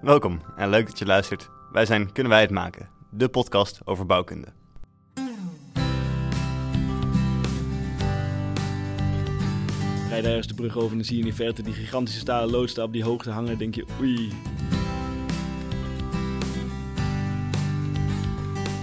[0.00, 1.50] Welkom en leuk dat je luistert.
[1.72, 4.46] Wij zijn Kunnen wij het maken, de podcast over bouwkunde.
[10.08, 12.20] Rijd daar eens de brug over en dan zie je in de verte die gigantische
[12.20, 13.58] stalen loods daar op die hoogte hangen.
[13.58, 14.32] denk je, oei.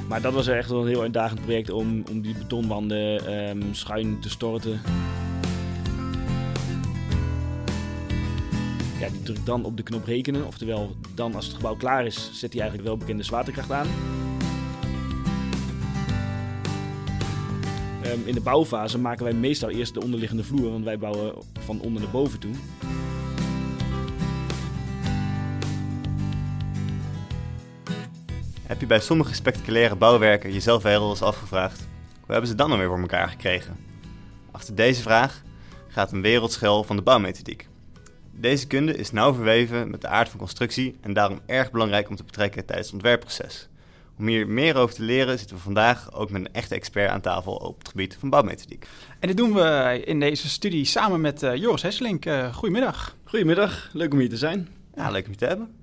[0.08, 4.20] Maar dat was echt wel een heel uitdagend project om, om die betonwanden ehm, schuin
[4.20, 4.82] te storten.
[9.24, 10.48] Drukt dan op de knop rekenen.
[10.48, 13.88] Oftewel, dan als het gebouw klaar is, zet hij eigenlijk wel bekende zwaartekracht aan.
[18.04, 21.82] Ehm, in de bouwfase maken wij meestal eerst de onderliggende vloer, want wij bouwen van
[21.82, 22.54] onder naar boven toe.
[28.64, 31.80] Heb je bij sommige spectaculaire bouwwerken jezelf wel eens afgevraagd,
[32.20, 33.78] hoe hebben ze dan weer voor elkaar gekregen?
[34.52, 35.42] Achter deze vraag
[35.88, 37.68] gaat een wereldschel van de bouwmethodiek.
[38.36, 42.16] Deze kunde is nauw verweven met de aard van constructie en daarom erg belangrijk om
[42.16, 43.70] te betrekken tijdens het ontwerpproces.
[44.18, 47.22] Om hier meer over te leren zitten we vandaag ook met een echte expert aan
[47.22, 48.88] tafel op het gebied van bouwmethodiek.
[49.20, 52.26] En dit doen we in deze studie samen met uh, Joris Hesselink.
[52.26, 53.16] Uh, goedemiddag.
[53.24, 54.68] Goedemiddag, leuk om hier te zijn.
[54.96, 55.76] Ja, leuk om je te hebben.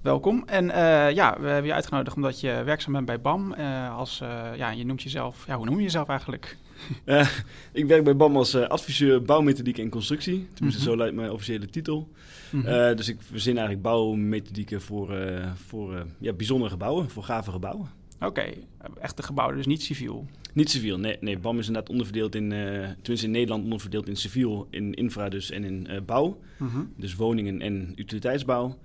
[0.00, 0.42] Welkom.
[0.46, 3.52] En uh, ja, we hebben je uitgenodigd omdat je werkzaam bent bij BAM.
[3.96, 4.18] als,
[4.56, 6.56] ja, je noemt jezelf, ja, hoe noem je jezelf eigenlijk?
[7.72, 10.48] ik werk bij BAM als adviseur bouwmethodiek en constructie.
[10.54, 10.80] Tenminste, mm -hmm.
[10.80, 12.08] zo luidt mijn officiële titel.
[12.50, 12.96] Mm -hmm.
[12.96, 15.18] dus ik verzin eigenlijk bouwmethodieken voor,
[15.66, 17.88] voor ja, bijzondere gebouwen, voor gave gebouwen.
[18.16, 18.64] Oké, okay.
[19.00, 20.26] echte gebouwen, dus niet civiel?
[20.52, 21.16] Niet civiel, nee.
[21.20, 25.50] nee BAM is inderdaad onderverdeeld in, tenminste in Nederland onderverdeeld in civiel, in infra dus
[25.50, 26.38] en in bouw.
[26.56, 26.92] Mm -hmm.
[26.96, 28.78] Dus woningen en utiliteitsbouw.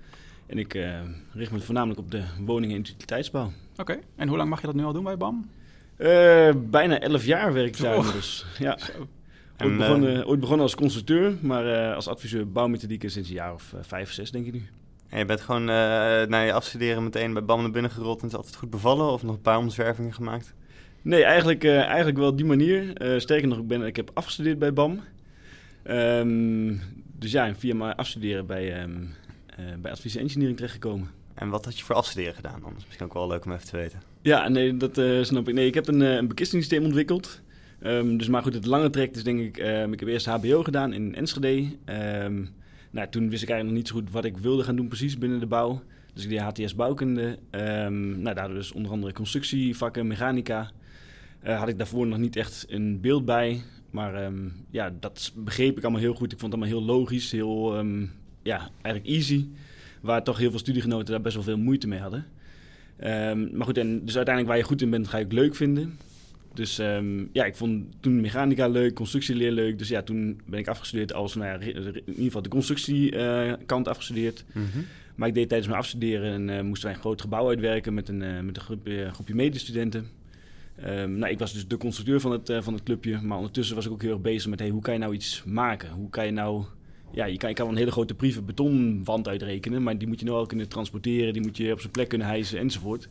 [0.46, 0.78] En ik
[1.32, 3.52] richt me voornamelijk op de woningen en utiliteitsbouw.
[3.72, 4.00] Oké, okay.
[4.16, 5.50] en hoe lang mag je dat nu al doen bij BAM?
[6.56, 8.46] Bijna elf jaar werk ik daar dus.
[8.58, 8.78] Ja.
[9.58, 14.12] Ooit begonnen, ooit begonnen als constructeur, maar als adviseur bouwmethodieken sinds een jaar of vijf,
[14.12, 14.62] zes denk ik nu.
[15.08, 15.66] En je bent gewoon uh,
[16.26, 19.12] na je afstuderen meteen bij BAM naar binnen gerold en is altijd goed bevallen?
[19.12, 20.54] Of nog een paar omzwervingen gemaakt?
[21.02, 23.02] Nee, eigenlijk, uh, eigenlijk wel die manier.
[23.02, 25.00] Uh, sterker nog, ik, ben, ik heb afgestudeerd bij BAM.
[25.84, 26.80] Um,
[27.18, 29.14] dus ja, via mijn afstuderen bij, um,
[29.78, 31.10] bij advies engineering terechtgekomen.
[31.34, 32.70] En wat had je voor afstuderen gedaan dan?
[32.70, 34.02] Dat is misschien ook wel leuk om even te weten.
[34.24, 35.54] Ja, nee, dat snap ik.
[35.54, 37.40] Nee, ik heb een, een bekistingsysteem ontwikkeld.
[37.82, 39.56] Um, dus maar goed, het lange trek is denk ik...
[39.92, 41.66] ik heb eerst HBO gedaan in Enschede...
[42.94, 45.18] Nou, toen wist ik eigenlijk nog niet zo goed wat ik wilde gaan doen precies
[45.18, 45.82] binnen de bouw.
[46.12, 47.38] Dus ik deed HTS bouwkunde.
[47.50, 50.70] Um, nou, daar dus onder andere constructievakken, mechanica.
[51.46, 53.62] Uh, had ik daarvoor nog niet echt een beeld bij.
[53.90, 56.32] Maar um, ja, dat begreep ik allemaal heel goed.
[56.32, 59.46] Ik vond het allemaal heel logisch, heel um, ja, eigenlijk easy.
[60.00, 62.26] Waar toch heel veel studiegenoten daar best wel veel moeite mee hadden.
[63.52, 65.98] Maar goed, en dus uiteindelijk waar je goed in bent, ga je het leuk vinden.
[66.54, 69.78] Dus um, ja, ik vond toen mechanica leuk, constructieleer leuk.
[69.78, 73.92] Dus ja, toen ben ik afgestudeerd als, nou ja, in ieder geval de constructiekant uh,
[73.92, 74.44] afgestudeerd.
[74.52, 74.84] Mm -hmm.
[75.14, 78.08] Maar ik deed tijdens mijn afstuderen en uh, moesten wij een groot gebouw uitwerken met
[78.08, 80.06] een, uh, met een groepje, groepje medestudenten.
[80.86, 83.86] Um, nou, ik was dus de constructeur van het, van het clubje, maar ondertussen was
[83.86, 85.90] ik ook heel erg bezig met hey, hoe kan je nou iets maken?
[85.90, 86.64] Hoe kan je nou
[87.14, 90.24] ja, je kan, je kan een hele grote prieve betonwand uitrekenen, maar die moet je
[90.24, 93.08] nou wel kunnen transporteren, die moet je op zijn plek kunnen hijsen enzovoort.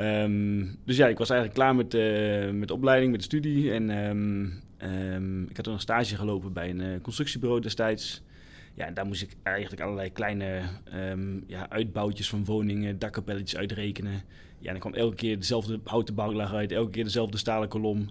[0.00, 3.72] Um, dus ja, ik was eigenlijk klaar met, uh, met de opleiding, met de studie.
[3.72, 8.22] En um, um, ik had toen een stage gelopen bij een uh, constructiebureau destijds.
[8.74, 10.60] Ja, en daar moest ik eigenlijk allerlei kleine
[11.46, 14.22] ja, uitbouwtjes van woningen, dakkapelletjes uitrekenen.
[14.58, 18.08] Ja, en dan kwam elke keer dezelfde houten bouwlaag uit, elke keer dezelfde stalen kolom.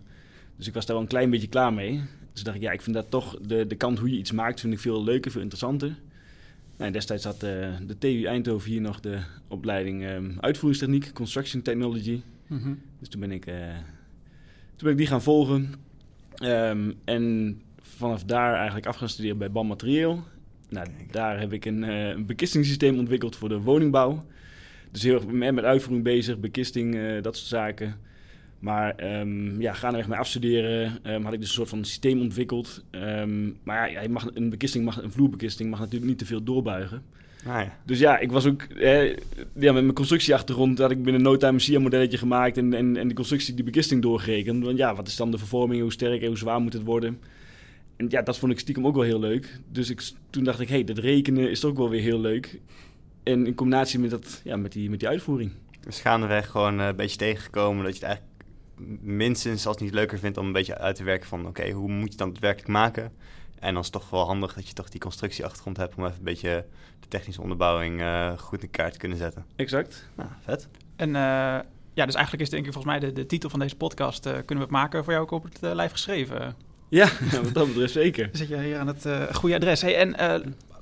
[0.55, 2.01] Dus ik was daar wel een klein beetje klaar mee.
[2.37, 4.59] Dus dacht ik, ja, ik vind dat toch de, de kant hoe je iets maakt,
[4.59, 5.95] vind ik veel leuker, veel interessanter.
[6.77, 12.21] Nou, destijds had uh, de TU Eindhoven hier nog de opleiding um, uitvoeringstechniek, construction technology.
[12.47, 12.81] Mm -hmm.
[12.99, 13.55] Dus toen ben ik, uh,
[14.75, 15.73] toen ben ik die gaan volgen.
[16.43, 20.23] Um, en vanaf daar eigenlijk af gaan studeren bij BAM Materieel.
[20.69, 24.25] Nou, daar heb ik een, uh, een bekistingssysteem ontwikkeld voor de woningbouw.
[24.91, 27.95] Dus heel erg met uitvoering bezig, bekisting, dat soort zaken.
[28.59, 32.83] Maar um, ja, gaandeweg met afstuderen um, had ik dus een soort van systeem ontwikkeld.
[32.91, 36.43] Um, maar ja, je mag, een bekisting, mag, een vloerbekisting mag natuurlijk niet te veel
[36.43, 37.03] doorbuigen.
[37.45, 37.77] Ah, ja.
[37.85, 39.09] Dus ja, ik was ook eh,
[39.53, 43.07] ja, met mijn constructieachtergrond had ik binnen no time een SIA-modelletje gemaakt en, en, en
[43.07, 44.63] de constructie die bekisting doorgerekend.
[44.63, 47.19] Want ja, wat is dan de vervorming, hoe sterk en hoe zwaar moet het worden?
[47.95, 49.59] En ja, dat vond ik stiekem ook wel heel leuk.
[49.71, 52.59] Dus ik, toen dacht ik, hé, hey, dat rekenen is ook wel weer heel leuk.
[53.23, 55.51] En in combinatie met, dat, ja, met, die, met die uitvoering.
[55.79, 58.36] Dus gaandeweg gewoon uh, een beetje tegengekomen dat je het eigenlijk
[59.01, 61.71] minstens als het niet leuker vindt om een beetje uit te werken van oké, okay,
[61.71, 63.11] hoe moet je het dan werkelijk maken?
[63.59, 66.17] En dan is het toch wel handig dat je toch die constructieachtergrond hebt om even
[66.17, 66.65] een beetje
[66.99, 69.45] de technische onderbouwing uh, goed in kaart te kunnen zetten.
[69.55, 70.09] Exact.
[70.15, 70.67] Nou, vet.
[70.95, 71.13] En uh,
[71.93, 74.31] ja, dus eigenlijk is denk ik volgens mij de, de titel van deze podcast, uh,
[74.31, 76.55] kunnen we het maken, voor jou ook op het lijf geschreven.
[76.89, 77.09] Ja,
[77.43, 78.25] wat dat betreft zeker.
[78.25, 79.81] Dan zit je hier aan het goede adres.
[79.81, 80.15] Hey, en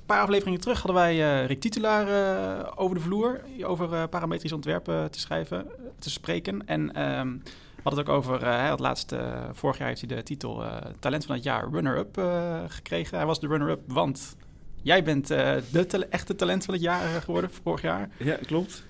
[0.06, 3.40] paar afleveringen terug hadden wij eh, Rick Titulaar eh, over de vloer.
[3.62, 5.66] Over eh, parametrisch ontwerpen te schrijven,
[5.98, 6.66] te spreken.
[6.66, 7.36] En ehm,
[7.86, 10.64] hadden het ook over, eh, hij had laatst, eh, vorig jaar heeft hij de titel
[10.64, 12.20] eh, Talent van het jaar runner-up
[12.68, 13.16] gekregen.
[13.16, 14.36] Hij was de runner-up, want
[14.82, 18.08] jij bent de echte talent van het jaar geworden vorig jaar.
[18.16, 18.84] Ja, klopt.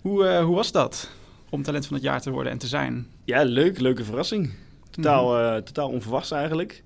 [0.00, 1.10] Hoe, hoe was dat
[1.50, 3.06] om talent van het jaar te worden en te zijn?
[3.24, 3.80] Ja, leuk.
[3.80, 4.54] Leuke verrassing.
[4.90, 6.82] Totaal, eh, totaal onverwachts eigenlijk.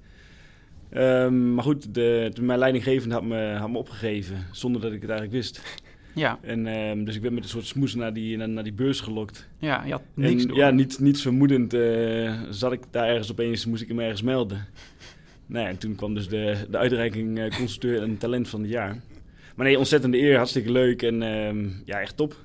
[0.91, 5.11] Ehm, maar goed, de, mijn leidinggevende had me, had me opgegeven zonder dat ik het
[5.11, 5.61] eigenlijk wist.
[6.21, 8.73] Ja, En, ehm, dus ik ben met een soort smoes naar die, naar, naar die
[8.73, 9.49] beurs gelokt.
[9.59, 10.57] ja, je had niks en, door.
[10.57, 14.67] Ja, niet, niets vermoedend eh, zat ik daar ergens opeens, moest ik hem ergens melden.
[15.47, 18.71] Nou ja, en toen kwam dus de, de uitreiking eh constructeur en talent van het
[18.71, 18.97] jaar.
[19.57, 22.37] Maar nee, ontzettende eer, hartstikke leuk en ehm, ja, echt top.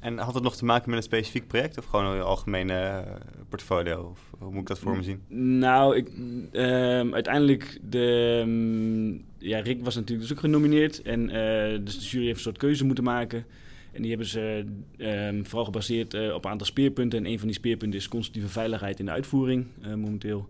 [0.00, 3.12] En had het nog te maken met een specifiek project of gewoon een algemene eh,
[3.56, 4.08] portfolio?
[4.10, 5.22] Of hoe moet ik dat voor me zien?
[5.58, 6.08] Nou, ik,
[6.52, 11.02] ehm, uiteindelijk, de, ehm, ja, Rick was natuurlijk dus ook genomineerd.
[11.02, 13.44] En eh, dus de jury heeft een soort keuze moeten maken.
[13.92, 14.64] En die hebben ze
[14.96, 17.18] ehm, vooral gebaseerd eh, op een aantal speerpunten.
[17.18, 20.48] En een van die speerpunten is constructieve veiligheid in de uitvoering eh, momenteel.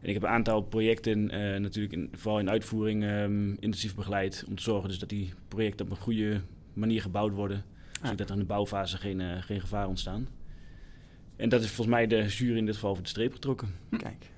[0.00, 4.44] En ik heb een aantal projecten eh, natuurlijk in, vooral in uitvoering ehm, intensief begeleid.
[4.48, 6.40] Om te zorgen dus dat die projecten op een goede
[6.72, 7.64] manier gebouwd worden.
[8.02, 10.28] Zodat er in de bouwfase geen, geen gevaar ontstaan.
[11.38, 13.74] En dat is volgens mij de jury in dit geval over de streep getrokken.
[13.90, 14.30] Kijk.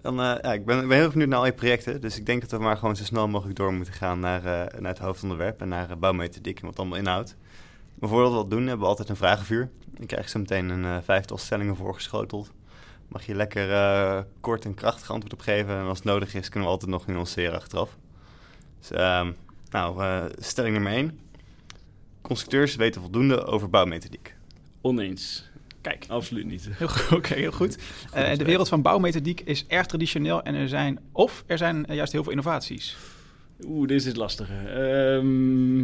[0.00, 2.00] Dan, eh, ja, ik, ben, ik ben heel benieuwd naar al je projecten.
[2.00, 4.80] Dus ik denk dat we maar gewoon zo snel mogelijk door moeten gaan naar, eh,
[4.80, 7.36] naar het hoofdonderwerp en naar uh, bouwmethodiek en wat allemaal inhoudt.
[7.94, 9.70] Maar voordat we dat doen, hebben we altijd een vragenvuur.
[9.98, 12.50] Dan krijg je zo meteen een eh, vijftal stellingen voorgeschoteld.
[13.08, 15.74] Mag je lekker eh, kort en krachtig antwoord op geven.
[15.76, 17.96] En als het nodig is, kunnen we altijd nog nuanceren achteraf.
[18.78, 19.32] Dus, ehm,
[19.70, 21.18] nou, eh, stelling nummer 1.
[22.20, 24.34] Constructeurs weten voldoende over bouwmethodiek.
[24.80, 25.50] Oneens.
[25.84, 26.68] Kijk, Absoluut niet.
[27.12, 27.78] oké, heel goed.
[28.12, 31.96] Eh, de wereld van bouwmethodiek is erg traditioneel en er zijn, of er zijn eh,
[31.96, 32.96] juist heel veel innovaties.
[33.66, 34.66] Oeh, deze is lastiger.
[34.66, 35.80] Ehm,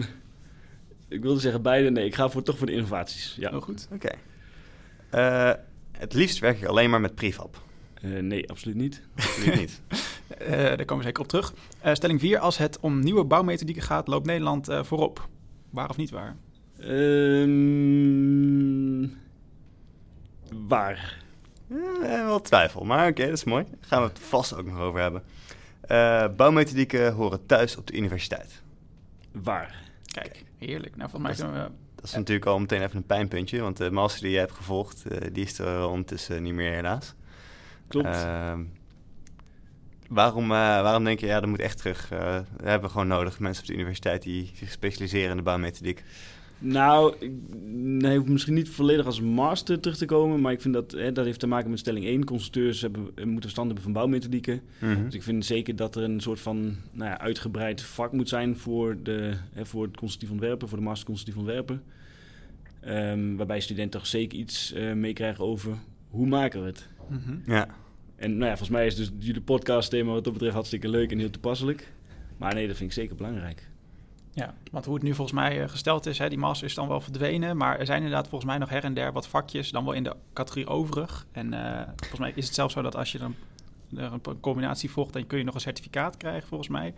[1.09, 1.91] ik wilde zeggen beide.
[1.91, 3.37] Nee, ik ga voor, toch voor de innovaties.
[3.39, 3.51] Ja.
[3.51, 3.89] Heel goed.
[3.93, 4.11] Oké.
[5.11, 5.53] Eh,
[5.93, 7.63] het liefst werk ik alleen maar met prefab.
[7.95, 9.03] Eh, nee, absoluut niet.
[9.17, 9.81] Absoluut niet.
[10.39, 11.53] Eh, daar komen we zeker op terug.
[11.81, 12.39] Eh, stelling 4.
[12.39, 15.29] Als het om nieuwe bouwmethodieken gaat, loopt Nederland eh, voorop.
[15.71, 16.37] Waar of niet waar?
[17.81, 19.03] Ehm,
[20.69, 21.23] waar?
[21.69, 23.65] Eh, wel twijfel, maar oké, dat is mooi.
[23.65, 25.23] Daar gaan we het vast ook nog over hebben.
[25.81, 28.63] Eh, bouwmethodieken horen thuis op de universiteit.
[29.33, 29.83] Waar?
[30.05, 30.97] Kijk, heerlijk.
[30.97, 31.73] Nou, volgens mij kunnen we...
[31.95, 35.07] Dat is natuurlijk al meteen even een pijnpuntje, want de master die je hebt gevolgd,
[35.07, 37.15] eh, die is er ondertussen niet meer helaas.
[37.89, 38.07] Klopt.
[38.07, 38.63] Ehm,
[40.09, 42.11] waarom, eh, waarom denk je, ja, dat moet echt terug?
[42.11, 46.05] Eh, we hebben gewoon nodig mensen op de universiteit die zich specialiseren in de bouwmethodiek.
[46.63, 47.31] Nou, ik
[47.73, 51.13] nee, hoeft misschien niet volledig als master terug te komen, maar ik vind dat hè,
[51.13, 52.25] dat heeft te maken met stelling 1.
[52.25, 54.61] Constructeurs hebben, eh, moeten verstand hebben van bouwmethodieken.
[54.79, 55.05] Mhm.
[55.05, 58.57] Dus ik vind zeker dat er een soort van nou ja, uitgebreid vak moet zijn
[58.57, 61.83] voor, de, hè, voor het constructief ontwerpen, voor de master constructief ontwerpen.
[62.81, 65.77] Ehm, waarbij studenten toch zeker iets eh, meekrijgen over
[66.09, 66.89] hoe maken we het.
[67.09, 67.53] Mhm.
[67.53, 67.69] Ja,
[68.17, 71.13] En nou ja, volgens mij is dus jullie podcast thema wat dat betreft hartstikke leuk
[71.13, 71.93] en heel toepasselijk.
[72.37, 73.69] Maar nee, dat vind ik zeker belangrijk.
[74.33, 76.89] Ja, want hoe het nu volgens mij eh, gesteld is, hè, die master is dan
[76.89, 79.85] wel verdwenen, maar er zijn inderdaad volgens mij nog her en der wat vakjes, dan
[79.85, 81.27] wel in de categorie overig.
[81.33, 83.35] En eh, volgens mij is het zelfs zo dat als je dan
[83.97, 86.95] er een combinatie volgt, dan kun je nog een certificaat krijgen volgens mij.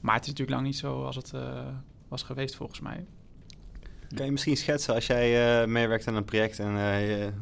[0.00, 1.66] Maar het is natuurlijk lang niet zo als het eh,
[2.08, 3.04] was geweest volgens mij.
[4.14, 7.32] Kan je misschien schetsen als jij eh, meewerkt aan een project en eh, je-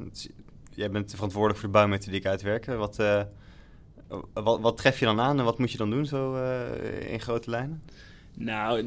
[0.74, 2.78] jij bent verantwoordelijk voor de bouwmethodiek uitwerken.
[2.78, 3.22] Wat, eh,
[4.32, 7.20] wat, wat tref je dan aan en wat moet je dan doen zo eh, in
[7.20, 7.82] grote lijnen?
[8.38, 8.84] Nou,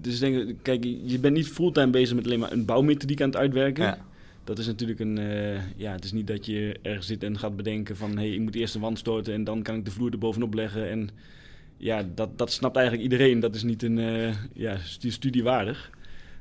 [0.00, 3.28] dus denk ik, kijk, je bent niet fulltime bezig met alleen maar een bouwmethodiek aan
[3.28, 3.84] het uitwerken.
[3.84, 3.98] Ja.
[4.44, 7.56] Dat is natuurlijk een, eh, ja, het is niet dat je ergens zit en gaat
[7.56, 9.90] bedenken van, hé, hey, ik moet eerst een wand storten en dan kan ik de
[9.90, 10.90] vloer er bovenop leggen.
[10.90, 11.08] En
[11.76, 13.40] ja, dat, dat snapt eigenlijk iedereen.
[13.40, 15.90] Dat is niet een, eh, ja, stu- studie waardig.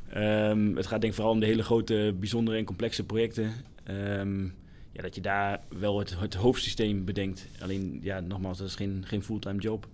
[0.10, 3.52] Ehm, het gaat denk ik vooral om de hele grote, bijzondere en complexe projecten.
[3.84, 4.44] Ehm,
[4.92, 7.48] ja, dat je daar wel het, het hoofdsysteem bedenkt.
[7.60, 9.88] Alleen, ja, nogmaals, dat is geen, geen fulltime job.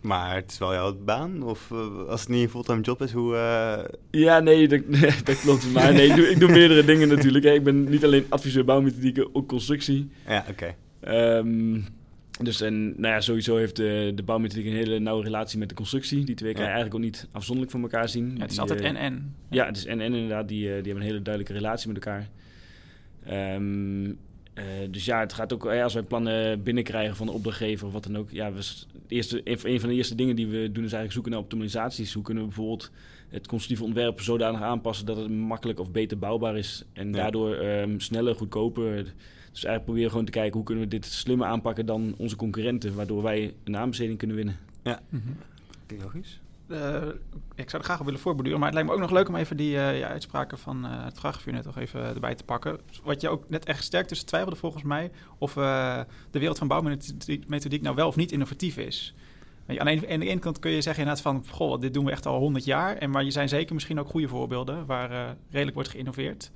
[0.00, 1.42] Maar het is wel jouw baan?
[1.42, 3.34] Of eh, als het niet een fulltime job is, hoe...
[3.36, 3.84] eh,
[4.20, 4.80] Ja, nee, dat,
[5.24, 5.72] dat klopt.
[5.72, 7.44] Maar nee, ik doe, ik doe meerdere dingen natuurlijk.
[7.44, 7.50] hè.
[7.52, 10.10] Ik ben niet alleen adviseur bouwmethodieken, ook constructie.
[10.28, 10.74] Ja, oké.
[11.00, 11.80] Ehm,
[12.42, 15.74] dus en, nou ja, sowieso heeft de, de bouwmethodiek een hele nauwe relatie met de
[15.74, 16.24] constructie.
[16.24, 16.74] Die twee kan je Ja.
[16.74, 18.26] eigenlijk ook niet afzonderlijk van elkaar zien.
[18.26, 19.34] Ja, het is Die, altijd eh, en-en.
[19.50, 20.48] Ja, het is en en inderdaad.
[20.48, 22.28] Die, die hebben een hele duidelijke relatie met elkaar.
[23.24, 24.04] Ehm,
[24.54, 28.04] eh, dus ja, het gaat ook als wij plannen binnenkrijgen van de opdrachtgever of wat
[28.04, 28.30] dan ook.
[28.30, 28.60] Ja, we,
[29.10, 31.40] eerste, een van een van de eerste dingen die we doen is eigenlijk zoeken naar
[31.40, 32.12] optimalisaties.
[32.12, 32.90] Hoe kunnen we bijvoorbeeld
[33.28, 36.84] het constructieve ontwerp zodanig aanpassen dat het makkelijk of beter bouwbaar is.
[36.92, 37.12] En Ja.
[37.16, 38.94] daardoor ehm, sneller, goedkoper.
[39.52, 42.36] Dus eigenlijk proberen we gewoon te kijken hoe kunnen we dit slimmer aanpakken dan onze
[42.36, 42.94] concurrenten.
[42.94, 44.56] Waardoor wij een aanbesteding kunnen winnen.
[45.08, 45.20] Mhm.
[46.02, 46.40] Logisch.
[46.70, 47.08] Eh,
[47.54, 49.36] ik zou er graag op willen voorborduren, maar het lijkt me ook nog leuk om
[49.36, 52.78] even die eh, ja, uitspraken van eh, het vraagvuur net nog even erbij te pakken.
[53.02, 56.00] Wat je ook net echt sterk tussen twijfelde volgens mij, of eh,
[56.30, 59.14] de wereld van bouwmethodiek nou wel of niet innovatief is.
[59.78, 62.10] Aan, de ene, aan de kant kun je zeggen inderdaad van, goh, dit doen we
[62.10, 62.96] echt al honderd jaar.
[62.96, 66.50] En, maar je zijn zeker misschien ook goede voorbeelden waar eh, redelijk wordt geïnnoveerd.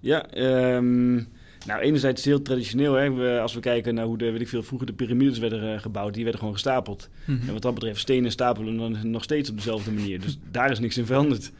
[0.00, 1.22] Ja, ehm,
[1.66, 2.92] nou enerzijds is het heel traditioneel.
[2.94, 3.12] Hè.
[3.12, 5.80] We- als we kijken naar hoe de, weet ik veel, vroeger de piramides werden eh,
[5.80, 7.08] gebouwd, die werden gewoon gestapeld.
[7.26, 10.20] En wat dat betreft, stenen stapelen dan nog steeds op dezelfde manier.
[10.20, 11.52] Dus daar is niks in veranderd.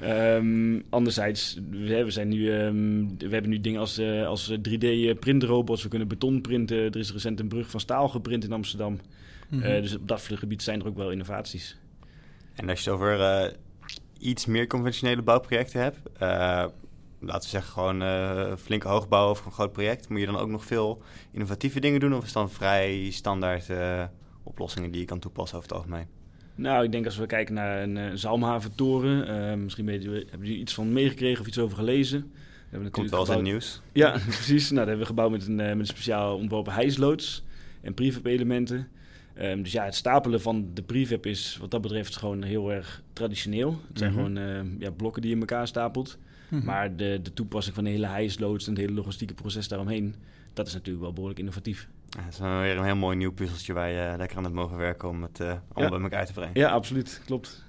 [0.00, 5.82] Ehm, anderzijds, we, we zijn nu, ehm, we hebben nu dingen als, eh, als 3D-printrobots.
[5.82, 6.76] We kunnen beton printen.
[6.78, 8.98] Er is recent een brug van staal geprint in Amsterdam.
[9.48, 9.62] Mhm.
[9.62, 11.76] Eh, dus op dat gebied zijn er ook wel innovaties.
[12.54, 13.52] En als je het over eh,
[14.18, 16.64] iets meer conventionele bouwprojecten hebt, eh,
[17.20, 20.48] laten we zeggen gewoon eh, flinke hoogbouw of een groot project, moet je dan ook
[20.48, 22.14] nog veel innovatieve dingen doen?
[22.14, 24.04] Of is dan vrij standaard eh,
[24.42, 26.06] oplossingen die je kan toepassen over het algemeen?
[26.54, 29.62] Nou, ik denk als we kijken naar een uh, Zalmhaventoren.
[29.64, 32.20] misschien je- hebben jullie iets van meegekregen of iets over gelezen.
[32.32, 33.82] We hebben Komt wel eens in het gebouwd- nieuws.
[33.92, 34.62] Ja, precies.
[34.70, 37.44] Nou, dat hebben we gebouwd met een, met een speciaal ontworpen hijsloods
[37.82, 38.88] en prefab elementen.
[39.34, 43.02] Ehm, dus ja, het stapelen van de prefab is wat dat betreft gewoon heel erg
[43.12, 43.80] traditioneel.
[43.88, 44.22] Het zijn Mhm.
[44.24, 46.18] gewoon ja, blokken die je in elkaar stapelt.
[46.50, 46.64] Mhm.
[46.64, 50.14] Maar de, de toepassing van de hele hijsloods en het hele logistieke proces daaromheen,
[50.52, 51.88] dat is natuurlijk wel behoorlijk innovatief.
[52.08, 54.54] Ja, dat is wel weer een heel mooi nieuw puzzeltje waar je lekker aan hebt
[54.54, 55.88] mogen werken om het eh, allemaal Ja.
[55.88, 56.54] bij elkaar te brengen.
[56.54, 57.20] Ja, absoluut.
[57.24, 57.64] Klopt.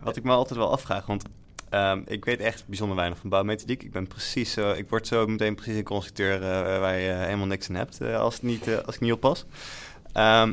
[0.00, 1.24] Wat ik me altijd wel afvraag, want
[1.68, 3.82] ehm, ik weet echt bijzonder weinig van bouwmethodiek.
[3.82, 7.46] Ik ben precies zo, ik word zo meteen precies een constructeur eh, waar je helemaal
[7.46, 9.44] niks aan hebt eh, als, het niet, eh, als ik niet oppas.
[10.12, 10.52] Ehm,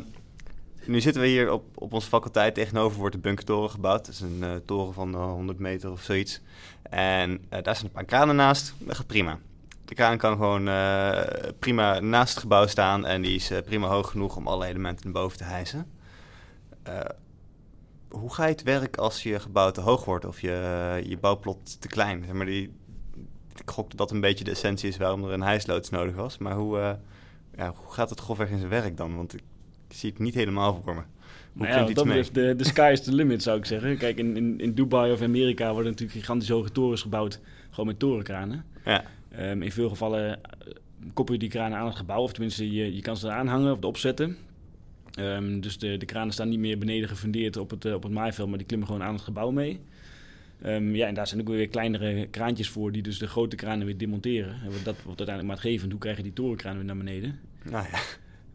[0.86, 2.54] nu zitten we hier op, op onze faculteit.
[2.54, 4.06] Tegenover wordt de bunkertoren gebouwd.
[4.06, 6.40] Dat is een eh, toren van eh, 100 meter of zoiets.
[6.82, 8.74] En eh, daar staan een paar kranen naast.
[8.78, 9.38] Dat gaat prima.
[9.84, 11.20] De kraan kan gewoon eh,
[11.58, 13.06] prima naast het gebouw staan.
[13.06, 15.90] En die is eh, prima hoog genoeg om alle elementen naar boven te hijsen.
[16.82, 17.00] Eh,
[18.08, 21.80] hoe ga je het werk als je gebouw te hoog wordt of je, je bouwplot
[21.80, 22.44] te klein?
[22.44, 22.72] Die,
[23.56, 26.38] ik gok dat dat een beetje de essentie is waarom er een hijsloods nodig was.
[26.38, 26.92] Maar hoe, eh,
[27.56, 29.16] ja, hoe gaat het grofweg in zijn werk dan?
[29.16, 29.34] Want
[29.94, 31.02] zie het niet helemaal voor me.
[31.52, 32.16] Hoe Nou ja, iets dat mee?
[32.16, 33.98] betreft, de, de sky is the limit zou ik zeggen.
[33.98, 37.40] Kijk, in, in, in Dubai of Amerika worden natuurlijk gigantisch hoge torens gebouwd.
[37.70, 38.64] Gewoon met torenkranen.
[38.84, 39.04] Ja,
[39.36, 40.72] Ehm, in veel gevallen eh,
[41.12, 42.22] koppel je die kranen aan het gebouw.
[42.22, 44.36] Of tenminste, je, je kan ze eraan hangen of opzetten.
[45.14, 48.12] Ehm, dus de, de kranen staan niet meer beneden gefundeerd op het, eh, op het
[48.12, 48.48] maaiveld.
[48.48, 49.80] Maar die klimmen gewoon aan het gebouw mee.
[50.62, 53.86] Ehm, ja, en daar zijn ook weer kleinere kraantjes voor die dus de grote kranen
[53.86, 54.60] weer demonteren.
[54.64, 55.90] En wat dat wordt uiteindelijk maatgevend.
[55.90, 57.38] Hoe krijg je die torenkranen weer naar beneden?
[57.62, 57.98] nou ja.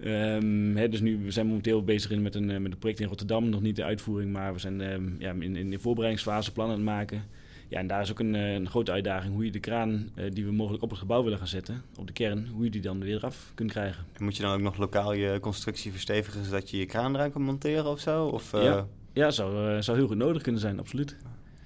[0.03, 3.07] Ehm, dus nu we zijn momenteel bezig in met, een, eh, met een project in
[3.07, 3.49] Rotterdam.
[3.49, 6.81] Nog niet de uitvoering, maar we zijn ehm, ja, in, in de voorbereidingsfase plannen aan
[6.81, 7.23] het maken.
[7.69, 10.31] Ja, en daar is ook een, eh, een grote uitdaging hoe je de kraan eh,
[10.31, 12.81] die we mogelijk op het gebouw willen gaan zetten, op de kern, hoe je die
[12.81, 14.05] dan weer eraf kunt krijgen.
[14.13, 17.31] En moet je dan ook nog lokaal je constructie verstevigen zodat je je kraan eraan
[17.31, 18.25] kan monteren of zo?
[18.25, 18.87] Of, eh, Ja.
[19.13, 21.15] Ja, zou, zou heel goed nodig kunnen zijn, absoluut.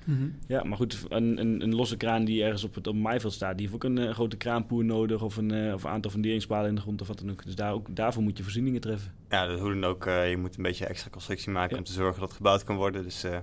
[0.05, 0.29] Mhm.
[0.47, 3.57] Ja, maar goed, een, een, een losse kraan die ergens op het, op maaiveld staat,
[3.57, 6.69] die heeft ook een eh, grote kraanpoer nodig of een, eh, of een aantal funderingspalen
[6.69, 7.43] in de grond of wat dan ook.
[7.45, 9.11] Dus daar ook, daarvoor moet je voorzieningen treffen.
[9.29, 11.77] Ja, dus hoe dan ook, eh, je moet een beetje extra constructie maken Ja.
[11.77, 13.03] om te zorgen dat het gebouwd kan worden.
[13.03, 13.37] Dus eh,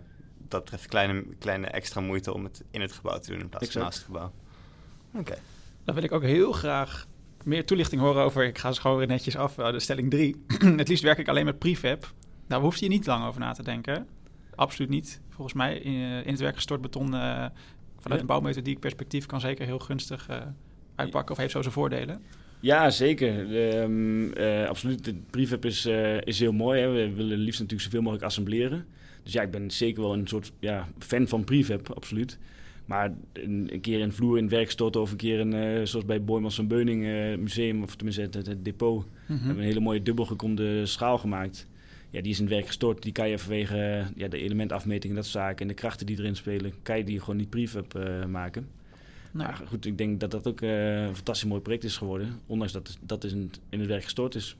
[0.49, 3.71] dat betreft kleine, kleine extra moeite om het in het gebouw te doen in plaats
[3.71, 4.33] van naast het gebouw.
[5.15, 5.35] Oké.
[5.85, 7.07] Dan wil ik ook heel graag
[7.45, 8.45] meer toelichting horen over.
[8.45, 9.55] Ik ga ze gewoon weer netjes af.
[9.55, 10.45] de stelling 3.
[10.77, 12.13] het liefst werk ik alleen met prefab.
[12.47, 14.07] Daar hoeft je niet lang over na te denken.
[14.61, 15.21] Absoluut niet.
[15.29, 17.51] Volgens mij in, eh, in het werk gestort beton eh, vanuit
[18.05, 18.19] Ja.
[18.21, 20.37] een bouwmethodiek perspectief kan zeker heel gunstig eh,
[20.95, 22.21] uitpakken of heeft zo zijn voordelen.
[22.61, 23.57] Ja, zeker.
[23.71, 25.05] Ehm, eh, absoluut.
[25.05, 25.87] De prefab is,
[26.25, 26.81] is heel mooi.
[26.81, 26.89] Hè.
[26.93, 28.87] We willen liefst natuurlijk zoveel mogelijk assembleren.
[29.23, 32.39] Dus ja, ik ben zeker wel een soort ja, fan van prefab, absoluut.
[32.85, 36.05] Maar een, een keer een vloer in het werk storten of een keer een, zoals
[36.05, 37.03] bij Boymans van Beuning
[37.41, 39.33] museum, of tenminste het, depot, Mhm.
[39.39, 41.67] hebben we een hele mooie dubbelgekomde schaal gemaakt.
[42.11, 43.03] Ja, die is in het werk gestort.
[43.03, 46.07] Die kan je vanwege eh, ja, de elementafmeting en dat soort zaken en de krachten
[46.07, 48.69] die erin spelen, kan je die gewoon niet prefab eh, maken.
[49.31, 52.41] Nou, Maar goed, ik denk dat dat ook eh, een fantastisch mooi project is geworden.
[52.47, 54.57] Ondanks dat dat is in, het, in het werk gestort is.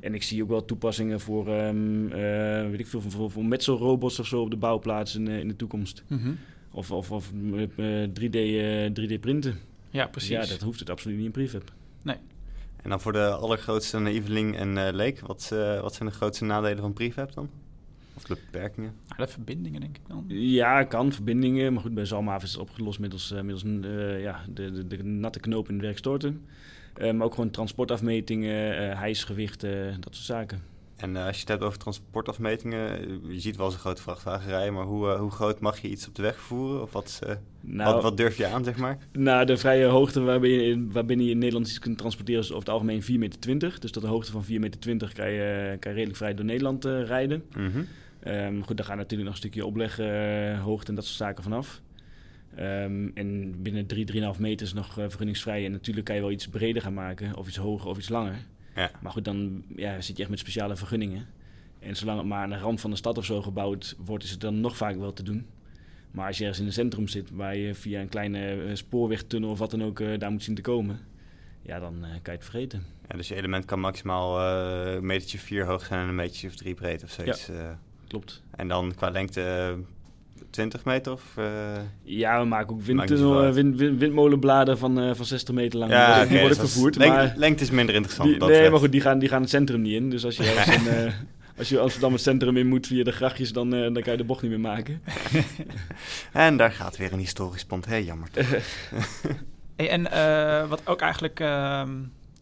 [0.00, 4.18] En ik zie ook wel toepassingen voor, ehm, eh, weet ik veel, voor, voor metselrobots
[4.18, 6.04] of zo op de bouwplaats in, in de toekomst.
[6.06, 6.32] mhm.
[6.70, 7.32] Of, of, of
[7.76, 9.58] eh, 3D, eh, 3D printen.
[9.90, 10.30] Ja, precies.
[10.30, 11.72] Ja, dat hoeft het absoluut niet in prefab.
[12.86, 16.44] En dan voor de allergrootste naïveling en eh leek, wat, eh, wat zijn de grootste
[16.44, 17.50] nadelen van prefab dan?
[18.16, 18.94] Of de beperkingen?
[19.16, 20.24] De verbindingen denk ik dan.
[20.28, 21.72] Ja, kan, verbindingen.
[21.72, 25.04] Maar goed, bij Zalmhaven is het opgelost middels, eh, middels eh, ja, de, de, de
[25.04, 26.46] natte knoop in het werk storten.
[26.94, 30.62] Eh, maar ook gewoon transportafmetingen, eh hijsgewichten, dat soort zaken.
[30.96, 34.02] En eh, als je het hebt over transportafmetingen, eh, je ziet wel eens een grote
[34.02, 36.82] vrachtwagen rijden, maar hoe, eh, hoe groot mag je iets op de weg vervoeren?
[36.82, 37.20] Of wat,
[37.60, 38.98] Nou, wat, wat durf je aan, zeg maar?
[39.12, 42.46] Nou, de vrije hoogte waarbinnen je, in- waarbinnen je in Nederland iets kunt transporteren is
[42.48, 43.08] over het algemeen 4,20
[43.52, 43.76] meter.
[43.80, 44.50] Dus tot een hoogte van 4,20
[44.90, 47.44] meter kan je, kan je redelijk vrij door Nederland rijden.
[47.56, 47.82] Mhm.
[48.20, 51.80] Ehm, goed, daar gaat natuurlijk nog een stukje opleghoogte hoogte en dat soort zaken vanaf.
[52.54, 55.64] Ehm, en binnen 3, 3,5 meter is nog vergunningsvrij.
[55.64, 58.36] En natuurlijk kan je wel iets breder gaan maken, of iets hoger of iets langer.
[58.76, 58.90] Ja.
[59.00, 61.26] Maar goed, dan ja, zit je echt met speciale vergunningen.
[61.78, 64.30] En zolang het maar aan de rand van de stad of zo gebouwd wordt, is
[64.30, 65.46] het dan nog vaak wel te doen.
[66.10, 69.50] Maar als je ergens in het centrum zit, waar je via een kleine eh, spoorwegtunnel
[69.50, 71.00] of wat dan ook eh, daar moet zien te komen,
[71.62, 72.84] ja, dan eh, kan je het vergeten.
[73.08, 76.48] Ja, dus je element kan maximaal eh, een metertje 4 hoog zijn en een metertje
[76.48, 77.50] of 3 breed of zoiets.
[78.08, 78.42] Klopt.
[78.50, 79.76] en dan qua lengte
[80.56, 81.22] 20 meter of...
[81.36, 81.44] eh,
[82.02, 85.90] Ja, we maken ook windtunnel, eh, wind, wind- windmolenbladen van, eh, van 60 meter lang.
[85.90, 86.96] ja, die worden dus vervoerd.
[86.96, 88.28] leng- maar lengte is minder interessant.
[88.28, 90.10] die, dat nee, maar goed, die gaan, die gaan het centrum niet in.
[90.10, 90.42] Dus als je,
[90.80, 91.12] in, eh,
[91.58, 94.16] als je Amsterdam het centrum in moet via de grachtjes, dan, eh, dan kan je
[94.18, 95.02] de bocht niet meer maken.
[96.32, 97.86] En daar gaat weer een historisch pand.
[97.86, 98.28] Hé, jammer.
[99.76, 101.90] Hey, en eh, wat ook eigenlijk ehm,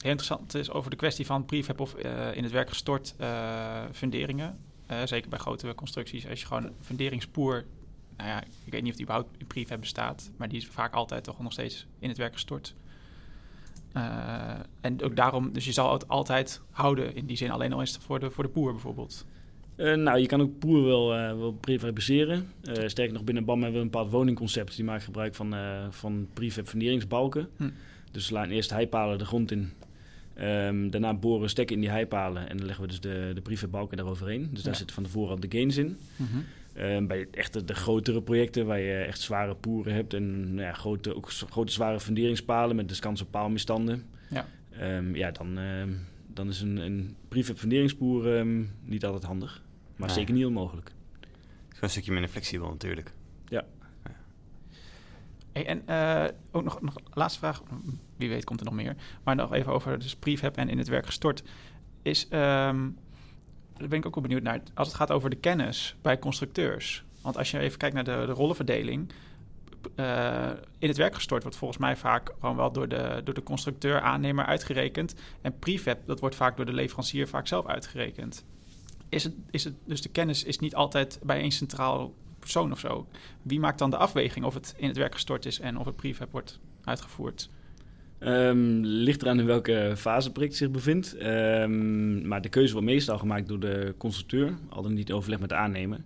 [0.00, 3.28] heel interessant is over de kwestie van prefab of eh, in het werk gestort eh,
[3.92, 4.58] funderingen.
[4.86, 6.28] Eh, zeker bij grote constructies.
[6.28, 7.64] Als je gewoon een funderingspoer...
[8.24, 10.30] Nou ja, ik weet niet of die überhaupt in prefab bestaat.
[10.36, 12.74] Maar die is vaak altijd toch nog steeds in het werk gestort.
[13.92, 14.50] Eh,
[14.80, 17.50] en ook daarom, dus je zal het altijd houden in die zin.
[17.50, 19.26] Alleen al het voor de, voor de poer bijvoorbeeld.
[19.76, 22.48] Eh, nou, je kan ook poer wel, eh wel prefabriceren.
[22.62, 24.76] Eh sterker nog, binnen BAM hebben we een bepaald woningconcept.
[24.76, 25.54] Die maakt gebruik van,
[25.90, 27.48] van prefab funderingsbalken.
[27.56, 27.62] Hm.
[27.62, 27.72] Dus
[28.12, 29.72] we slaan eerst heipalen de grond in.
[30.34, 32.48] Ehm, daarna boren we stekken in die heipalen.
[32.48, 34.48] En dan leggen we dus de, de prefabbalken daaroverheen.
[34.52, 34.78] Dus daar Ja.
[34.78, 35.98] zitten van tevoren al de gains in.
[36.74, 40.72] Ehm, bij echt de grotere projecten waar je echt zware poeren hebt en nou ja,
[40.72, 44.06] grote, ook grote zware funderingspalen met descanso paalmisstanden.
[44.30, 44.46] Ja.
[44.70, 45.92] Ehm, ja, dan, ehm,
[46.26, 49.62] dan is een, een prefab funderingspoer ehm, niet altijd handig.
[49.96, 50.16] Maar Nee.
[50.16, 50.86] zeker niet onmogelijk.
[50.88, 51.28] Het is
[51.68, 53.12] gewoon een stukje minder flexibel natuurlijk.
[55.52, 57.62] Hey, en eh, ook nog, nog laatste vraag.
[58.16, 58.96] Wie weet komt er nog meer.
[59.24, 61.42] Maar nog even over dus prefab en in het werk gestort.
[62.02, 62.88] Is, ehm,
[63.76, 64.60] daar ben ik ook wel benieuwd naar.
[64.74, 67.04] Als het gaat over de kennis bij constructeurs.
[67.20, 69.12] Want als je even kijkt naar de, de rollenverdeling.
[69.94, 73.42] eh, in het werk gestort wordt volgens mij vaak gewoon wel door de, door de
[73.42, 75.14] constructeur aannemer uitgerekend.
[75.40, 78.44] En prefab, dat wordt vaak door de leverancier vaak zelf uitgerekend.
[79.08, 82.78] Is het, is het, dus de kennis is niet altijd bij één centraal persoon of
[82.78, 83.06] zo.
[83.42, 85.96] Wie maakt dan de afweging of het in het werk gestort is en of het
[85.96, 87.48] prefab wordt uitgevoerd?
[88.18, 91.16] Ehm, ligt eraan in welke fase het project zich bevindt.
[91.16, 95.40] Ehm, maar de keuze wordt meestal gemaakt door de constructeur, al dan niet in overleg
[95.40, 95.98] met de aannemer.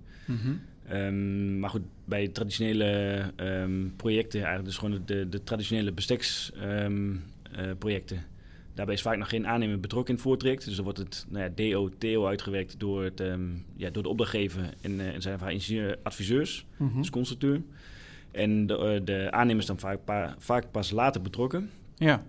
[0.89, 3.23] Ehm, maar goed, bij traditionele
[3.97, 8.23] projecten, eigenlijk dus gewoon de, de traditionele besteksprojecten,
[8.75, 10.65] daarbij is vaak nog geen aannemer betrokken in het voortraject.
[10.65, 13.23] Dus dan wordt het nou ja, DO, TO uitgewerkt door, het,
[13.77, 16.67] ja, door de opdrachtgever en, eh, en zijn vaak ingenieur-adviseurs,
[16.97, 17.63] dus constructeur.
[18.31, 21.71] En de, eh, de aannemer is dan vaak, pa- vaak pas later betrokken.
[21.99, 22.23] Ja,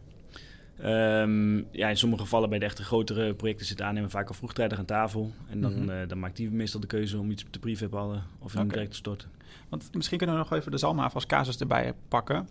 [0.81, 4.33] Ehm, ja, in sommige gevallen bij de echte grotere projecten zit de aannemer vaak al
[4.33, 5.31] vroegtijdig aan tafel.
[5.49, 5.89] En dan, Mhm.
[5.89, 8.95] eh, dan maakt hij meestal de keuze om iets te prefabballen of in werk te
[8.95, 9.29] storten.
[9.69, 12.47] want misschien kunnen we nog even de Zalma als casus erbij pakken.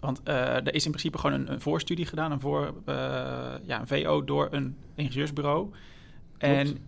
[0.00, 2.94] Want eh, er is in principe gewoon een, een voorstudie gedaan, een, voor, eh,
[3.64, 5.70] ja, een VO door een ingenieursbureau.
[6.38, 6.78] En,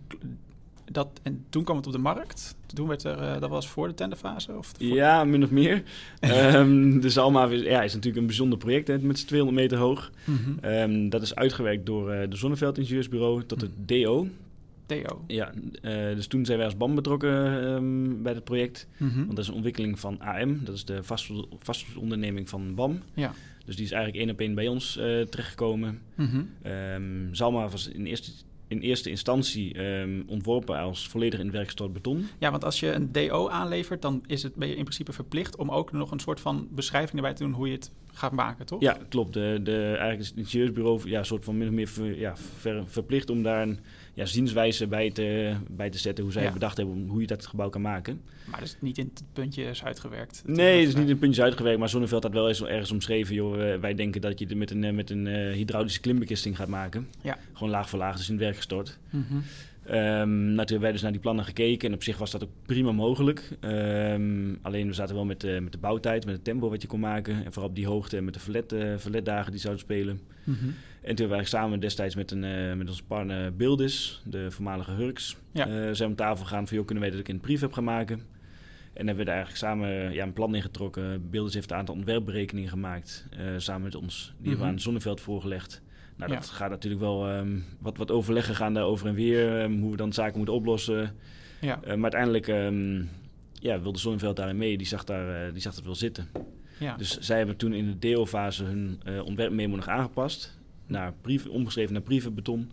[0.91, 2.55] dat, en toen kwam het op de markt.
[2.65, 4.57] Toen werd er, eh, dat was voor de tenderfase?
[4.57, 5.83] Of voor- Ja, min of meer.
[6.19, 9.77] Ehm de Zalma is, ja, is natuurlijk een bijzonder project hè, met z'n 200 meter
[9.77, 10.11] hoog.
[10.25, 10.59] Mhm.
[10.61, 14.27] Ehm, dat is uitgewerkt door eh, de Zonneveld Ingenieursbureau tot het DO.
[14.85, 15.23] DO.
[15.27, 18.87] Ja, eh, dus toen zijn wij als BAM betrokken ehm, bij het project.
[18.97, 19.15] Mhm.
[19.15, 22.99] Want dat is een ontwikkeling van AM, dat is de vastgoed- vastgoedonderneming van BAM.
[23.13, 23.33] Ja.
[23.65, 24.93] Dus die is eigenlijk één op één bij ons
[25.29, 25.99] terechtgekomen.
[26.15, 26.41] Mhm.
[27.31, 28.31] Zalma was in eerste,
[28.67, 32.27] in eerste instantie ehm, ontworpen als volledig in werkgestort beton.
[32.39, 35.55] Ja, want als je een DO aanlevert, dan is het, ben je in principe verplicht
[35.55, 38.65] om ook nog een soort van beschrijving erbij te doen hoe je het gaat maken,
[38.65, 38.81] toch?
[38.81, 39.33] Ja, klopt.
[39.33, 42.83] De, de, eigenlijk is het ingenieursbureau ja, soort van min of meer ver- ja, ver-
[42.87, 43.79] verplicht om daar een
[44.13, 46.23] ja, zienswijze bij te, bij te zetten.
[46.23, 46.51] Hoe zij Ja.
[46.51, 48.21] bedacht hebben om hoe je dat gebouw kan maken.
[48.45, 50.43] Maar dus niet in het puntje is uitgewerkt.
[50.45, 53.35] Nee, het is niet in puntjes uitgewerkt, maar Zonneveld had wel eens ergens omschreven.
[53.35, 56.55] Joh, eh, wij denken dat je het met een, eh, met een eh, hydraulische klimbekisting
[56.55, 57.07] gaat maken.
[57.21, 57.37] Ja.
[57.53, 58.97] Gewoon laag voor laag, dus in het werk gestort.
[59.09, 59.23] Mhm.
[59.87, 62.43] Ehm nou, toen hebben wij dus naar die plannen gekeken en op zich was dat
[62.43, 63.49] ook prima mogelijk.
[63.59, 66.87] Ehm, alleen we zaten wel met, de met de bouwtijd, met het tempo wat je
[66.87, 67.45] kon maken.
[67.45, 70.19] En vooral op die hoogte en met de verlet, eh, verletdagen die zouden spelen.
[70.43, 70.55] Mhm.
[71.01, 74.91] En toen hebben wij samen destijds met, een, eh, met onze partner Bildis, de voormalige
[74.91, 75.67] Hurks, Ja.
[75.67, 77.73] eh, zijn we om tafel gegaan van, joh, kunnen wij dat ook in het prefab
[77.73, 78.19] gaan maken?
[78.93, 81.29] En hebben we daar eigenlijk samen ja, een plan in getrokken.
[81.29, 83.25] Bildis heeft een aantal ontwerpberekeningen gemaakt,
[83.57, 84.25] samen met ons.
[84.25, 84.71] Die hebben we Mhm.
[84.73, 85.81] aan Zonneveld voorgelegd.
[86.17, 86.37] Nou, Ja.
[86.37, 89.91] dat gaat natuurlijk wel ehm, wat, wat overleggen gaan daar over en weer, ehm, hoe
[89.91, 91.15] we dan zaken moeten oplossen.
[91.61, 93.03] Ja, Eh, maar uiteindelijk ehm,
[93.53, 96.27] ja, wilde Zonneveld daarin mee, die zag, daar, eh, die zag dat wel zitten.
[96.79, 96.95] ja.
[96.95, 101.93] Dus zij hebben toen in de DO-fase hun eh ontwerpmemo nog aangepast, naar brief, omgeschreven
[101.93, 102.71] naar brievenbeton.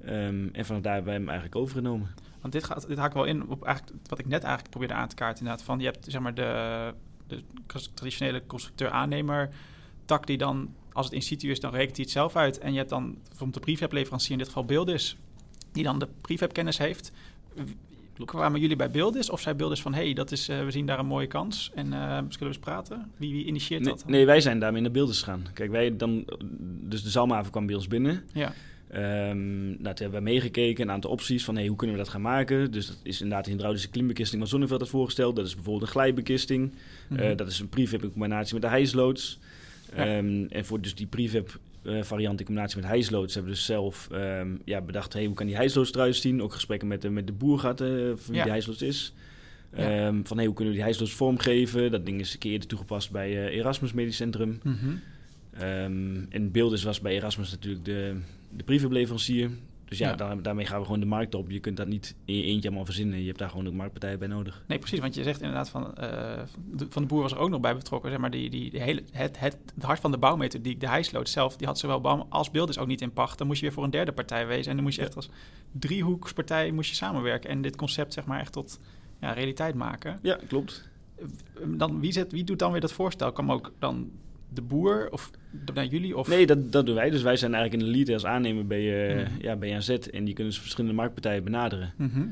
[0.00, 2.08] En vanaf daar hebben wij hem eigenlijk overgenomen.
[2.40, 5.08] Want dit, gaat, dit haakt wel in op eigenlijk wat ik net eigenlijk probeerde aan
[5.08, 5.38] te kaarten.
[5.38, 6.92] Inderdaad, van je hebt zeg maar de,
[7.26, 7.42] de
[7.94, 9.48] traditionele constructeur-aannemer
[10.04, 12.58] tak die dan, als het in situ is, dan rekent hij het zelf uit.
[12.58, 15.16] En je hebt dan bijvoorbeeld de prefab-leverancier, in dit geval Beeldis,
[15.72, 17.12] die dan de prefab-kennis heeft.
[18.24, 19.94] Kwamen jullie bij Beeldis of zei Beeldis van...
[19.94, 22.44] hé, hey, dat is, eh, we zien daar een mooie kans en eh zullen we
[22.46, 23.10] eens praten?
[23.16, 24.00] Wie, wie initieert Nee, dat?
[24.02, 24.10] dan?
[24.10, 25.46] nee, wij zijn daarmee naar beelden gegaan.
[25.54, 26.24] Kijk, wij dan,
[26.80, 28.24] dus de Zalmhaven kwam bij ons binnen.
[28.32, 28.52] Ja,
[28.92, 32.12] Ehm nou, toen hebben we meegekeken, een aantal opties van hey, hoe kunnen we dat
[32.12, 32.70] gaan maken.
[32.70, 35.36] Dus dat is inderdaad de hydraulische klimbekisting wat Zonneveld had voorgesteld.
[35.36, 36.72] Dat is bijvoorbeeld een glijbekisting.
[37.08, 37.20] Mhm.
[37.20, 39.38] Eh, dat is een prefab in combinatie met de hijsloods.
[39.96, 40.06] Ja.
[40.16, 43.66] Ehm, en voor dus die prefab eh, variant in combinatie met hijsloods hebben we dus
[43.66, 45.12] zelf ehm, ja, bedacht...
[45.12, 46.42] Hey, hoe kan die hijsloods eruit zien?
[46.42, 48.42] Ook gesprekken met, de- met de boer gehad, eh, van wie Ja.
[48.42, 49.14] die hijsloods is.
[49.76, 50.06] Ja.
[50.06, 51.90] Ehm, van hey, hoe kunnen we die hijsloods vormgeven?
[51.90, 54.60] Dat ding is een keer eerder toegepast bij eh, Erasmus Medisch Centrum.
[54.62, 54.76] Mhm.
[55.58, 58.16] Ehm en Beelders was bij Erasmus natuurlijk de,
[58.56, 59.50] de brievenleverancier.
[59.92, 60.16] Dus ja, Ja.
[60.16, 61.50] daar- daarmee gaan we gewoon de markt op.
[61.50, 63.20] Je kunt dat niet in je eentje allemaal verzinnen.
[63.20, 64.64] Je hebt daar gewoon ook marktpartijen bij nodig.
[64.66, 64.98] Nee, precies.
[64.98, 67.74] Want je zegt inderdaad van, eh, de, van de boer was er ook nog bij
[67.76, 68.10] betrokken.
[68.10, 71.28] Zeg maar, die, die, die hele, het, het, het hart van de bouwmethodiek, de hijsloot
[71.28, 73.38] zelf, die had zowel bouw als beelders ook niet in pacht.
[73.38, 74.70] Dan moest je weer voor een derde partij wezen.
[74.70, 75.30] En dan moest je echt als
[75.78, 77.50] driehoekspartij moest je samenwerken.
[77.50, 78.80] En dit concept zeg maar echt tot
[79.20, 80.18] ja, realiteit maken.
[80.22, 80.88] Ja, klopt.
[81.66, 83.32] Dan, wie, zet, wie doet dan weer dat voorstel?
[83.32, 84.10] Kan ook dan
[84.54, 85.30] de boer of
[85.74, 86.16] naar jullie?
[86.16, 86.28] Of...
[86.28, 87.10] Nee, dat, dat doen wij.
[87.10, 89.30] Dus wij zijn eigenlijk in de lead als aannemer bij, eh Mhm.
[89.40, 89.88] ja, bij AZ.
[89.88, 91.92] En die kunnen dus verschillende marktpartijen benaderen.
[91.96, 92.24] Mhm.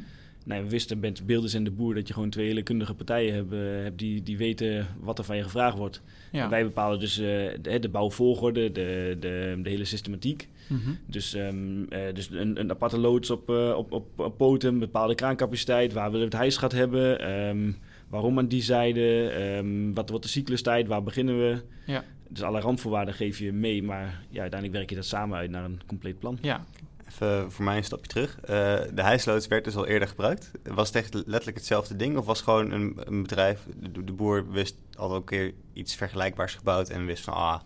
[0.45, 3.35] Nou, we wisten met Beelders en de boer dat je gewoon twee hele kundige partijen
[3.35, 6.03] hebt, eh, hebt die, die weten wat er van je gevraagd wordt.
[6.33, 6.45] Ja.
[6.45, 7.25] En wij bepalen dus eh,
[7.63, 10.49] de, de bouwvolgorde, de, de, de hele systematiek.
[10.67, 10.91] Mhm.
[11.07, 15.93] Dus, ehm, eh, dus een, een aparte loods op, op, op, op poten, bepaalde kraancapaciteit,
[15.93, 17.73] waar willen we het hijsgat hebben, ehm,
[18.11, 21.63] waarom aan die zijde, ehm, wat wordt de cyclustijd, waar beginnen we.
[21.87, 22.05] Ja.
[22.29, 25.65] Dus alle randvoorwaarden geef je mee, maar ja, uiteindelijk werk je dat samen uit naar
[25.65, 26.39] een compleet plan.
[26.41, 26.65] ja.
[27.09, 28.41] Even voor mij een stapje terug.
[28.41, 28.49] Eh,
[28.95, 30.51] de hijsloods werd dus al eerder gebruikt.
[30.63, 32.17] Was het echt letterlijk hetzelfde ding?
[32.17, 35.95] Of was het gewoon een, een bedrijf, de, de boer wist al een keer iets
[35.95, 37.61] vergelijkbaars gebouwd en wist van, ah,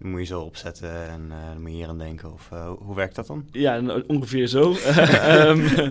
[0.00, 2.32] dan moet je zo opzetten en eh, dan moet je hier aan denken.
[2.32, 3.46] Of eh, hoe werkt dat dan?
[3.50, 4.72] Ja, nou, ongeveer zo.
[4.74, 5.88] Ehm, eh,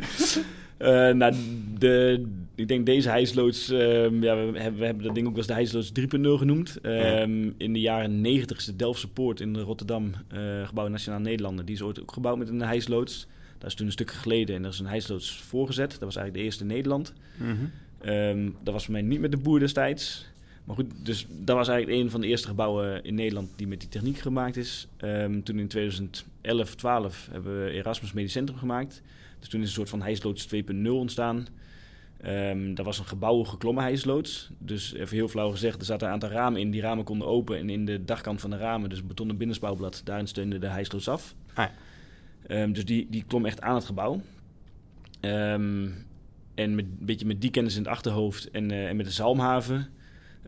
[0.88, 1.34] nou,
[1.78, 5.38] de, ik denk deze hijsloods, ehm, ja, we, hebben, we hebben dat ding ook wel
[5.38, 6.82] eens de hijsloods 3.0 genoemd.
[6.82, 11.66] Ehm, In de jaren 90 is de Delftse Poort in Rotterdam uh, gebouwd Nationaal Nederlander.
[11.66, 13.28] Die is ooit ook gebouwd met een hijsloods.
[13.58, 15.90] Dat is toen een stuk geleden en er is een hijsloods voorgezet.
[15.90, 17.14] Dat was eigenlijk de eerste in Nederland.
[18.06, 20.26] Um, dat was voor mij niet met de boer destijds.
[20.64, 23.80] Maar goed, dus dat was eigenlijk een van de eerste gebouwen in Nederland die met
[23.80, 24.88] die techniek gemaakt is.
[25.44, 29.02] Toen in 2011, 12 hebben we Erasmus Medisch Centrum gemaakt.
[29.40, 31.48] Dus toen is een soort van hijsloods 2.0 ontstaan.
[32.26, 34.50] Um, dat was een gebouw geklommen hijsloods.
[34.58, 36.72] Dus even heel flauw gezegd, er zaten een aantal ramen in.
[36.72, 40.02] Die ramen konden open en in de dagkant van de ramen, dus een betonnen binnenspouwblad,
[40.04, 41.36] daarin steunde de hijsloods af.
[41.54, 41.66] Ah,
[42.48, 42.62] ja.
[42.62, 44.22] um, dus die, die klom echt aan het gebouw.
[45.22, 46.08] Um,
[46.56, 49.12] en met, een beetje met die kennis in het achterhoofd en, uh, en met de
[49.12, 49.88] Zalmhaven,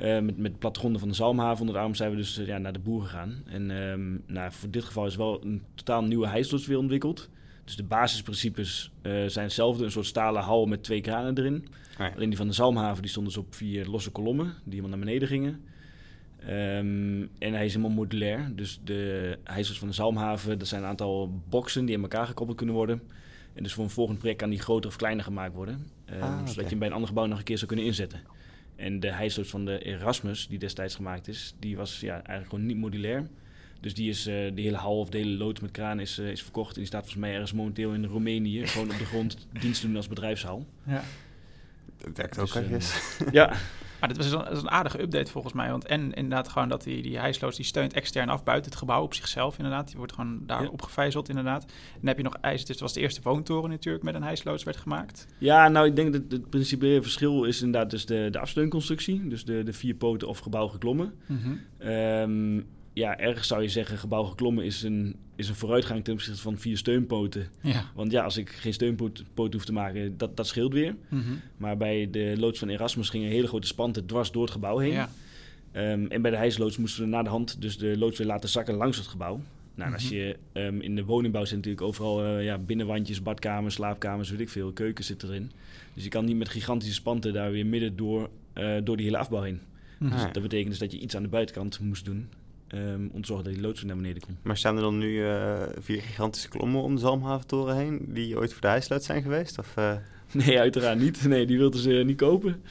[0.02, 2.58] uh, met, met plattegronden van de Zalmhaven onder de arm, zijn we dus uh, ja,
[2.58, 3.44] naar de boer gegaan.
[3.46, 7.30] En um, nou, voor dit geval is wel een totaal nieuwe hijsloods weer ontwikkeld.
[7.72, 9.84] Dus de basisprincipes uh, zijn hetzelfde.
[9.84, 11.68] Een soort stalen hal met twee kranen erin.
[11.98, 12.14] Ah, ja.
[12.16, 15.00] Alleen die van de Zalmhaven die stonden dus op vier losse kolommen die helemaal naar
[15.00, 15.64] beneden gingen.
[16.50, 18.52] Um, en hij is helemaal modulair.
[18.56, 22.58] Dus de hijsels van de Zalmhaven, dat zijn een aantal boxen die aan elkaar gekoppeld
[22.58, 23.02] kunnen worden.
[23.54, 25.88] En dus voor een volgend project kan die groter of kleiner gemaakt worden.
[26.14, 28.20] Um, Ah, Zodat je hem bij een ander gebouw nog een keer zou kunnen inzetten.
[28.76, 32.66] En de hijsels van de Erasmus, die destijds gemaakt is, die was ja, eigenlijk gewoon
[32.66, 33.28] niet modulair.
[33.82, 36.30] Dus die is, uh, de hele hal of de hele loods met kraan is, uh,
[36.32, 36.70] is verkocht.
[36.74, 38.68] En die staat volgens mij ergens momenteel in Roemenië.
[38.68, 40.66] gewoon op de grond dienst doen als bedrijfshal.
[40.84, 41.04] Ja.
[41.98, 43.18] Dat werkt ook Dus, um, ergens.
[43.32, 43.54] ja,
[44.00, 45.70] Maar dit was een, dat is een aardige update volgens mij.
[45.70, 49.04] Want en inderdaad gewoon dat die, die hijsloos die steunt extern af buiten het gebouw
[49.04, 49.88] op zichzelf inderdaad.
[49.88, 50.70] Die wordt gewoon daar Ja.
[50.70, 51.64] opgevijzeld inderdaad.
[51.64, 52.60] En dan heb je nog ijs.
[52.60, 55.28] Dus het was de eerste woontoren natuurlijk met een hijsloos werd gemaakt.
[55.38, 59.28] Ja, nou, ik denk dat het principiële verschil is inderdaad dus de, de afsteunconstructie.
[59.28, 61.14] Dus de, de vier poten of gebouw geklommen.
[61.78, 62.60] Ehm,
[62.94, 66.58] ja, ergens zou je zeggen, gebouw geklommen is een, is een vooruitgang ten opzichte van
[66.58, 67.48] vier steunpoten.
[67.62, 67.92] Ja.
[67.96, 70.96] Want ja, als ik geen steunpoot poot hoef te maken, dat, dat scheelt weer.
[71.10, 71.22] Mhm.
[71.58, 74.92] Maar bij de loods van Erasmus gingen hele grote spanten dwars door het gebouw heen.
[74.92, 75.10] ja.
[75.72, 78.50] Ehm, en bij de hijsloods moesten we na de hand dus de loods weer laten
[78.50, 79.42] zakken langs het gebouw.
[79.76, 80.14] Nou, als Mhm.
[80.14, 84.50] je ehm, in de woningbouw zit natuurlijk overal eh, ja, binnenwandjes, badkamers, slaapkamers, weet ik
[84.50, 85.52] veel, keukens zitten erin.
[85.94, 89.18] Dus je kan niet met gigantische spanten daar weer midden door, eh, door die hele
[89.18, 89.60] afbouw heen.
[90.00, 90.12] Mhm.
[90.14, 92.28] Ah, Dus dat betekent dus dat je iets aan de buitenkant moest doen.
[92.72, 94.38] Ehm, om te zorgen dat die loods naar beneden komt.
[94.44, 98.06] Maar staan er dan nu eh, vier gigantische klommen om de Zalmhaventoren heen...
[98.08, 99.60] die ooit voor de hijsluit zijn geweest?
[99.60, 99.96] Of, eh,
[100.46, 101.26] Nee, uiteraard niet.
[101.28, 102.62] Nee, die wilden ze niet kopen.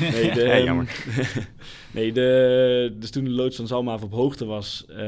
[0.00, 1.04] Nee, de, Ja, ehm, jammer.
[1.94, 4.98] nee de, dus toen de loods van Zalmhaven op hoogte was, ehm,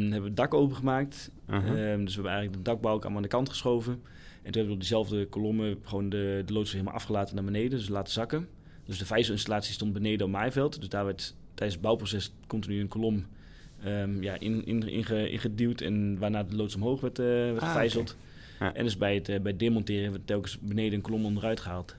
[0.00, 1.30] hebben we het dak opengemaakt.
[1.48, 1.64] uh-huh.
[1.64, 1.82] Dus we
[2.14, 3.92] hebben eigenlijk de dakbouw allemaal aan de kant geschoven.
[3.92, 7.70] En toen hebben we op diezelfde kolommen gewoon de, de loods helemaal afgelaten naar beneden,
[7.78, 8.48] dus laten zakken.
[8.86, 10.80] Dus de vijzelinstallatie stond beneden op maaiveld.
[10.80, 13.24] Dus daar werd tijdens het bouwproces continu een kolom
[13.84, 17.66] ehm, ja, in, in, inge- ingeduwd en waarna de loods omhoog werd, eh werd Ah,
[17.68, 18.16] gevijzeld.
[18.60, 18.74] Ja.
[18.74, 21.60] En dus bij het, eh, bij het demonteren hebben we telkens beneden een kolom onderuit
[21.60, 21.96] gehaald.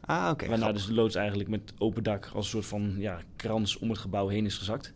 [0.00, 0.46] Ah, oké.
[0.46, 0.76] waarna grappig.
[0.82, 3.98] dus de loods eigenlijk met open dak als een soort van ja, krans om het
[3.98, 4.92] gebouw heen is gezakt.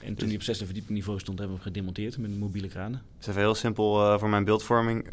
[0.00, 2.68] En toen Dus- die op zesde verdieping niveau stond, hebben we hem gedemonteerd met mobiele
[2.68, 3.02] kranen.
[3.14, 5.06] Het is even heel simpel eh, voor mijn beeldvorming.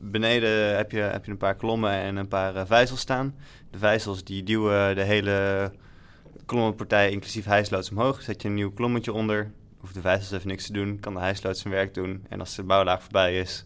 [0.00, 3.34] Beneden heb je, heb je een paar klommen en een paar eh, vijzels staan.
[3.70, 5.70] De vijzels die duwen de hele
[6.48, 8.22] klommenpartij, inclusief hijsloods, omhoog.
[8.22, 9.50] Zet je een nieuw klommetje onder.
[9.78, 11.00] Hoeft de vijzels even niks te doen.
[11.00, 12.24] Kan de hijslood zijn werk doen.
[12.28, 13.64] En als de bouwlaag voorbij is,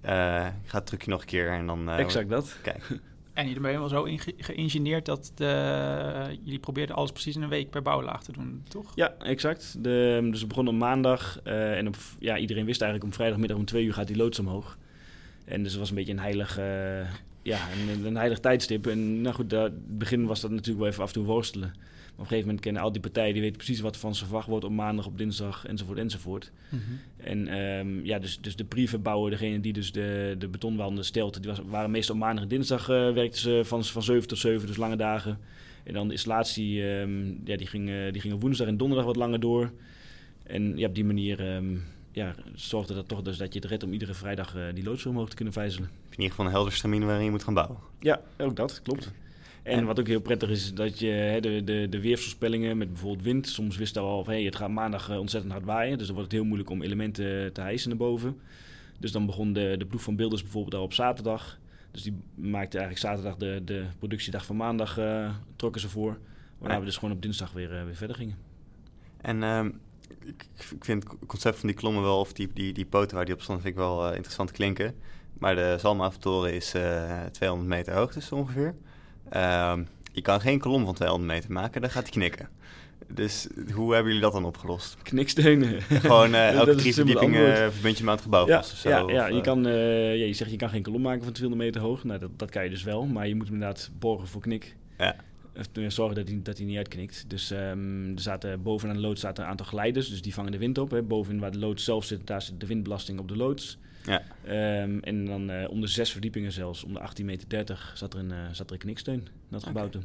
[0.00, 1.50] eh, gaat het trucje nog een keer.
[1.50, 2.56] En dan, eh, exact dat.
[2.62, 2.88] Kijk,
[3.38, 7.48] En jullie ben je wel zo geïngineerd dat de, jullie probeerden alles precies in een
[7.48, 8.92] week per bouwlaag te doen, toch?
[8.94, 9.84] Ja, exact.
[9.84, 13.56] De, dus we begonnen op maandag eh, en op, ja, iedereen wist eigenlijk om vrijdagmiddag
[13.56, 14.78] om twee uur gaat die loods omhoog.
[15.44, 17.10] En dus het was een beetje een heilig, eh,
[17.48, 17.58] ja,
[17.92, 18.86] een, een heilig tijdstip.
[18.86, 21.24] En nou goed, daar- in het begin was dat natuurlijk wel even af en toe
[21.24, 21.68] worstelen.
[21.68, 24.24] Maar op een gegeven moment kennen al die partijen, die weten precies wat van ze
[24.24, 26.52] verwacht wordt op maandag, op dinsdag, enzovoort, enzovoort.
[27.16, 31.50] En ehm, ja, dus, dus de prefabouwer, degene die dus de, de betonwanden stelt, die
[31.50, 34.66] was, waren meestal op maandag en dinsdag eh, werkten ze van, van 7 tot 7,
[34.66, 35.38] dus lange dagen.
[35.84, 39.06] En dan de installatie, ehm, ja, die, ging, eh, die ging op woensdag en donderdag
[39.06, 39.72] wat langer door.
[40.42, 41.76] En ja, op die manier ehm,
[42.18, 45.06] ja, zorgde dat toch dus dat je het redt om iedere vrijdag eh, die loods
[45.06, 45.88] omhoog te kunnen vijzelen.
[45.88, 47.78] in ieder geval een helder waarin je moet gaan bouwen.
[48.00, 49.12] Ja, ook dat, klopt.
[49.62, 53.24] En wat ook heel prettig is, dat je hè, de, de, de weersvoorspellingen met bijvoorbeeld
[53.24, 56.06] wind, soms wist je al van hey, het gaat maandag eh, ontzettend hard waaien, dus
[56.06, 58.40] dan wordt het heel moeilijk om elementen te hijsen naar boven.
[58.98, 61.58] Dus dan begon de, de ploeg van Beelders bijvoorbeeld al op zaterdag.
[61.90, 66.18] Dus die maakte eigenlijk zaterdag de, de productiedag van maandag, eh, trokken ze voor.
[66.58, 68.36] Waarna we dus gewoon op dinsdag weer, weer verder gingen.
[69.20, 69.70] En ehm,
[70.28, 73.24] ik, ik vind het concept van die klommen wel, of die, die, die poten waar
[73.24, 74.94] die op stonden, vind ik wel eh, interessant klinken.
[75.38, 78.74] Maar de Zalmhaventoren is eh 200 meter hoog dus ongeveer.
[79.30, 82.48] Ehm, je kan geen kolom van 200 meter maken, dan gaat hij knikken.
[83.12, 84.96] Dus hoe hebben jullie dat dan opgelost?
[85.02, 85.82] Kniksteunen.
[85.82, 87.72] Gewoon eh, elke drie verdiepingen antwoord.
[87.72, 88.88] verbind je hem aan het gebouw Ja, vast of zo?
[88.88, 91.24] ja, of, ja, je, eh, kan, eh, ja, je zegt je kan geen kolom maken
[91.24, 92.04] van 200 meter hoog.
[92.04, 93.06] Nou, dat, dat kan je dus wel.
[93.06, 94.76] Maar je moet hem inderdaad borgen voor knik.
[94.98, 95.16] Ja.
[95.58, 97.24] Of tenminste zorgen dat hij, dat hij niet uitknikt.
[97.30, 100.08] Dus ehm, er zaten bovenaan de loods zaten een aantal glijders.
[100.08, 100.90] Dus die vangen de wind op.
[100.90, 101.02] Hè.
[101.02, 103.78] Bovenin waar de loods zelf zit, daar zit de windbelasting op de loods.
[104.04, 104.22] Ja.
[104.44, 108.20] Ehm, en dan eh, om de zes verdiepingen zelfs, om de 18,30 meter, zat er
[108.20, 109.28] een, eh, zat er een kniksteun.
[109.50, 110.04] Dat gebouw toen.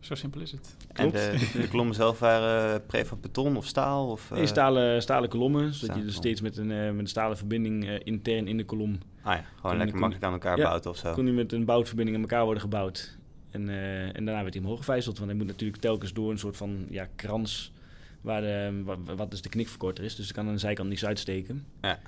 [0.00, 0.76] Zo simpel is het.
[0.88, 1.12] En klopt.
[1.52, 4.08] de, de klommen zelf waren prefab beton of staal?
[4.10, 6.98] Of, Nee, eh, stalen, stalen kolommen, zodat stalen je dus steeds met een, eh, met
[6.98, 10.24] een stalen verbinding eh, intern in de kolom Ah ja, gewoon Kon- lekker kon- makkelijk
[10.26, 11.12] aan elkaar Ja, bouwen of zo.
[11.12, 13.18] kon hij met een boutverbinding aan elkaar worden gebouwd.
[13.56, 15.18] En, eh, en daarna werd hij omhoog gevijzeld.
[15.18, 17.72] Want hij moet natuurlijk telkens door een soort van ja, krans...
[18.20, 18.82] Waar de,
[19.16, 20.16] wat dus de knikverkorter is.
[20.16, 21.66] Dus er kan aan de zijkant niets uitsteken.
[21.80, 21.88] Ja.
[21.88, 21.98] Maar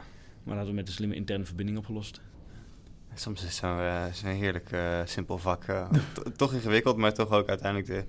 [0.44, 2.20] dat hadden we met een slimme interne verbinding opgelost.
[3.14, 5.64] Soms is het zo'n eh, heerlijk eh, simpel vak.
[6.14, 7.88] to- toch ingewikkeld, maar toch ook uiteindelijk...
[7.88, 8.04] De,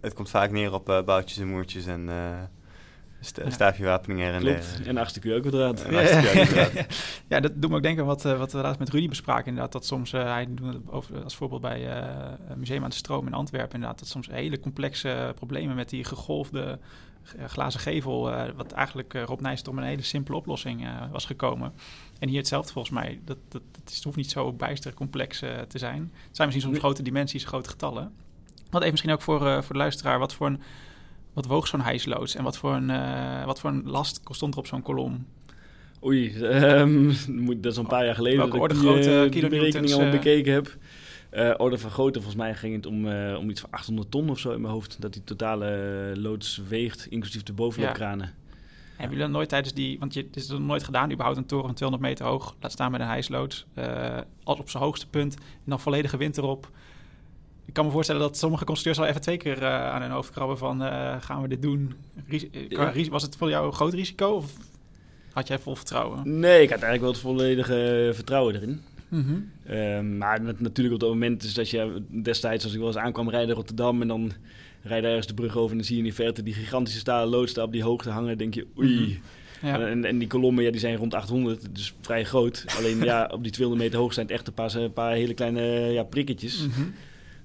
[0.00, 2.08] het komt vaak neer op boutjes en moertjes en
[3.44, 3.50] Ja.
[3.50, 4.80] staafjewapening her en Klopt.
[4.86, 4.98] En
[6.40, 6.86] inderdaad.
[7.28, 9.46] ja, dat doet me ook denken wat, eh, wat we laatst met Rudy bespraken.
[9.46, 12.90] Inderdaad, dat soms, eh, hij doet het over, als voorbeeld bij eh, het Museum aan
[12.90, 13.74] de Stroom in Antwerpen.
[13.74, 16.78] Inderdaad, dat soms hele complexe problemen met die gegolfde
[17.46, 18.32] glazen gevel.
[18.32, 21.72] eh, wat eigenlijk eh, Rob Nijst om een hele simpele oplossing eh, was gekomen.
[22.18, 23.20] En hier hetzelfde volgens mij.
[23.24, 26.00] Dat, dat, dat is, het hoeft niet zo bijster complex eh, te zijn.
[26.00, 26.80] Het zijn misschien soms Nee.
[26.80, 28.12] grote dimensies, grote getallen.
[28.70, 30.18] Wat even misschien ook voor, eh, voor de luisteraar.
[30.18, 30.60] Wat voor een...
[31.32, 34.58] Wat woog zo'n hijsloods en wat voor een, eh, wat voor een last stond er
[34.60, 35.26] op zo'n kolom?
[36.04, 37.12] Oei, ehm,
[37.60, 39.24] dat is een paar jaar geleden Welke dat ik orde die, grootte
[39.78, 40.10] eh, die al eh?
[40.10, 40.76] bekeken heb.
[41.30, 44.38] Eh, orde van grootte, volgens mij ging het om, om iets van 800 ton of
[44.38, 45.00] zo in mijn hoofd.
[45.00, 48.34] Dat die totale loods weegt, inclusief de bovenloopkranen.
[48.88, 51.46] Hebben jullie dan nooit tijdens die, want je, het is nog nooit gedaan, überhaupt een
[51.46, 53.66] toren van 200 meter hoog, laat staan met een hijsloods,
[54.42, 56.70] als op zijn hoogste punt en dan volledige wind erop.
[57.70, 60.30] Ik kan me voorstellen dat sommige constructeurs al even twee keer eh, aan hun hoofd
[60.30, 61.92] krabben van, eh, gaan we dit doen?
[62.28, 62.92] Eh, Ja.
[63.10, 64.52] Was het voor jou een groot risico of
[65.32, 66.38] had jij vol vertrouwen?
[66.40, 68.80] Nee, ik had eigenlijk wel het volledige vertrouwen erin.
[69.08, 69.32] Mhm.
[69.66, 72.96] Ehm, maar nat- natuurlijk op dat moment is dat je destijds, als ik wel eens
[72.96, 74.32] aankwam rijden in Rotterdam en dan
[74.82, 76.98] rijd je ergens de brug over en dan zie je in de verte die gigantische
[77.00, 78.38] stalen loods daar op die hoogte hangen.
[78.38, 79.20] denk je, oei.
[79.62, 79.80] Ja.
[79.80, 82.64] En, en die kolommen, ja, die zijn rond 800, dus vrij groot.
[82.78, 85.34] Alleen ja, op die 200 meter hoog zijn het echt een paar, een paar hele
[85.34, 86.66] kleine ja, prikketjes.
[86.66, 86.80] Mhm.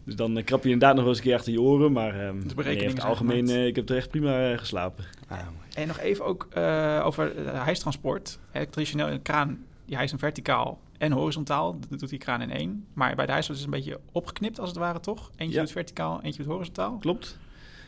[0.06, 1.92] Dus dan krap je inderdaad nog wel eens een keer achter je oren.
[1.92, 5.06] Maar um, nee, berekeningen in het algemeen, eh, ik heb er echt prima eh, geslapen.
[5.28, 5.68] Ah, mooi.
[5.76, 8.40] En nog even ook eh, over uh, hijstransport.
[8.52, 11.80] Eh, traditioneel een kraan, die hijst verticaal en horizontaal.
[11.90, 12.86] Dat doet die kraan in één.
[12.94, 15.32] Maar bij de hijsloot is het een beetje opgeknipt als het ware, toch?
[15.36, 15.62] Eentje Ja.
[15.62, 16.98] doet verticaal, eentje doet horizontaal.
[16.98, 17.38] Klopt.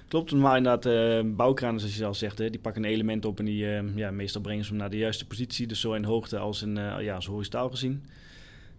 [0.08, 3.40] Klopt, normaal inderdaad, eh bouwkranen, zoals je al zegt, hè, die pakken een element op
[3.40, 5.68] en die, eh, ja, meestal brengen ze hem naar de juiste positie.
[5.68, 8.04] Dus zo in hoogte als, in, eh, ja, als horizontaal gezien.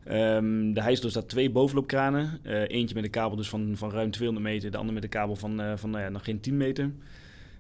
[0.09, 2.39] Ehm, de hijsloot staat twee bovenloopkranen.
[2.43, 5.09] Eh, eentje met een kabel dus van, van ruim 200 meter, de andere met een
[5.09, 6.91] kabel van, eh, van nou ja, nog geen 10 meter.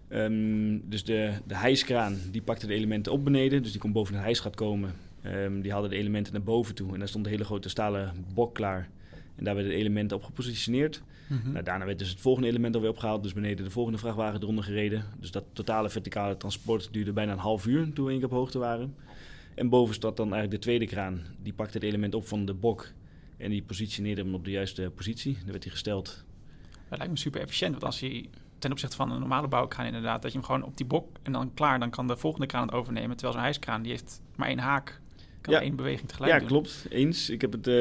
[0.09, 4.15] Ehm, dus de, de hijskraan die pakte de elementen op beneden, dus die kon boven
[4.15, 4.95] het hijsgat komen.
[5.23, 8.13] Ehm, die haalde de elementen naar boven toe en daar stond een hele grote stalen
[8.35, 8.89] bok klaar.
[9.37, 11.03] En daar werden de elementen op gepositioneerd.
[11.27, 11.53] Mhm.
[11.53, 14.65] Nou, daarna werd dus het volgende element alweer opgehaald, dus beneden de volgende vrachtwagen eronder
[14.65, 15.05] gereden.
[15.21, 18.35] Dus dat totale verticale transport duurde bijna een half uur toen we één keer op
[18.35, 18.95] hoogte waren.
[19.59, 21.23] En boven staat dan eigenlijk de tweede kraan.
[21.43, 22.93] Die pakte het element op van de bok
[23.37, 25.37] en die positioneerde hem op de juiste positie.
[25.43, 26.25] Dan werd hij gesteld.
[26.89, 28.25] Dat lijkt me super efficiënt, want als je
[28.59, 31.33] ten opzichte van een normale bouwkraan inderdaad, dat je hem gewoon op die bok en
[31.33, 33.11] dan klaar, dan kan de volgende kraan het overnemen.
[33.17, 35.01] Terwijl zo'n hijskraan, die heeft maar één haak,
[35.41, 35.61] kan Ja.
[35.61, 36.49] één beweging tegelijk Ja, doen.
[36.49, 36.87] klopt.
[36.91, 37.31] Eens.
[37.31, 37.75] Ik heb het eh,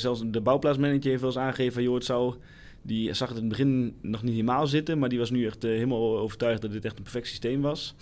[0.00, 2.34] zelfs de bouwplaatsmanager heeft wel eens aangegeven joh, het zou.
[2.82, 5.64] Die zag het in het begin nog niet helemaal zitten, maar die was nu echt
[5.64, 7.94] eh, helemaal overtuigd dat dit echt een perfect systeem was.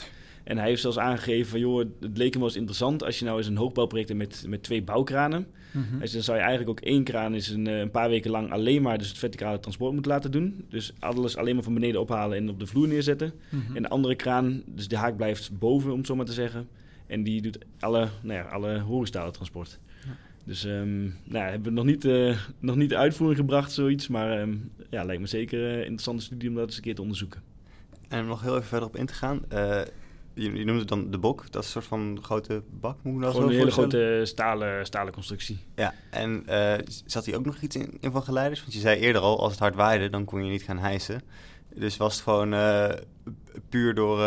[0.44, 3.24] En hij heeft zelfs aangegeven van joh, het leek hem wel eens interessant als je
[3.24, 5.46] nou eens een hoogbouwproject hebt met, met twee bouwkranen.
[5.70, 5.84] Mhm.
[5.98, 8.52] Zei, dan zou je eigenlijk ook één kraan eens een, eh, een paar weken lang
[8.52, 10.64] alleen maar dus het verticale transport moeten laten doen.
[10.68, 13.32] Dus alles alleen maar van beneden ophalen en op de vloer neerzetten.
[13.48, 13.76] Mhm.
[13.76, 16.68] En de andere kraan, dus de haak blijft boven, om het zo maar te zeggen.
[17.06, 19.78] En die doet alle, nou ja, alle horizontale transport.
[20.04, 20.16] Ja.
[20.44, 21.12] Dus ehm nou,
[21.44, 24.08] ja, hebben we nog niet, eh, nog niet de uitvoering gebracht, zoiets.
[24.08, 24.54] Maar ehm,
[24.90, 27.42] ja, lijkt me zeker een interessante studie om dat eens een keer te onderzoeken.
[28.08, 29.40] En om nog heel even verder op in te gaan.
[29.48, 29.80] eh,
[30.34, 31.44] je, je noemde het dan de bok.
[31.50, 34.20] Dat is een soort van grote bak, moet ik dat Gewoon zo een hele grote
[34.24, 35.58] stalen, stalen constructie.
[35.74, 38.60] Ja, en eh, zat hier ook nog iets in, in van geleiders?
[38.60, 41.22] Want je zei eerder al, als het hard waaide, dan kon je niet gaan hijsen.
[41.74, 42.90] Dus was het gewoon eh,
[43.68, 44.18] puur door...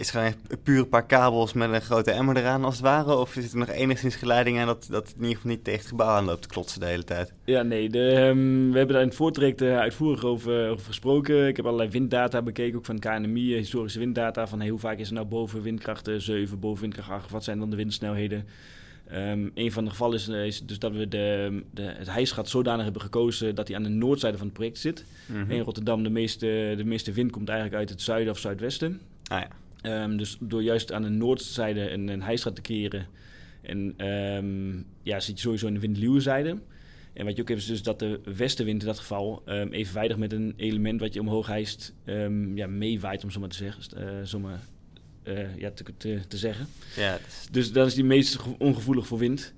[0.00, 3.16] is het gewoon puur een paar kabels met een grote emmer eraan als het ware?
[3.16, 5.80] Of is er nog enigszins geleiding aan dat, dat het in ieder geval niet tegen
[5.80, 7.32] het gebouw aan loopt te klotsen de hele tijd?
[7.44, 11.46] Ja, nee, de, ehm, we hebben daar in het voortraject eh, uitvoerig over, over gesproken.
[11.46, 14.46] Ik heb allerlei winddata bekeken, ook van KNMI, eh, historische winddata.
[14.46, 17.30] Van hey, hoe vaak is er nou boven windkracht eh, 7, boven windkracht 8?
[17.30, 18.46] Wat zijn dan de windsnelheden?
[19.10, 22.48] Ehm, een van de gevallen is, eh, is dus dat we de, de, het hijsgat
[22.48, 25.04] zodanig hebben gekozen dat hij aan de noordzijde van het project zit.
[25.26, 25.50] Mhm.
[25.50, 29.00] In Rotterdam, de meeste, de meeste wind komt eigenlijk uit het zuiden of zuidwesten.
[29.26, 29.48] Ah ja.
[29.82, 33.06] Ehm, dus door juist aan de noordzijde een, een hijsgat te creëren,
[33.62, 36.58] en, ehm, ja, zit je sowieso in de windluwe zijde.
[37.12, 40.16] En wat je ook hebt is dus dat de westenwind in dat geval ehm, evenwijdig
[40.16, 41.94] met een element wat je omhoog hijst
[42.54, 43.98] ja, meewaait, om zo maar te zeggen.
[43.98, 44.60] eh, zo maar,
[45.22, 46.66] eh, ja, te, te, te zeggen.
[46.96, 49.54] Ja, is- Dus dat is die meest ge- ongevoelig voor wind.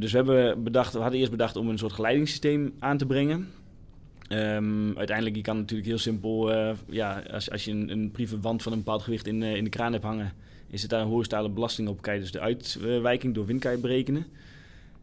[0.00, 3.48] Dus we, hebben bedacht, we hadden eerst bedacht om een soort geleidingssysteem aan te brengen.
[4.30, 8.62] Ehm, uiteindelijk, je kan natuurlijk heel simpel, eh, ja, als, als je een, een wand
[8.62, 10.32] van een bepaald gewicht in, eh, in de kraan hebt hangen,
[10.68, 13.72] is het daar een horizontale belasting op, kan je dus de uitwijking door wind kan
[13.72, 14.26] je berekenen.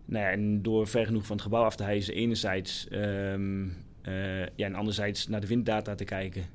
[0.06, 3.68] Nou ja, en door ver genoeg van het gebouw af te hijsen, enerzijds, ehm,
[4.02, 6.46] eh, ja, en anderzijds naar de winddata te kijken,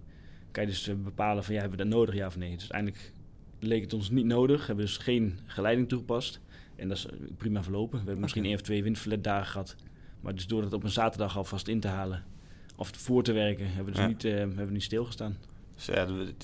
[0.50, 2.50] kan je dus bepalen van ja, hebben we dat nodig, ja of nee.
[2.50, 3.12] Dus uiteindelijk
[3.58, 6.40] leek het ons niet nodig, hebben dus geen geleiding toegepast.
[6.76, 7.06] En dat is
[7.36, 7.98] prima verlopen.
[7.98, 9.76] We hebben misschien één of twee windflatdagen gehad.
[10.20, 12.24] Maar dus door het op een zaterdag alvast in te halen
[12.82, 14.06] of voor te werken, hebben we dus Ja.
[14.06, 15.36] niet, eh, hebben we niet stilgestaan.
[15.74, 16.34] Dus ja, de,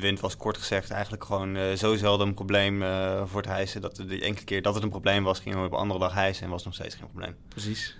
[0.00, 3.80] wind was kort gezegd eigenlijk gewoon eh, zo zelden een probleem eh, voor het hijsen.
[3.80, 6.14] Dat de enkele keer dat het een probleem was, gingen we op een andere dag
[6.14, 7.36] hijsen en was nog steeds geen probleem.
[7.48, 7.98] Precies.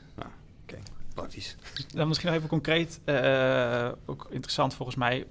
[1.14, 1.57] Praktisch.
[1.95, 5.27] Dan misschien nog even concreet, eh, ook interessant volgens mij.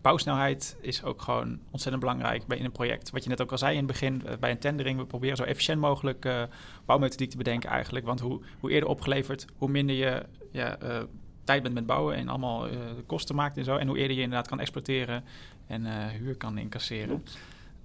[0.00, 3.10] Bouwsnelheid is ook gewoon ontzettend belangrijk bij in een project.
[3.10, 5.42] Wat je net ook al zei in het begin, bij een tendering, we proberen zo
[5.42, 6.42] efficiënt mogelijk eh,
[6.84, 8.04] bouwmethodiek te bedenken eigenlijk.
[8.06, 11.02] Want hoe, hoe eerder opgeleverd, hoe minder je ja, eh,
[11.46, 13.76] tijd bent met bouwen en allemaal eh, kosten maakt en zo.
[13.76, 15.24] En hoe eerder je inderdaad kan exploiteren
[15.66, 17.22] en eh, huur kan incasseren.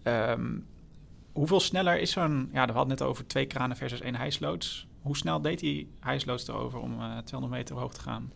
[0.04, 0.50] Ehm,
[1.32, 2.50] hoeveel sneller is zo'n...
[2.54, 4.88] Ja, we hadden het net over twee kranen versus één hijsloods.
[5.02, 8.32] Hoe snel deed die hijsloods erover om eh 200 meter hoog te gaan?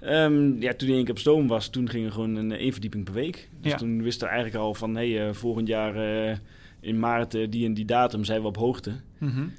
[0.00, 3.14] Ehm, ja, toen keer op stoom was, toen ging er gewoon een één verdieping per
[3.14, 3.48] week.
[3.60, 3.78] Dus Ja.
[3.78, 5.96] toen wisten we eigenlijk al van, hé, hey, eh, volgend jaar
[6.30, 6.36] eh,
[6.80, 9.00] in maart eh, die en die datum zijn we op hoogte.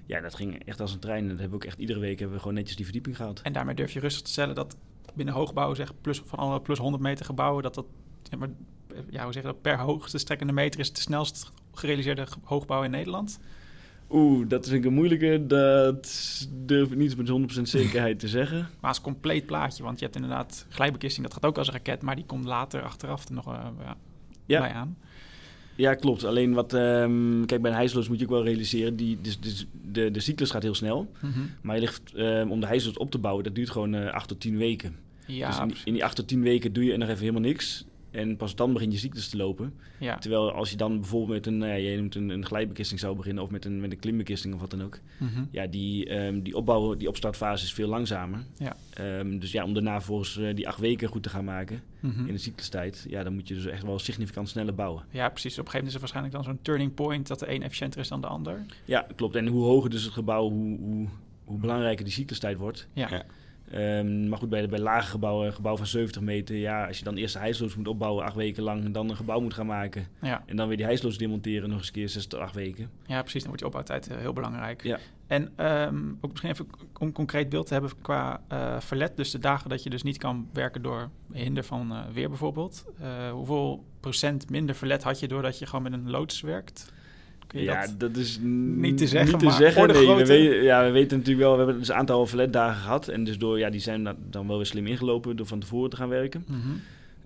[0.05, 1.21] Ja, dat ging echt als een trein.
[1.27, 3.41] Dat hebben we ook echt iedere week hebben we gewoon netjes die verdieping gehaald.
[3.41, 4.77] En daarmee durf je rustig te stellen dat
[5.13, 7.85] binnen hoogbouw, zeg plus, van alle plus 100 meter gebouwen, dat dat
[8.29, 8.49] ja, maar,
[9.09, 12.91] ja, hoe dat, per hoogste strekkende meter is het de snelst gerealiseerde ge- hoogbouw in
[12.91, 13.39] Nederland.
[14.11, 15.43] Oeh, dat vind ik een moeilijke.
[15.47, 18.57] Dat durf ik niet met 100% zekerheid te zeggen.
[18.79, 22.01] Maar als compleet plaatje, want je hebt inderdaad glijbekisting, dat gaat ook als een raket,
[22.01, 23.95] maar die komt later achteraf er nog eh, ja,
[24.45, 24.59] Ja.
[24.59, 24.97] bij aan.
[25.79, 26.23] Ja, klopt.
[26.23, 29.65] Alleen wat, ehm, kijk, bij een hijsloos moet je ook wel realiseren, die, dus, dus
[29.91, 31.11] de, de cyclus gaat heel snel.
[31.19, 31.39] Mhm.
[31.61, 34.27] Maar je ligt, ehm, om de hijsloos op te bouwen, dat duurt gewoon eh 8
[34.27, 34.95] tot 10 weken.
[35.25, 35.85] Ja, dus in, die- precies.
[35.87, 37.85] in die 8 tot 10 weken doe je nog even helemaal niks.
[38.11, 39.73] En pas dan begin je cyclus te lopen.
[39.99, 40.17] ja.
[40.17, 43.43] Terwijl als je dan bijvoorbeeld met een, ja, je noemt een, een glijbekisting zou beginnen,
[43.43, 44.99] of met een, met een klimbekisting of wat dan ook.
[45.17, 45.43] Mhm.
[45.51, 48.39] Ja, die, ehm, die opbouw, die opstartfase is veel langzamer.
[48.57, 48.75] Ja.
[48.93, 52.25] Ehm, dus ja, om daarna volgens eh, die acht weken goed te gaan maken Mhm.
[52.27, 55.03] in de cyclustijd, ja, dan moet je dus echt wel significant sneller bouwen.
[55.11, 55.59] Ja, precies.
[55.59, 57.99] Op een gegeven moment is er waarschijnlijk dan zo'n turning point dat de een efficiënter
[57.99, 58.65] is dan de ander.
[58.85, 59.35] Ja, klopt.
[59.35, 61.07] En hoe hoger dus het gebouw, hoe, hoe,
[61.43, 62.87] hoe belangrijker die cyclustijd wordt.
[62.93, 63.09] Ja.
[63.09, 63.23] Ja.
[63.71, 67.03] Ehm, maar goed, bij, bij lage gebouwen, een gebouw van 70 meter, ja, als je
[67.03, 69.65] dan eerst de hijsloos moet opbouwen acht weken lang, en dan een gebouw moet gaan
[69.65, 70.43] maken Ja.
[70.45, 72.89] en dan weer die hijsloos demonteren nog eens een keer zes tot acht weken.
[73.05, 73.39] ja, precies.
[73.39, 74.83] Dan wordt je opbouwtijd eh, heel belangrijk.
[74.83, 74.97] Ja.
[75.27, 76.67] En ehm, ook misschien even
[76.99, 79.17] om een concreet beeld te hebben qua eh, verlet.
[79.17, 82.85] Dus de dagen dat je dus niet kan werken door hinder van eh, weer bijvoorbeeld.
[83.31, 86.91] Hoeveel procent minder verlet had je doordat je gewoon met een loods werkt?
[87.49, 89.87] Kun je ja, dat- dat, is niet te zeggen, Niet te maar zeggen.
[89.87, 93.07] Nee, we, weten, ja, we weten natuurlijk wel, we hebben dus een aantal verletdagen gehad.
[93.07, 95.95] En dus door, ja, die zijn dan- wel weer slim ingelopen door van tevoren te
[95.95, 96.45] gaan werken.
[96.47, 96.57] Mhm.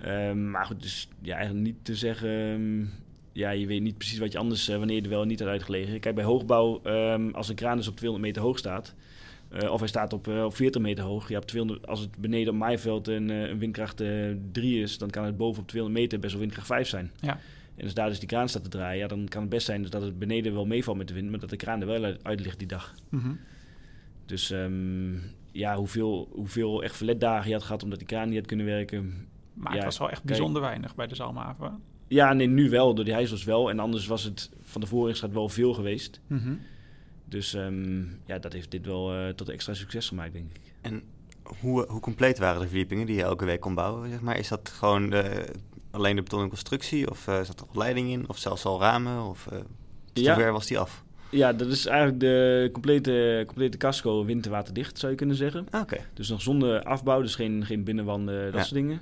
[0.07, 2.29] Ehm, maar goed, dus ja, eigenlijk niet te zeggen.
[2.29, 2.85] ehm,
[3.31, 5.47] ja, je weet niet precies wat je anders, eh, wanneer je er wel niet had
[5.49, 5.99] uitgelegen.
[5.99, 8.93] Kijk, bij hoogbouw, ehm, als een kraan dus op 200 meter hoog staat.
[9.59, 11.29] eh, of hij staat op, eh, op 40 meter hoog.
[11.29, 14.09] Ja, op 200, als het beneden op maaiveld een, een windkracht eh
[14.51, 17.11] 3 is, dan kan het boven op 200 meter best wel windkracht 5 zijn.
[17.19, 17.39] Ja.
[17.75, 19.81] En als daar dus die kraan staat te draaien, ja, dan kan het best zijn
[19.81, 22.03] dus dat het beneden wel meevalt met de wind, maar dat de kraan er wel
[22.03, 22.93] uit, uit ligt die dag.
[23.09, 23.31] Mhm.
[24.25, 25.13] Dus ehm,
[25.51, 29.27] ja, hoeveel, hoeveel echt verletdagen je had gehad omdat die kraan niet had kunnen werken,
[29.53, 30.29] Maar Ja, het was wel echt kijk.
[30.29, 31.81] bijzonder weinig bij de Zalmhaven.
[32.07, 32.93] Ja, nee, nu wel.
[32.93, 33.69] Door die hijsels wel.
[33.69, 36.19] En anders was het van tevoren is het wel veel geweest.
[36.27, 36.53] Mhm.
[37.25, 40.61] Dus ehm, ja, dat heeft dit wel eh, tot extra succes gemaakt, denk ik.
[40.81, 41.03] En
[41.43, 44.09] hoe, hoe compleet waren de verdiepingen die je elke week kon bouwen?
[44.09, 44.37] Zeg maar?
[44.37, 45.51] Is dat gewoon de,
[45.93, 47.09] alleen de betonnen constructie?
[47.09, 48.29] Of eh, zat er leiding in?
[48.29, 49.23] Of zelfs al ramen?
[49.23, 49.47] Of
[50.13, 50.33] tot Ja.
[50.33, 51.03] hoe ver was die af?
[51.29, 55.67] Ja, dat is eigenlijk de complete, complete casco winterwaterdicht, zou je kunnen zeggen.
[55.69, 55.97] Ah, Oké.
[56.13, 58.59] Dus nog zonder afbouw, dus geen, geen binnenwanden, dat Ja.
[58.61, 59.01] soort dingen.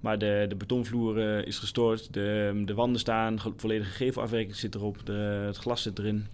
[0.00, 4.74] Maar de, de betonvloer eh, is gestoord, de, de wanden staan, ge- volledige gevelafwerking zit
[4.74, 5.12] erop, de,
[5.46, 6.26] het glas zit erin.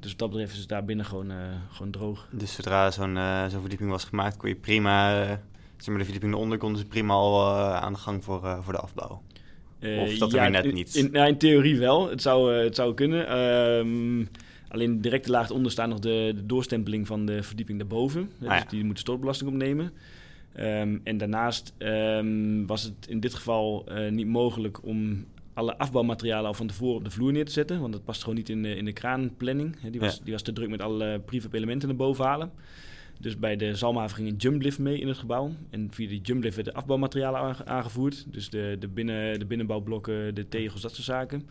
[0.00, 1.32] Dus wat dat betreft is het daar binnen gewoon,
[1.70, 2.28] gewoon droog.
[2.30, 3.18] Dus zodra zo'n
[3.50, 5.40] zo'n verdieping was gemaakt, kon je prima...
[5.76, 8.62] zeg maar de verdieping eronder konden ze prima al eh, aan de gang voor, eh,
[8.62, 9.22] voor de afbouw.
[9.78, 10.94] Eh, Of dat er weer net niet?
[10.94, 12.10] In, nou, in theorie wel.
[12.10, 13.28] Het zou, het zou kunnen.
[13.28, 14.24] Ehm,
[14.68, 18.20] alleen direct de laag onder staat nog de, de doorstempeling van de verdieping daarboven.
[18.42, 18.64] Ah, dus ja.
[18.68, 19.92] die moet stortbelasting opnemen.
[20.52, 25.24] Ehm, en daarnaast ehm, was het in dit geval niet mogelijk om
[25.54, 27.80] alle afbouwmaterialen al van tevoren op de vloer neer te zetten.
[27.80, 29.76] Want dat past gewoon niet in de, in de kraanplanning.
[29.90, 30.20] Die was, Ja.
[30.24, 32.52] die was te druk met alle prefab elementen naar boven halen.
[33.20, 35.50] Dus bij de Zalmhaven ging een jumplift mee in het gebouw.
[35.70, 38.26] En via die jumplift werden afbouwmaterialen aange- aangevoerd.
[38.32, 41.48] Dus de, de, binnen, de binnenbouwblokken, de tegels, dat soort zaken.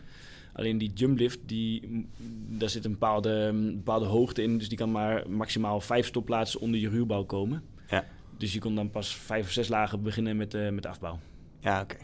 [0.52, 2.06] Alleen die jumplift, die, mm,
[2.58, 4.58] daar zit een bepaalde, een bepaalde hoogte in.
[4.58, 7.62] Dus die kan maar maximaal vijf stopplaatsen onder je ruwbouw komen.
[7.88, 8.04] Ja.
[8.36, 11.18] Dus je kon dan pas vijf of zes lagen beginnen met, eh, met de afbouw.
[11.60, 11.96] Ja, oké.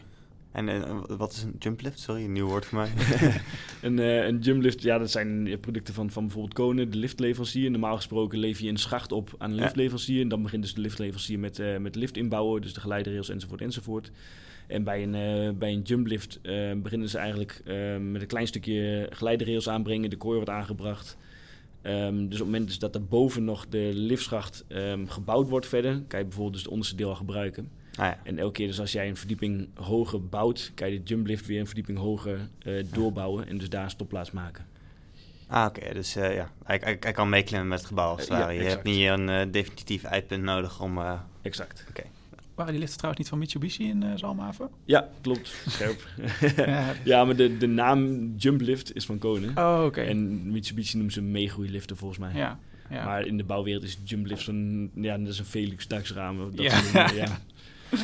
[0.52, 2.00] En eh, wat is een jumplift?
[2.00, 2.90] Sorry, een nieuw woord voor mij.
[3.82, 7.70] Een, eh, een jumlift, ja, dat zijn eh, producten van, van bijvoorbeeld Konen, de liftleverancier.
[7.70, 10.20] Normaal gesproken lever je een schacht op aan een liftleverancier.
[10.20, 14.10] En dan begint dus de liftleverancier met, met lift inbouwen, dus de geleiderrails enzovoort enzovoort.
[14.66, 16.40] En bij een, bij een jumplift
[16.82, 17.62] beginnen ze eigenlijk
[18.00, 20.10] met een klein stukje geleiderrails aanbrengen.
[20.10, 21.16] De kooi wordt aangebracht.
[21.82, 25.66] Ehm, dus op het moment dus dat er boven nog de liftschacht ehm, gebouwd wordt
[25.66, 27.70] verder, kan je bijvoorbeeld dus het onderste deel al gebruiken.
[27.94, 28.18] Ah ja.
[28.24, 31.60] En elke keer dus als jij een verdieping hoger bouwt, kan je de jumplift weer
[31.60, 34.66] een verdieping hoger eh, doorbouwen en dus daar een stopplaats maken.
[35.46, 35.92] Ah, oké.
[35.94, 38.48] Dus eh, ja, hij, hij, hij kan meeklimmen met het gebouw als Eh, ja.
[38.48, 38.74] Je exact.
[38.74, 40.98] hebt niet een eh, definitief eindpunt nodig om...
[40.98, 41.84] eh, Exact.
[42.54, 44.68] Waren die liften trouwens niet van Mitsubishi in eh Zalmhaven?
[44.84, 45.54] Ja, klopt.
[45.68, 46.08] Scherp.
[46.56, 46.92] ja.
[47.04, 49.56] ja, maar de, de naam jumplift is van Konen.
[49.58, 50.00] Oh, oké.
[50.00, 52.32] En Mitsubishi noemt ze meegroeiliften volgens mij.
[52.34, 52.58] Ja.
[52.90, 53.04] ja.
[53.04, 54.90] Maar in de bouwwereld is jumplift zo'n...
[54.94, 56.38] Ja, dat is een Felix daksraam.
[56.38, 56.62] Dat
[56.92, 57.10] Ja.
[57.14, 57.26] ja.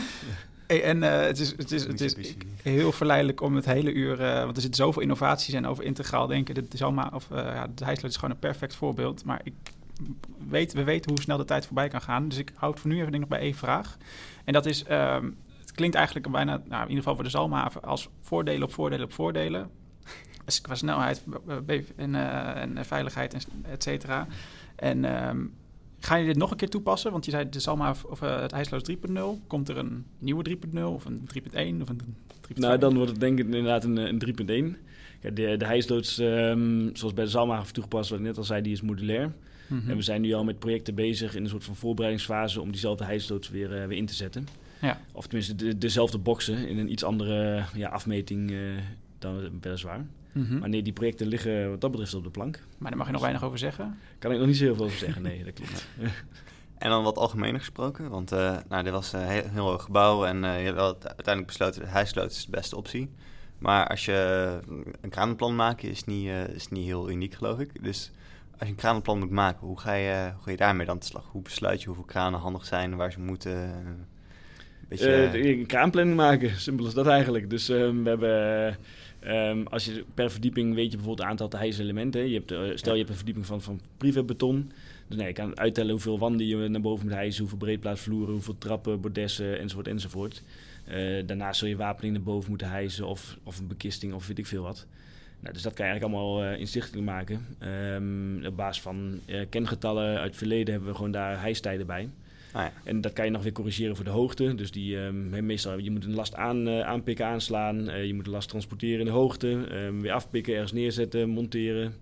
[0.68, 4.20] Hey, en eh, het, is, het, is, het is heel verleidelijk om het hele uur...
[4.20, 6.54] eh, want er zitten zoveel innovaties en over integraal denken.
[6.54, 9.24] Dit is allemaal, of, eh, ja, de Hijsloot is gewoon een perfect voorbeeld.
[9.24, 9.54] Maar ik
[10.48, 12.28] weet, we weten hoe snel de tijd voorbij kan gaan.
[12.28, 13.96] Dus ik houd voor nu even denk ik nog bij één vraag.
[14.44, 14.84] En dat is...
[14.84, 15.30] ehm,
[15.60, 17.82] het klinkt eigenlijk bijna, nou, in ieder geval voor de Zalmhaven...
[17.82, 19.70] als voordelen op voordelen op voordelen.
[20.44, 21.24] Dus qua snelheid
[21.96, 24.26] en, en veiligheid, en, et cetera.
[24.76, 25.04] En...
[25.04, 25.38] ehm,
[26.00, 27.12] Ga je dit nog een keer toepassen?
[27.12, 29.46] Want je zei de Salma of eh, het IJsloos 3.0.
[29.46, 32.00] Komt er een nieuwe 3.0 of een 3.1 of een
[32.48, 32.54] 3.5?
[32.54, 34.78] Nou, dan wordt het denk ik inderdaad een, een 3.1.
[35.20, 38.62] Ja, de, de hijsloods, ehm, zoals bij de Zalmhaven toegepast, wat ik net al zei,
[38.62, 39.32] die is modulair.
[39.66, 39.90] Mhm.
[39.90, 43.04] En we zijn nu al met projecten bezig in een soort van voorbereidingsfase om diezelfde
[43.04, 44.48] hijsloods weer, eh, weer in te zetten.
[44.80, 45.00] Ja.
[45.12, 48.58] Of tenminste de, dezelfde boxen in een iets andere ja, afmeting eh,
[49.18, 50.06] dan weliswaar.
[50.38, 50.58] Mhm.
[50.58, 52.62] Maar nee, die projecten liggen wat dat betreft op de plank.
[52.78, 53.98] Maar daar mag je nog weinig over zeggen.
[54.18, 55.86] Kan ik nog niet zo heel veel over zeggen, nee, dat klopt.
[56.78, 60.24] En dan wat algemener gesproken, want eh nou, dit was een heel, heel hoog gebouw
[60.24, 63.10] en eh, je hebt wel uiteindelijk besloten dat hijsloot is de beste optie.
[63.58, 64.58] Maar als je
[65.00, 67.82] een kranenplan maakt, is niet, eh, is niet heel uniek, geloof ik.
[67.84, 68.10] Dus
[68.50, 71.06] als je een kranenplan moet maken, hoe ga je, hoe ga je daarmee dan te
[71.06, 71.28] slag?
[71.32, 73.52] Hoe besluit je hoeveel kranen handig zijn, waar ze moeten?
[73.52, 74.06] eh, Een
[74.88, 77.50] beetje, Eh, de- een kraanplanning maken, simpel als dat eigenlijk.
[77.50, 78.76] Dus ehm, we hebben,
[79.28, 82.28] ehm, als je per verdieping weet je bijvoorbeeld het aantal hijselementen.
[82.28, 84.70] Je hebt, eh, stel je hebt een verdieping van, van privébeton.
[85.08, 88.58] Dus nee, je kan uittellen hoeveel wanden je naar boven moet hijsen, hoeveel breedplaatvloeren, hoeveel
[88.58, 90.42] trappen, bordessen, enzovoort, enzovoort.
[90.84, 94.38] Eh, daarnaast zul je wapening naar boven moeten hijsen of, of een bekisting of weet
[94.38, 94.86] ik veel wat.
[95.40, 97.46] Nou, dus dat kan je eigenlijk allemaal eh, inzichtelijk maken.
[97.58, 102.08] Ehm, op basis van kengetallen uit het verleden hebben we gewoon daar hijstijden bij.
[102.52, 102.72] Ah ja.
[102.84, 104.54] En dat kan je nog weer corrigeren voor de hoogte.
[104.54, 107.88] Dus die, he, meestal, je moet een last aan, eh, aanpikken, aanslaan.
[107.88, 109.66] Eh, je moet de last transporteren in de hoogte.
[109.70, 111.94] ehm, weer afpikken, ergens neerzetten, monteren.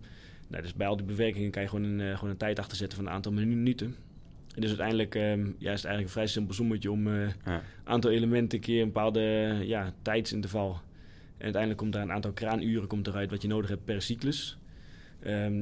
[0.49, 2.99] Nou, dus bij al die bewerkingen kan je gewoon een, eh, gewoon een tijd achterzetten
[2.99, 3.87] van een aantal minuten.
[4.55, 7.63] En dus uiteindelijk ehm, ja, is het eigenlijk een vrij simpel sommetje om een Ja.
[7.85, 9.21] aantal elementen een keer een bepaalde
[9.63, 10.71] ja, tijdsinterval.
[11.37, 14.59] En uiteindelijk komt daar een aantal kraanuren komt eruit wat je nodig hebt per cyclus.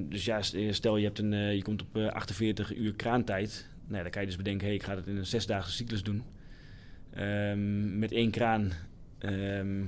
[0.08, 3.68] Dus ja, stel je, hebt een, je komt op eh, 48 uur kraantijd.
[3.84, 6.02] Nou, ja, dan kan je dus bedenken, hey, ik ga het in een zesdaagse cyclus
[6.02, 6.22] doen.
[7.10, 8.72] Ehm, met één kraan.
[9.18, 9.82] Ehm,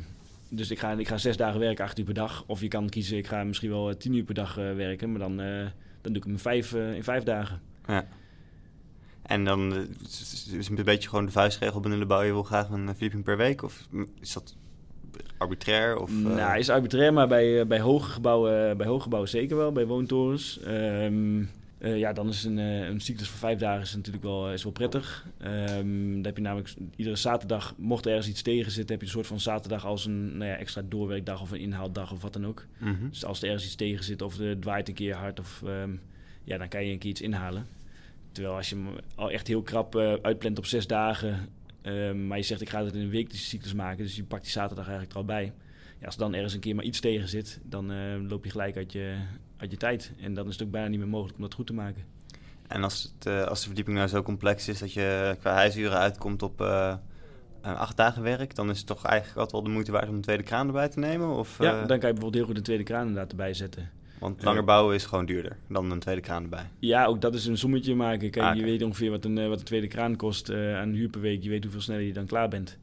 [0.49, 2.44] dus ik ga, ik ga zes dagen werken, acht uur per dag.
[2.47, 5.11] Of je kan kiezen, ik ga misschien wel eh, tien uur per dag eh, werken.
[5.11, 5.66] Maar dan, eh,
[6.01, 7.61] dan doe ik hem in vijf, in vijf dagen.
[7.86, 8.07] Ja.
[9.22, 9.72] En dan
[10.09, 12.22] is het een beetje gewoon de vuistregel binnen de bouw.
[12.22, 13.62] Je wil graag een verdieping per week?
[13.62, 13.88] Of
[14.20, 14.57] is dat
[15.38, 15.99] arbitrair?
[15.99, 19.86] Of, Nou, is arbitrair, maar bij, bij, hoge gebouwen, bij hoge gebouwen zeker wel, bij
[19.86, 20.61] woontorens.
[20.61, 21.44] Ehm,
[21.78, 24.62] eh, ja, dan is een, eh, een cyclus van vijf dagen is natuurlijk wel, is
[24.62, 25.26] wel prettig.
[25.38, 29.06] Ehm, dan heb je namelijk iedere zaterdag, mocht er ergens iets tegen zitten, heb je
[29.06, 32.32] een soort van zaterdag als een nou ja, extra doorwerkdag of een inhaaldag of wat
[32.32, 32.66] dan ook.
[32.78, 33.08] mhm.
[33.08, 35.90] Dus als er ergens iets tegen zit of het waait een keer hard, of, ehm,
[36.44, 37.66] ja, dan kan je een keer iets inhalen.
[38.32, 41.48] Terwijl als je hem al echt heel krap eh, uitplant op zes dagen,
[41.82, 44.24] ehm, maar je zegt ik ga het in een week die cyclus maken, dus je
[44.24, 45.52] pakt die zaterdag eigenlijk er al bij.
[45.98, 47.98] Ja, als er dan ergens een keer maar iets tegen zit, dan eh,
[48.28, 49.16] loop je gelijk uit je,
[49.57, 50.12] uit je tijd.
[50.20, 52.04] En dan is het ook bijna niet meer mogelijk om dat goed te maken.
[52.66, 55.98] En als, het, eh, als de verdieping nou zo complex is dat je qua hijsuren
[55.98, 56.94] uitkomt op eh,
[57.62, 60.20] acht dagen werk, dan is het toch eigenlijk altijd wel de moeite waard om een
[60.20, 61.28] tweede kraan erbij te nemen?
[61.28, 63.90] Of, ja, eh, dan kan je bijvoorbeeld heel goed een tweede kraan inderdaad erbij zetten.
[64.18, 66.66] Want langer bouwen is gewoon duurder dan een tweede kraan erbij.
[66.78, 68.30] Ja, ook dat is een sommetje maken.
[68.30, 71.09] Kijk, Ah, je weet ongeveer wat een, wat een tweede kraan kost eh, aan huur
[71.09, 71.42] per week.
[71.42, 72.78] Je weet hoeveel sneller je dan klaar bent.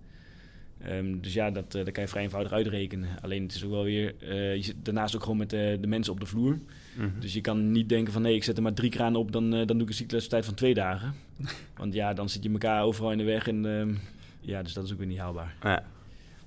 [0.83, 3.09] Ehm, dus ja, dat, eh, dat kan je vrij eenvoudig uitrekenen.
[3.21, 4.15] Alleen het is ook wel weer...
[4.19, 6.59] eh, je zit daarnaast ook gewoon met eh, de mensen op de vloer.
[6.95, 7.19] Mhm.
[7.19, 8.21] Dus je kan niet denken van...
[8.21, 10.53] nee, ik zet er maar drie kranen op, dan, dan doe ik een cyclustijd van
[10.53, 11.15] twee dagen.
[11.77, 13.47] Want ja, dan zit je elkaar overal in de weg.
[13.47, 13.93] En ehm,
[14.39, 15.55] ja, dus dat is ook weer niet haalbaar.
[15.61, 15.85] Ja.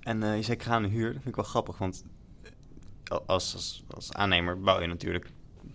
[0.03, 2.05] En eh, je zei kranenhuur, dat vind ik wel grappig, want
[3.27, 5.31] als, als, als aannemer bouw je natuurlijk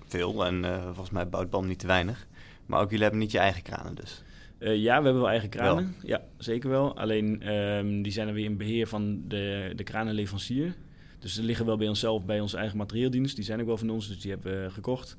[0.05, 2.28] veel en volgens mij bouwt BAM niet te weinig.
[2.66, 4.24] Maar ook jullie hebben niet je eigen kranen dus.
[4.62, 5.95] Eh, ja, we hebben wel eigen kranen.
[6.03, 6.97] Ja, zeker wel.
[6.97, 10.76] Alleen ehm, die zijn er weer in beheer van de, de kranenleverancier.
[11.20, 13.36] Dus ze liggen wel bij onszelf, bij onze eigen materieeldienst.
[13.36, 15.18] Die zijn ook wel van ons, dus die hebben we gekocht.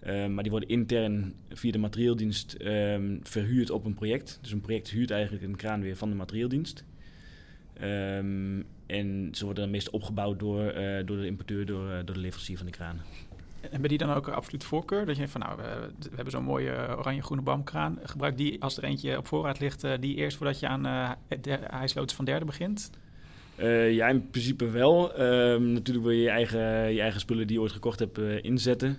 [0.00, 4.38] Ehm, maar die worden intern via de materieeldienst ehm, verhuurd op een project.
[4.42, 6.84] Dus een project huurt eigenlijk een kraan weer van de materieeldienst.
[8.86, 12.20] En ze worden dan meestal opgebouwd door, eh, door de importeur, door, eh, door de
[12.20, 13.02] leverancier van de kranen.
[13.70, 15.06] Hebben die dan ook absoluut voorkeur?
[15.06, 15.62] Dat je van nou, we,
[15.98, 17.98] we hebben zo'n mooie eh, oranje-groene bamkraan.
[18.02, 21.10] Gebruik die als er eentje op voorraad ligt, eh, die eerst voordat je aan eh
[21.40, 22.90] de hijsloods van derde begint?
[23.56, 25.14] Eh, ja, in principe wel.
[25.14, 26.60] Ehm, natuurlijk wil je je eigen,
[26.94, 28.98] je eigen spullen die je ooit gekocht hebt inzetten.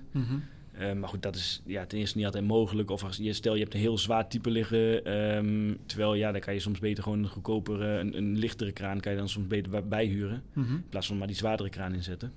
[0.72, 2.90] Eh, maar goed, dat is ja, ten eerste niet altijd mogelijk.
[2.92, 5.06] Of als je, stel je hebt een heel zwaar type liggen.
[5.06, 9.00] ehm, terwijl ja, dan kan je soms beter gewoon een goedkopere, een, een lichtere kraan
[9.00, 10.44] kan je dan soms beter bij- bijhuren.
[10.54, 10.74] Mhm.
[10.74, 12.32] In plaats van maar die zwaardere kraan inzetten.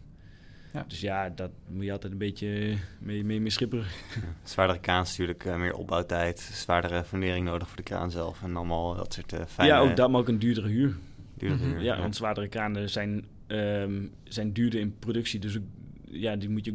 [0.73, 0.85] Ja.
[0.89, 3.85] Dus ja, dat moet je altijd een beetje mee, mee, mee schipperen.
[4.43, 8.57] Zwaardere kraan is natuurlijk eh, meer opbouwtijd, zwaardere fundering nodig voor de kraan zelf en
[8.57, 9.73] allemaal dat soort fijne...
[9.73, 10.97] Ja, ook dat, maar ook een duurdere huur.
[11.35, 11.73] duurdere Mhm.
[11.73, 15.41] huur, Ja, want zwaardere kranen zijn, ehm, zijn duurder in productie.
[15.41, 15.63] Dus ook,
[16.05, 16.75] ja, die moet je...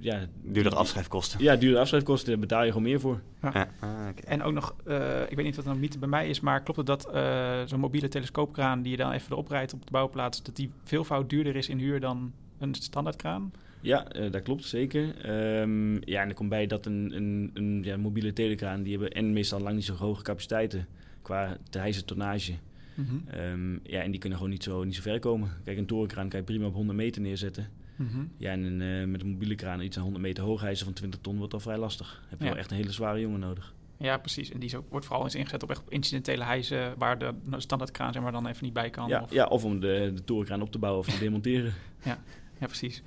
[0.00, 1.42] Ja, Duurdere afschrijfkosten.
[1.42, 3.20] Ja, duurdere afschrijfkosten, daar betaal je gewoon meer voor.
[3.42, 4.22] Ja, ah, oké.
[4.26, 6.78] En ook nog, eh, ik weet niet wat een mythe bij mij is, maar klopt
[6.78, 10.42] het dat eh, zo'n mobiele telescoopkraan die je dan even erop rijdt op de bouwplaats,
[10.42, 13.52] dat die veelvoud duurder is in huur dan een standaardkraan?
[13.80, 15.16] Ja, eh, dat klopt zeker.
[15.24, 19.10] Ehm, ja, en er komt bij dat een, een, een ja, mobiele telekraan, die hebben
[19.12, 20.86] en meestal lang niet zo hoge capaciteiten
[21.22, 21.56] qua
[22.04, 22.52] tonnage.
[22.94, 23.14] Mhm.
[23.26, 25.48] Ehm, ja, en die kunnen gewoon niet zo, niet zo ver komen.
[25.64, 27.68] Kijk, een torenkraan kan je prima op 100 meter neerzetten.
[27.96, 28.24] Mhm.
[28.36, 30.94] Ja, en een, eh, met een mobiele kraan iets aan 100 meter hoog hijsen van
[30.94, 32.22] 20 ton wordt al vrij lastig.
[32.28, 32.50] Heb je Ja.
[32.50, 33.74] wel echt een hele zware jongen nodig.
[33.98, 34.50] Ja, precies.
[34.50, 38.12] En die is ook, wordt vooral eens ingezet op echt incidentele hijzen waar de standaardkraan
[38.12, 39.08] zeg maar, dan even niet bij kan.
[39.08, 41.72] Ja, of, ja, of om de, de torenkraan op te bouwen of te demonteren.
[42.04, 42.18] ja,
[42.66, 43.02] Precies.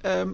[0.00, 0.30] Ehm,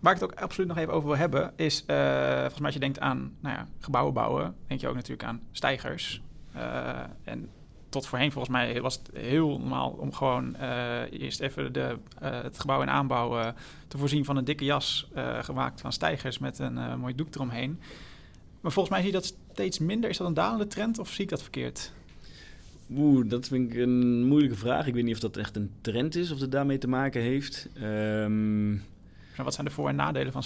[0.00, 1.96] waar ik het ook absoluut nog even over wil hebben, is eh,
[2.30, 5.40] volgens mij als je denkt aan nou ja, gebouwen bouwen, denk je ook natuurlijk aan
[5.52, 6.22] stijgers.
[6.52, 7.48] Eh, en
[7.88, 12.60] tot voorheen volgens mij was het heel normaal om gewoon eh, eerst even de, het
[12.60, 13.54] gebouw in aanbouw
[13.88, 17.80] te voorzien van een dikke jas gemaakt van stijgers met een mooi doek eromheen.
[18.60, 20.10] Maar volgens mij zie je dat steeds minder.
[20.10, 21.92] Is dat een dalende trend of zie ik dat verkeerd?
[22.90, 24.86] Oeh, dat vind ik een moeilijke vraag.
[24.86, 27.68] Ik weet niet of dat echt een trend is of het daarmee te maken heeft.
[27.74, 28.70] Ehm,
[29.36, 30.42] Maar wat zijn de voor- en nadelen van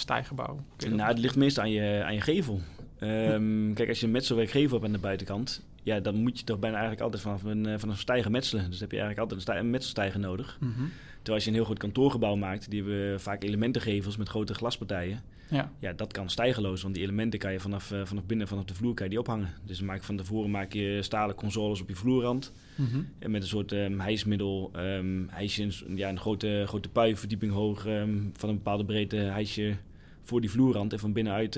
[0.77, 2.61] dat- nou, het ligt meestal aan je, aan je gevel.
[2.99, 6.45] Ehm, kijk, als je een metselwerk gevel hebt aan de buitenkant, ja, dan moet je
[6.45, 8.69] toch bijna eigenlijk altijd vanaf een, eh, vanaf een stijger metselen.
[8.69, 10.57] Dus heb je eigenlijk altijd een, stij- een metselstijger nodig.
[10.59, 10.71] Mhm.
[11.15, 15.21] Terwijl als je een heel goed kantoorgebouw maakt, die hebben vaak elementengevels met grote glaspartijen.
[15.49, 15.71] Ja.
[15.79, 18.73] Ja, dat kan stijgerloos, want die elementen kan je vanaf, eh, vanaf binnen, vanaf de
[18.73, 19.49] vloer, kan je die ophangen.
[19.65, 22.53] Dus maak van tevoren maak je stalen consoles op je vloerrand.
[22.75, 23.01] Mhm.
[23.19, 27.15] En met een soort ehm, hijsmiddel, ehm hijs je een, ja, een grote, grote pui,
[27.15, 29.75] verdieping hoog, ehm, van een bepaalde breedte hijs je
[30.23, 30.93] voor die vloerrand.
[30.93, 31.55] En van binnenuit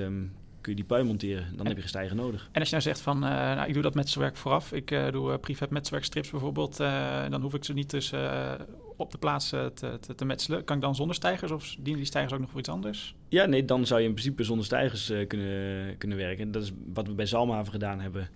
[0.69, 1.45] kun je die pui monteren.
[1.55, 2.49] Dan heb je geen stijger nodig.
[2.51, 4.71] En als je nou zegt van, eh, nou, ik doe dat metselwerk vooraf.
[4.71, 6.79] Ik eh, doe uh, prefab metselwerkstrips bijvoorbeeld.
[6.79, 8.51] eh, dan hoef ik ze niet dus eh,
[8.97, 10.63] op de plaats eh, te, te, te metselen.
[10.63, 13.15] Kan ik dan zonder stijgers of dienen die stijgers ook nog voor iets anders?
[13.29, 16.51] Ja, nee, dan zou je in principe zonder stijgers eh, kunnen, kunnen werken.
[16.51, 18.29] Dat is wat we bij Zalmhaven gedaan hebben.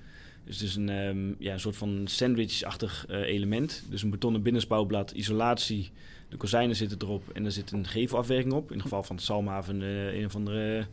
[0.46, 3.84] Dus het is een, ehm, ja, een soort van sandwich-achtig eh, element.
[3.90, 5.92] Dus een betonnen binnenspouwblad, isolatie.
[6.30, 8.68] De kozijnen zitten erop en er zit een gevelafwerking op.
[8.68, 10.88] In het geval van Zalmhaven eh, een of andere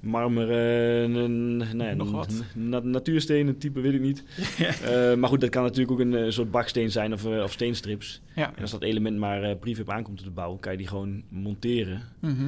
[0.00, 1.08] marmer, eh,
[1.78, 2.42] ja, Nog wat.
[2.54, 4.24] na- natuurstenen type, weet ik niet.
[4.82, 8.20] Eh, maar goed, dat kan natuurlijk ook een eh, soort baksteen zijn of, of steenstrips.
[8.34, 8.54] Ja.
[8.54, 11.22] En als dat element maar eh prefab aankomt op de bouw, kan je die gewoon
[11.28, 12.02] monteren.
[12.20, 12.46] Mhm.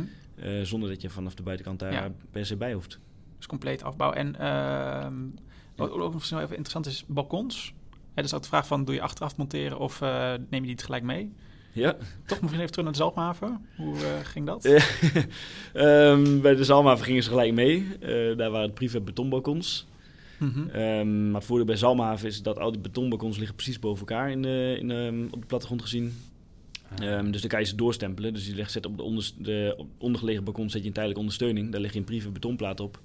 [0.63, 2.11] zonder dat je vanaf de buitenkant daar Ja.
[2.31, 2.99] per se bij hoeft.
[3.37, 4.13] Dus compleet afbouw.
[4.13, 5.15] En ehm,
[5.77, 7.75] wat ook nog snel even interessant is, balkons.
[8.15, 10.01] Ja, dus ook de vraag van, doe je achteraf monteren of
[10.51, 11.33] neem je die tegelijk mee?
[11.79, 11.97] Ja.
[12.27, 13.67] Toch misschien even terug naar de Zalmhaven.
[13.77, 14.65] Hoe eh, ging dat?
[15.73, 17.87] Ehm, bij de Zalmhaven gingen ze gelijk mee.
[18.01, 19.87] Eh, daar waren het prefab betonbalkons.
[20.73, 24.31] Ehm, maar het voordeel bij Zalmhaven is dat al die betonbalkons liggen precies boven elkaar
[24.31, 26.15] in de, in de, op de plattegrond gezien.
[26.99, 28.35] Ehm, dus dan kan je ze doorstempelen.
[28.35, 31.21] Dus je legt, zet op de, onder, de op ondergelegen balkon zet je een tijdelijke
[31.23, 31.73] ondersteuning.
[31.73, 33.01] Daar leg je een prefab betonplaat op.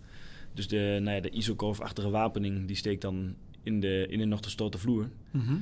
[0.54, 4.42] Dus de, nou ja, de isocorf-achtige wapening die steekt dan in de, in de nog
[4.42, 5.10] te storten vloer.
[5.32, 5.56] Mhm.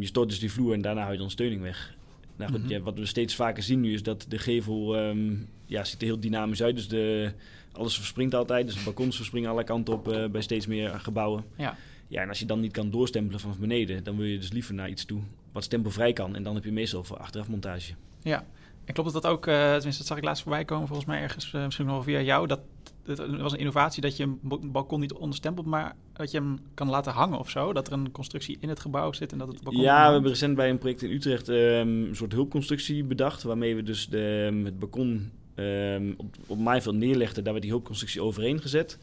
[0.00, 1.94] Je stort dus die vloer en daarna hou je de ondersteuning weg.
[2.36, 2.70] Nou goed, Mhm.
[2.70, 5.34] ja, wat we steeds vaker zien nu is dat de gevel ehm,
[5.66, 6.74] ja, ziet er heel dynamisch uit.
[6.76, 7.32] Dus de,
[7.72, 8.66] alles verspringt altijd.
[8.66, 11.44] Dus de balkons verspringen alle kanten op eh, bij steeds meer gebouwen.
[11.56, 11.76] Ja.
[12.08, 14.74] Ja, en als je dan niet kan doorstempelen vanaf beneden, dan wil je dus liever
[14.74, 15.20] naar iets toe
[15.52, 16.36] wat stempelvrij kan.
[16.36, 17.92] En dan heb je meestal voor achterafmontage.
[18.22, 18.46] Ja,
[18.84, 21.20] en klopt het dat ook, eh, tenminste dat zag ik laatst voorbij komen, volgens mij
[21.20, 22.60] ergens, eh, misschien nog via jou, dat
[23.04, 26.58] het was een innovatie dat je een ba- balkon niet onderstempelt, maar dat je hem
[26.74, 29.48] kan laten hangen of zo, dat er een constructie in het gebouw zit en dat
[29.48, 29.82] het balkon...
[29.82, 31.58] Ja, we hebben recent bij een project in Utrecht ehm,
[31.88, 33.42] een soort hulpconstructie bedacht.
[33.42, 37.44] Waarmee we dus de, ehm, het balkon ehm, op, op maaiveld neerlegden.
[37.44, 38.98] Daar werd die hulpconstructie overheen gezet.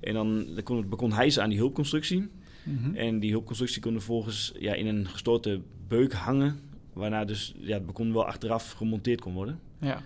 [0.00, 2.28] En dan, dan kon het balkon hijsen aan die hulpconstructie.
[2.62, 2.94] Mhm.
[2.94, 6.60] En die hulpconstructie kon vervolgens ja, in een gestorte beuk hangen.
[6.98, 9.60] Waarna dus ja, het balkon wel achteraf gemonteerd kon worden.
[9.80, 10.00] Ja,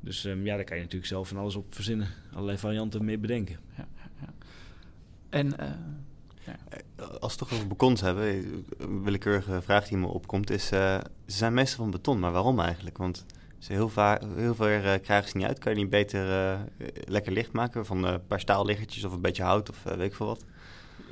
[0.00, 2.08] Dus ehm, ja, daar kan je natuurlijk zelf van alles op verzinnen.
[2.32, 3.56] Allerlei varianten mee bedenken.
[5.28, 5.66] en eh,
[6.96, 8.26] Als we het toch over balkons hebben,
[8.78, 10.70] een willekeurige vraag die me opkomt is...
[10.70, 12.98] eh, ze zijn meestal van beton, maar waarom eigenlijk?
[12.98, 13.24] Want
[13.58, 15.58] ze heel, vaak, heel ver eh, krijgen ze niet uit.
[15.58, 16.60] Kan je niet beter eh,
[17.04, 20.06] lekker licht maken van eh, een paar staalliggertjes of een beetje hout of eh, weet
[20.10, 20.44] ik veel wat?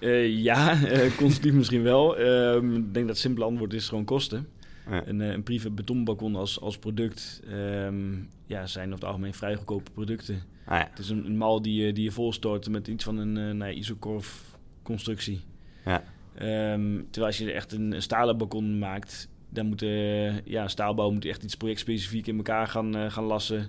[0.01, 2.16] Eh, ja, eh, constructief misschien wel.
[2.16, 4.49] Ehm, ik denk dat het simpele antwoord is gewoon kosten.
[4.91, 5.07] Ja.
[5.07, 8.12] Een, eh, een prefab betonbalkon als, als product ehm,
[8.47, 10.43] ja, zijn over het algemeen vrij goedkope producten.
[10.66, 13.16] Ah ja, Het is een, een mal die, je- die je volstort met iets van
[13.18, 14.43] een uh, nou, isocorf
[14.82, 15.41] constructie.
[15.85, 16.03] Ja.
[16.35, 21.11] Ehm, terwijl als je echt een, een stalen balkon maakt, dan moet de ja, staalbouw
[21.11, 23.68] moet echt iets projectspecifiek in elkaar gaan, eh, gaan lassen.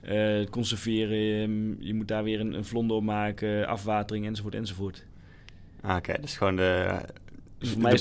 [0.00, 5.04] eh, conserveren, ehm, je moet daar weer een, een vlonder op maken, afwatering enzovoort enzovoort.
[5.80, 6.14] ah, oké.
[6.20, 7.00] Dus gewoon de,
[7.58, 7.92] Dus voor de mij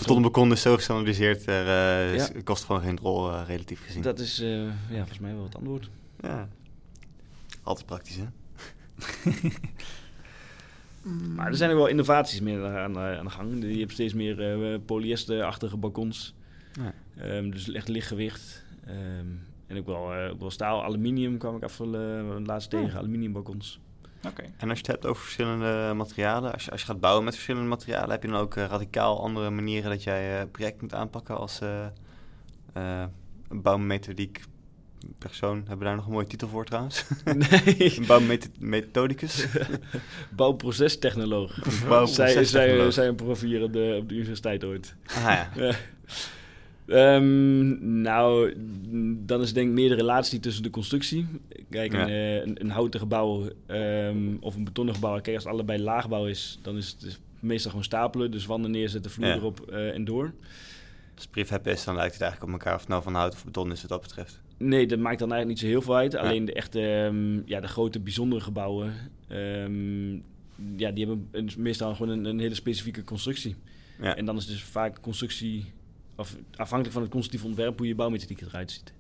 [0.52, 1.48] is zo gestandardiseerd.
[1.48, 2.42] Er eh, Ja.
[2.44, 4.02] kost gewoon geen rol eh, relatief gezien.
[4.02, 5.90] Dat is eh, ja, volgens mij wel het antwoord.
[6.22, 6.50] Ja.
[7.64, 8.26] Altijd praktisch, hè?
[11.36, 13.64] Maar er zijn ook wel innovaties meer aan, eh, aan de gang.
[13.64, 16.34] Je hebt steeds meer eh, polyesterachtige balkons.
[16.74, 16.94] Ja.
[17.18, 18.64] Ehm, dus echt lichtgewicht.
[18.86, 19.26] Ehm,
[19.68, 20.84] en ook wel, eh, ook wel staal.
[20.84, 22.90] Aluminium kwam ik af uh, laatst tegen.
[22.90, 22.96] Oh.
[22.96, 23.80] Aluminiumbalkons.
[24.28, 24.44] Oké.
[24.58, 27.34] En als je het hebt over verschillende materialen, als je, als je gaat bouwen met
[27.34, 30.94] verschillende materialen, heb je dan ook eh, radicaal andere manieren dat jij eh project moet
[30.94, 31.86] aanpakken als eh,
[32.74, 33.04] eh,
[33.50, 34.42] een bouwmethodiek
[35.18, 35.58] persoon?
[35.58, 37.06] Hebben we daar nog een mooie titel voor trouwens?
[37.24, 39.46] nee, een bouwmethodicus?
[40.36, 41.54] bouwprocestechnoloog.
[41.54, 42.94] zij, zij, Bouwprocestechnoloog.
[42.94, 44.96] zij een profiel op de, op de universiteit ooit.
[45.08, 45.50] Ah ja.
[45.56, 45.76] Ja.
[46.88, 48.54] Ehm, nou,
[49.26, 51.28] dan is denk ik meer de relatie tussen de constructie.
[51.70, 52.02] Kijk, Ja.
[52.02, 55.22] een, eh, een, een houten gebouw ehm, of een betonnen gebouw.
[55.22, 58.32] Kijk, als het allebei laagbouw is, dan is het meestal gewoon stapelen.
[58.32, 59.36] Dus wanden neerzetten, vloer Ja.
[59.36, 60.34] erop eh, en door.
[61.16, 63.34] Als het prefab is, dan lijkt het eigenlijk op elkaar of het nou van hout
[63.34, 64.42] of beton is wat dat betreft.
[64.58, 66.16] Nee, dat maakt dan eigenlijk niet zo heel veel uit.
[66.16, 68.94] Alleen de echte, ehm, ja, de grote bijzondere gebouwen,
[70.78, 73.56] ja, die hebben meestal gewoon een, een hele specifieke constructie.
[74.02, 74.16] Ja.
[74.16, 75.66] En dan is dus vaak constructie,
[76.16, 78.94] of afhankelijk van het constructief ontwerp, hoe je bouwmethodiek eruit ziet.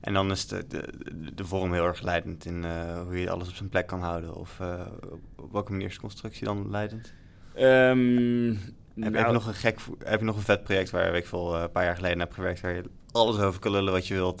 [0.00, 0.84] En dan is de, de,
[1.34, 4.34] de- vorm heel erg leidend in eh, hoe je alles op zijn plek kan houden.
[4.34, 4.86] Of eh,
[5.36, 7.12] op welke manier is de constructie dan leidend?
[7.54, 8.48] Ehm,
[8.94, 11.26] heb, heb, nou, je nog een gek, heb je nog een vet project waar ik
[11.26, 14.06] veel eh, een paar jaar geleden heb gewerkt, waar je alles over kan lullen wat
[14.06, 14.40] je wilt,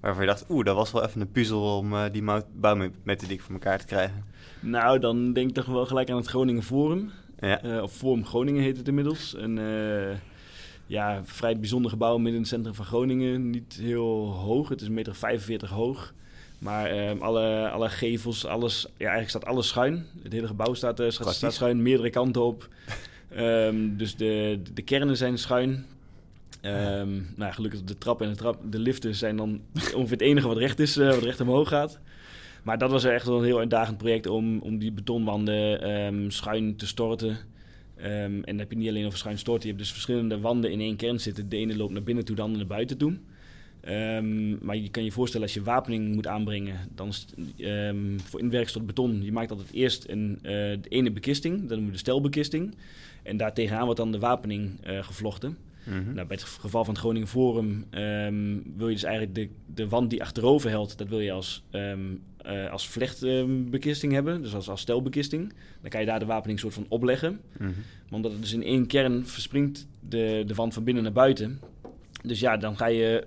[0.00, 3.78] waarvan je dacht, oeh, dat was wel even een puzzel om die bouwmethodiek voor elkaar
[3.78, 4.24] te krijgen.
[4.60, 7.10] Nou, dan denk ik toch wel gelijk aan het Groningen Forum.
[7.42, 9.34] Ja, Eh, of Forum Groningen heet het inmiddels.
[9.36, 10.16] Een eh,
[10.86, 13.50] ja, vrij bijzonder gebouw midden in het centrum van Groningen.
[13.50, 14.92] Niet heel hoog, het is 1,45
[15.48, 16.12] meter hoog.
[16.58, 20.06] Maar ehm, alle, alle gevels, alles, ja, eigenlijk staat alles schuin.
[20.22, 22.68] Het hele gebouw staat, staat schuin, meerdere kanten op.
[23.28, 25.86] Ehm, dus de, de kernen zijn schuin.
[26.60, 30.48] Ehm, nou, gelukkig de trap en de, trap, de liften zijn dan ongeveer het enige
[30.48, 31.98] wat recht is, wat recht omhoog gaat.
[32.62, 36.76] Maar dat was echt wel een heel uitdagend project om, om die betonwanden ehm, schuin
[36.76, 37.38] te storten.
[37.96, 40.72] Ehm, en dan heb je niet alleen over schuin storten, je hebt dus verschillende wanden
[40.72, 41.48] in één kern zitten.
[41.48, 43.16] De ene loopt naar binnen toe, de andere naar buiten toe.
[43.80, 47.12] Ehm, maar je kan je voorstellen als je wapening moet aanbrengen, dan
[47.56, 51.86] ehm, voor inwerkstort beton, je maakt altijd eerst een, eh, de ene bekisting, dat noemen
[51.86, 52.74] we de stelbekisting.
[53.22, 55.56] En daar tegenaan wordt dan de wapening eh, gevlochten.
[55.84, 56.14] Mhm.
[56.14, 57.86] Nou, bij het geval van het Groningen Forum
[58.76, 61.62] wil je dus eigenlijk de, de wand die achterover helt, dat wil je als,
[62.42, 65.52] eh, als vlechtbekisting hebben, dus als, als stelbekisting.
[65.80, 67.40] Dan kan je daar de wapening soort van opleggen.
[67.58, 67.72] Maar
[68.10, 71.60] omdat het dus in één kern verspringt de, de wand van binnen naar buiten.
[72.22, 73.26] Dus ja, dan ga je...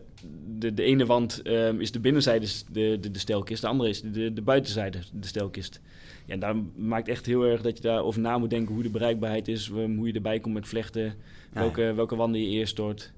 [0.58, 4.02] De, de ene wand ehm, is de binnenzijde de, de, de stelkist, de andere is
[4.02, 5.82] de, de buitenzijde de stelkist.
[6.26, 8.90] Ja, en daar maakt echt heel erg dat je daarover na moet denken hoe de
[8.90, 11.14] bereikbaarheid is, ehm, hoe je erbij komt met vlechten, Ja,
[11.54, 13.12] welke, welke wanden je eerst stort.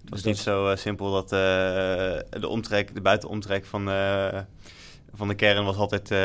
[0.00, 3.88] Het was Dus niet zo eh, simpel dat eh, de omtrek, de buitenomtrek van,
[5.14, 6.18] van de kern was altijd eh,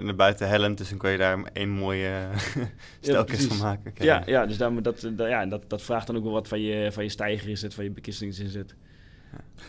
[0.00, 0.78] naar buiten hellend.
[0.78, 2.28] Dus dan kon je daar één mooie
[3.00, 3.92] stelkist van maken.
[3.94, 6.60] Ja, ja, dus daar, dat, dat, ja, dat, dat vraagt dan ook wel wat van
[6.60, 8.74] je, van je stijger inzet, van je bekistingsinzet.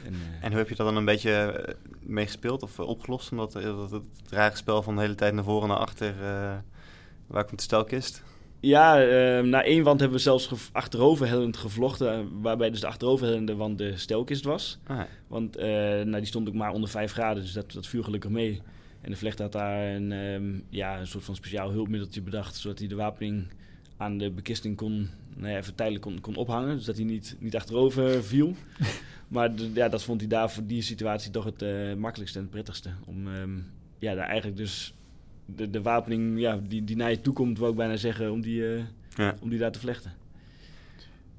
[0.05, 3.31] En, eh, En hoe heb je dat dan een beetje eh, mee gespeeld of opgelost?
[3.31, 6.53] Omdat er- dat het van de hele tijd naar voren en naar achter, eh,
[7.27, 8.23] waar komt de stelkist?
[8.61, 12.87] Ja, eh, na één wand hebben we zelfs ge- achteroverhellend gevlochten, eh, waarbij dus de
[12.87, 14.79] achteroverhellende wand de stelkist was.
[14.87, 15.07] Ah, ja.
[15.27, 15.67] Want eh,
[16.01, 18.61] nou, die stond ook maar onder 5 graden, dus dat, dat viel gelukkig mee.
[19.01, 22.79] En de vlecht had daar een, ehm, ja, een soort van speciaal hulpmiddeltje bedacht, zodat
[22.79, 23.47] hij de wapening
[23.97, 27.35] aan de bekisting kon, nou ja, even tijdelijk kon, kon ophangen, dus dat hij niet,
[27.39, 28.55] niet achterover viel.
[29.27, 32.43] maar de- ja, dat vond hij daar voor die situatie toch het eh, makkelijkste en
[32.43, 32.89] het prettigste.
[33.05, 33.49] Om ehm,
[33.99, 34.93] ja, daar eigenlijk dus
[35.55, 38.41] de, de wapening ja, die, die naar je toe komt, wou ik bijna zeggen, om
[38.41, 38.83] die, eh,
[39.15, 39.35] Ja.
[39.41, 40.11] om die daar te vlechten.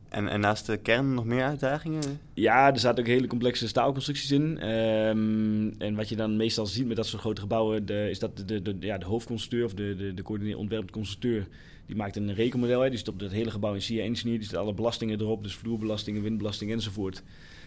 [0.09, 2.01] En, en naast de kern nog meer uitdagingen?
[2.35, 4.59] Ja, er zaten ook hele complexe staalconstructies in.
[4.59, 8.37] Ehm, en wat je dan meestal ziet met dat soort grote gebouwen, de, is dat
[8.37, 11.47] de, de, de- ja, de hoofdconstructeur of de, de, de coördineer ontwerpend constructeur,
[11.87, 12.81] die maakt een rekenmodel.
[12.81, 15.55] Hè, die stopt het hele gebouw in CIA Engineer, die zet alle belastingen erop, dus
[15.55, 17.23] vloerbelastingen, windbelasting enzovoort.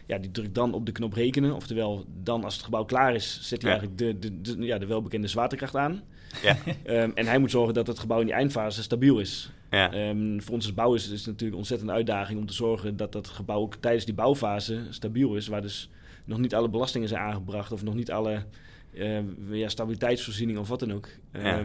[0.07, 1.55] Ja, die drukt dan op de knop rekenen.
[1.55, 3.77] Oftewel, dan als het gebouw klaar is, zet hij Ja.
[3.79, 6.01] eigenlijk de, de, de- ja, de welbekende zwaartekracht aan.
[6.43, 6.57] Ja.
[6.83, 9.51] Ehm, en hij moet zorgen dat het gebouw in die eindfase stabiel is.
[9.69, 9.91] Ja.
[9.93, 13.11] Ehm, voor ons als bouwers is het natuurlijk een ontzettende uitdaging om te zorgen dat
[13.11, 15.47] dat gebouw ook tijdens die bouwfase stabiel is.
[15.47, 15.89] Waar dus
[16.25, 18.43] nog niet alle belastingen zijn aangebracht of nog niet alle
[18.93, 19.19] eh,
[19.51, 21.07] ja, stabiliteitsvoorzieningen of wat dan ook.
[21.33, 21.63] Ja.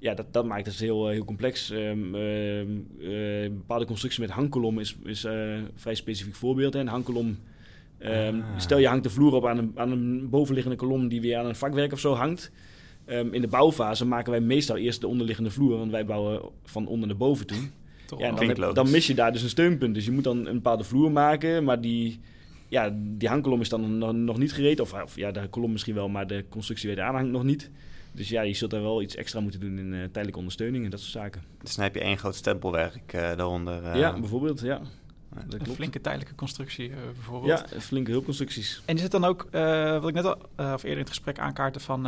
[0.00, 1.70] Ja, dat, dat maakt het heel, eh, heel complex.
[1.70, 2.86] Eh, een
[3.56, 6.72] bepaalde constructie met hangkolom is, is eh, een vrij specifiek voorbeeld.
[6.72, 6.80] Hè.
[6.80, 7.38] Een hangkolom,
[8.04, 8.34] Ah.
[8.56, 11.46] stel je hangt de vloer op aan een, aan een bovenliggende kolom die weer aan
[11.46, 12.50] een vakwerk of zo hangt.
[13.10, 16.86] Ehm, in de bouwfase maken wij meestal eerst de onderliggende vloer, want wij bouwen van
[16.86, 17.58] onder naar boven toe.
[18.06, 19.94] Toch Ja, en dan, heb- dan mis je daar dus een steunpunt.
[19.94, 22.20] Dus je moet dan een bepaalde vloer maken, maar die,
[22.68, 24.80] ja, die hangkolom is dan nog, niet gereed.
[24.80, 27.44] Of, of ja, de kolom misschien wel, maar de constructie waar die aan hangt nog
[27.44, 27.70] niet.
[28.12, 30.90] Dus ja, je zult daar wel iets extra moeten doen in eh, tijdelijke ondersteuning en
[30.90, 31.42] dat soort zaken.
[31.62, 33.82] Dus dan heb je één groot stempelwerk eh, daaronder.
[33.84, 33.98] eh.
[33.98, 34.80] ja, bijvoorbeeld, ja.
[35.34, 37.64] Ja, Dat Een flinke tijdelijke constructie eh, bijvoorbeeld.
[37.70, 38.82] Ja, flinke hulpconstructies.
[38.84, 41.08] En is het dan ook, eh, wat ik net al, eh, of eerder in het
[41.08, 42.02] gesprek aankaartte van,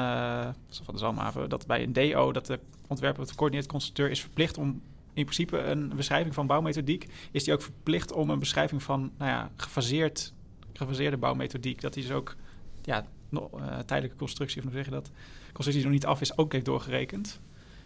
[0.83, 4.21] van de Zalmhaven, dat bij een DO, dat de ontwerper of de coördineerd constructeur is
[4.21, 4.83] verplicht om
[5.15, 9.31] in principe een beschrijving van bouwmethodiek, is die ook verplicht om een beschrijving van, nou
[9.31, 10.33] ja, gefaseerd,
[10.73, 12.37] gefaseerde bouwmethodiek, dat hij dus ook,
[12.83, 13.51] ja, no-
[13.87, 15.11] tijdelijke constructie, of hoe zeg je dat,
[15.53, 17.41] constructie die nog niet af is, ook heeft doorgerekend.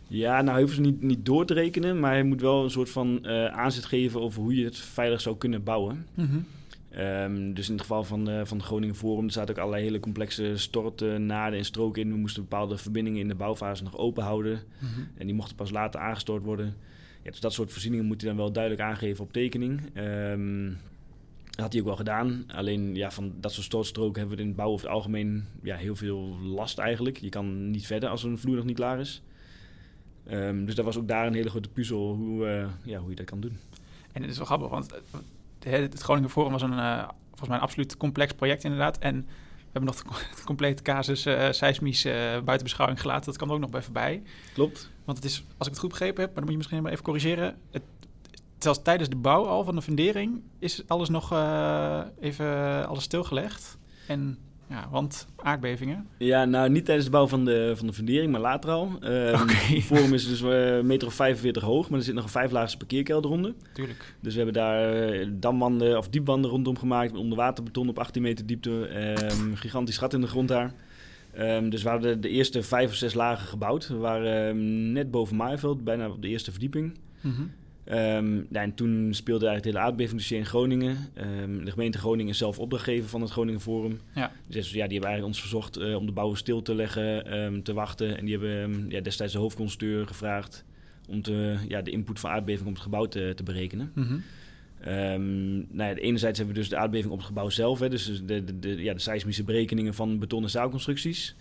[0.09, 2.71] Ja, nou hij hoeft ze niet, niet door te rekenen, maar hij moet wel een
[2.71, 6.07] soort van eh, aanzet geven over hoe je het veilig zou kunnen bouwen.
[6.15, 6.39] Mhm.
[6.91, 10.01] Ehm, dus in het geval van, eh, van Groningen Forum er zaten ook allerlei hele
[10.01, 12.11] complexe storten, naden en stroken in.
[12.11, 14.63] We moesten bepaalde verbindingen in de bouwfase nog open houden.
[14.79, 15.01] Mhm.
[15.17, 16.75] En die mochten pas later aangestort worden.
[17.23, 19.81] Ja, dus dat soort voorzieningen moet hij dan wel duidelijk aangeven op tekening.
[19.95, 20.67] Ehm,
[21.45, 22.45] dat had hij ook wel gedaan.
[22.47, 25.77] Alleen ja, van dat soort stortstroken hebben we in het bouwen over het algemeen ja,
[25.77, 27.17] heel veel last eigenlijk.
[27.17, 29.23] Je kan niet verder als een vloer nog niet klaar is.
[30.27, 33.17] Ehm, dus dat was ook daar een hele grote puzzel hoe, eh, ja, hoe je
[33.17, 33.59] dat kan doen.
[34.13, 34.93] En het is wel grappig, want
[35.59, 38.99] eh, het Groningen Forum was een, eh, volgens mij een absoluut complex project inderdaad.
[38.99, 39.17] En
[39.57, 42.03] we hebben nog de, co- de complete casus eh seismisch
[42.45, 43.25] buiten beschouwing gelaten.
[43.25, 44.23] Dat kwam er ook nog bij voorbij.
[44.55, 44.91] Klopt.
[45.05, 46.93] Want het is, als ik het goed begrepen heb, maar dan moet je misschien maar
[46.93, 47.57] even corrigeren.
[47.71, 47.83] Het,
[48.59, 51.33] zelfs tijdens de bouw al van de fundering is alles nog
[52.21, 53.79] even alles stilgelegd.
[54.07, 54.39] En
[54.69, 56.07] ja, want aardbevingen.
[56.19, 58.91] Ja, nou niet tijdens de bouw van de, van de fundering, maar later al.
[59.01, 62.77] Het forum is dus eh, meter of 45 hoog, maar er zit nog een vijflaagse
[62.77, 63.55] parkeerkelder onder.
[63.73, 64.15] Tuurlijk.
[64.21, 67.13] Dus we hebben daar eh, damwanden of diepwanden rondom gemaakt.
[67.13, 68.87] met Onderwaterbeton op 18 meter diepte.
[68.87, 70.73] Ehm, gigantisch gat in de grond daar.
[71.33, 73.89] Ehm, dus we hadden de eerste vijf of zes lagen gebouwd.
[73.89, 76.99] We waren net boven Maaiveld, bijna op de eerste verdieping.
[77.21, 77.43] Mhm.
[77.87, 80.97] Ehm, ja, en toen speelde eigenlijk het hele aardbevingsdossier in Groningen.
[81.15, 84.01] Ehm, de gemeente Groningen is zelf opdrachtgever van het Groningen Forum.
[84.15, 84.33] Ja.
[84.47, 87.63] Dus ja, die hebben eigenlijk ons verzocht eh, om de bouw stil te leggen, ehm,
[87.63, 88.19] te wachten.
[88.19, 90.65] En die hebben ja, destijds de hoofdconstructeur gevraagd
[91.09, 93.91] om te, ja, de input van aardbeving op het gebouw te, te berekenen.
[93.95, 94.17] Mhm.
[94.81, 98.23] Ehm, nou ja, enerzijds hebben we dus de aardbeving op het gebouw zelf, hè, dus
[98.25, 101.35] de, de, de, ja, de seismische berekeningen van beton- en zaalconstructies.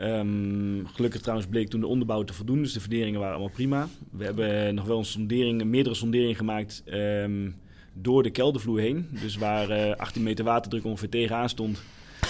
[0.00, 3.88] Ehm, gelukkig trouwens bleek toen de onderbouw te voldoen, dus de verderingen waren allemaal prima.
[4.10, 7.50] We hebben nog wel een sondering, meerdere sonderingen gemaakt ehm,
[7.92, 9.06] door de keldervloer heen.
[9.22, 11.82] Dus waar eh, 18 meter waterdruk ongeveer tegenaan stond,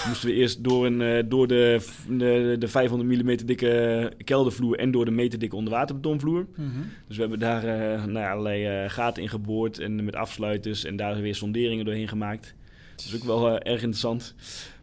[0.06, 4.90] moesten we eerst door, een, eh, door de, de, de 500 mm dikke keldervloer en
[4.90, 6.46] door de meter dikke onderwaterbetonvloer.
[6.56, 6.68] Mhm.
[7.06, 10.84] Dus we hebben daar eh, nou ja, allerlei eh, gaten in geboord en met afsluiters
[10.84, 12.54] en daar weer sonderingen doorheen gemaakt.
[12.96, 14.34] Dat is ook wel eh, erg interessant.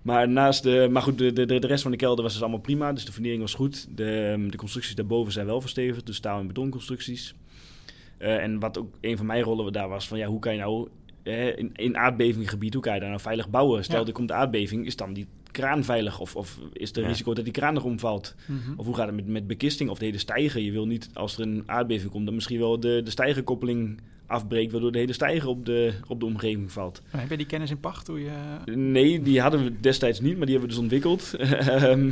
[0.07, 2.59] Maar, naast de, maar goed, de, de, de rest van de kelder was dus allemaal
[2.59, 2.93] prima.
[2.93, 3.87] Dus de fundering was goed.
[3.97, 6.05] De, ehm, de constructies daarboven zijn wel verstevigd.
[6.05, 7.35] Dus staal- en betonconstructies.
[8.17, 10.59] Eh, en wat ook een van mijn rollen daar was, van ja, hoe kan je
[10.59, 10.87] nou
[11.23, 13.83] eh, in, in aardbevinggebied, hoe kan je daar nou veilig bouwen?
[13.83, 14.05] Stel, Ja.
[14.05, 16.19] er komt aardbeving, is dan die kraan veilig?
[16.19, 17.07] Of, of is er Ja.
[17.07, 18.35] risico dat die kraan nog omvalt?
[18.47, 18.79] Mhm.
[18.79, 20.61] Of hoe gaat het met, met bekisting of de hele stijger?
[20.61, 24.71] Je wil niet, als er een aardbeving komt, dan misschien wel de, de stijgerkoppeling afbreekt,
[24.71, 27.01] waardoor de hele stijger op de, op de omgeving valt.
[27.11, 28.07] Maar Heb je die kennis in pacht?
[28.07, 28.31] Hoe je...
[28.75, 31.33] Nee, die hadden we destijds niet, maar die hebben we dus ontwikkeld.
[31.67, 32.11] Ehm,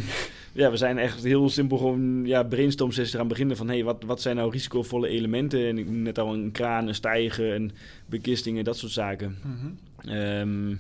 [0.52, 4.22] ja, we zijn echt heel simpel gewoon ja, brainstorm gaan beginnen van hey, wat, wat
[4.22, 5.68] zijn nou risicovolle elementen?
[5.68, 7.72] En ik noem net al een kraan, een stijger, een
[8.06, 9.38] bekistingen, dat soort zaken.
[9.42, 10.10] Mhm.
[10.10, 10.76] Ehm,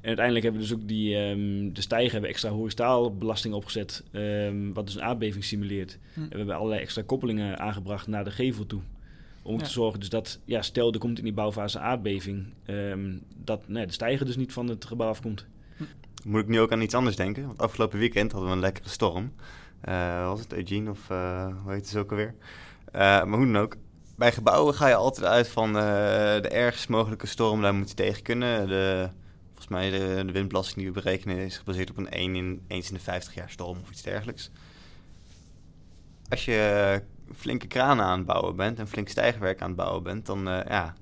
[0.00, 4.04] en uiteindelijk hebben we dus ook die, ehm, de stijger hebben extra horizontaal belasting opgezet,
[4.72, 5.98] wat dus een aardbeving simuleert.
[6.14, 6.20] Hm.
[6.20, 8.80] En we hebben allerlei extra koppelingen aangebracht naar de gevel toe.
[9.46, 9.64] Om Ja.
[9.64, 13.12] te zorgen dus dat, ja, stel er komt in die bouwfase aardbeving, ehm,
[13.44, 15.46] dat nee, de stijger dus niet van het gebouw afkomt.
[16.24, 17.46] Moet ik nu ook aan iets anders denken?
[17.46, 19.32] Want afgelopen weekend hadden we een lekkere storm.
[19.80, 22.34] Eh, was het Eugene of eh, hoe heet het ook alweer?
[22.92, 23.76] Eh, maar hoe dan ook.
[24.16, 25.82] Bij gebouwen ga je altijd uit van eh,
[26.42, 27.62] de ergst mogelijke storm.
[27.62, 28.68] Daar moet je tegen kunnen.
[28.68, 29.08] De,
[29.46, 32.88] volgens mij de, de windbelasting die we berekenen is gebaseerd op een 1 in, eens
[32.88, 34.50] in de 50 jaar storm of iets dergelijks.
[36.28, 37.02] Als je
[37.34, 40.60] flinke kranen aan het bouwen bent en flink stijgerwerk aan het bouwen bent, dan, eh,
[40.68, 40.94] ja,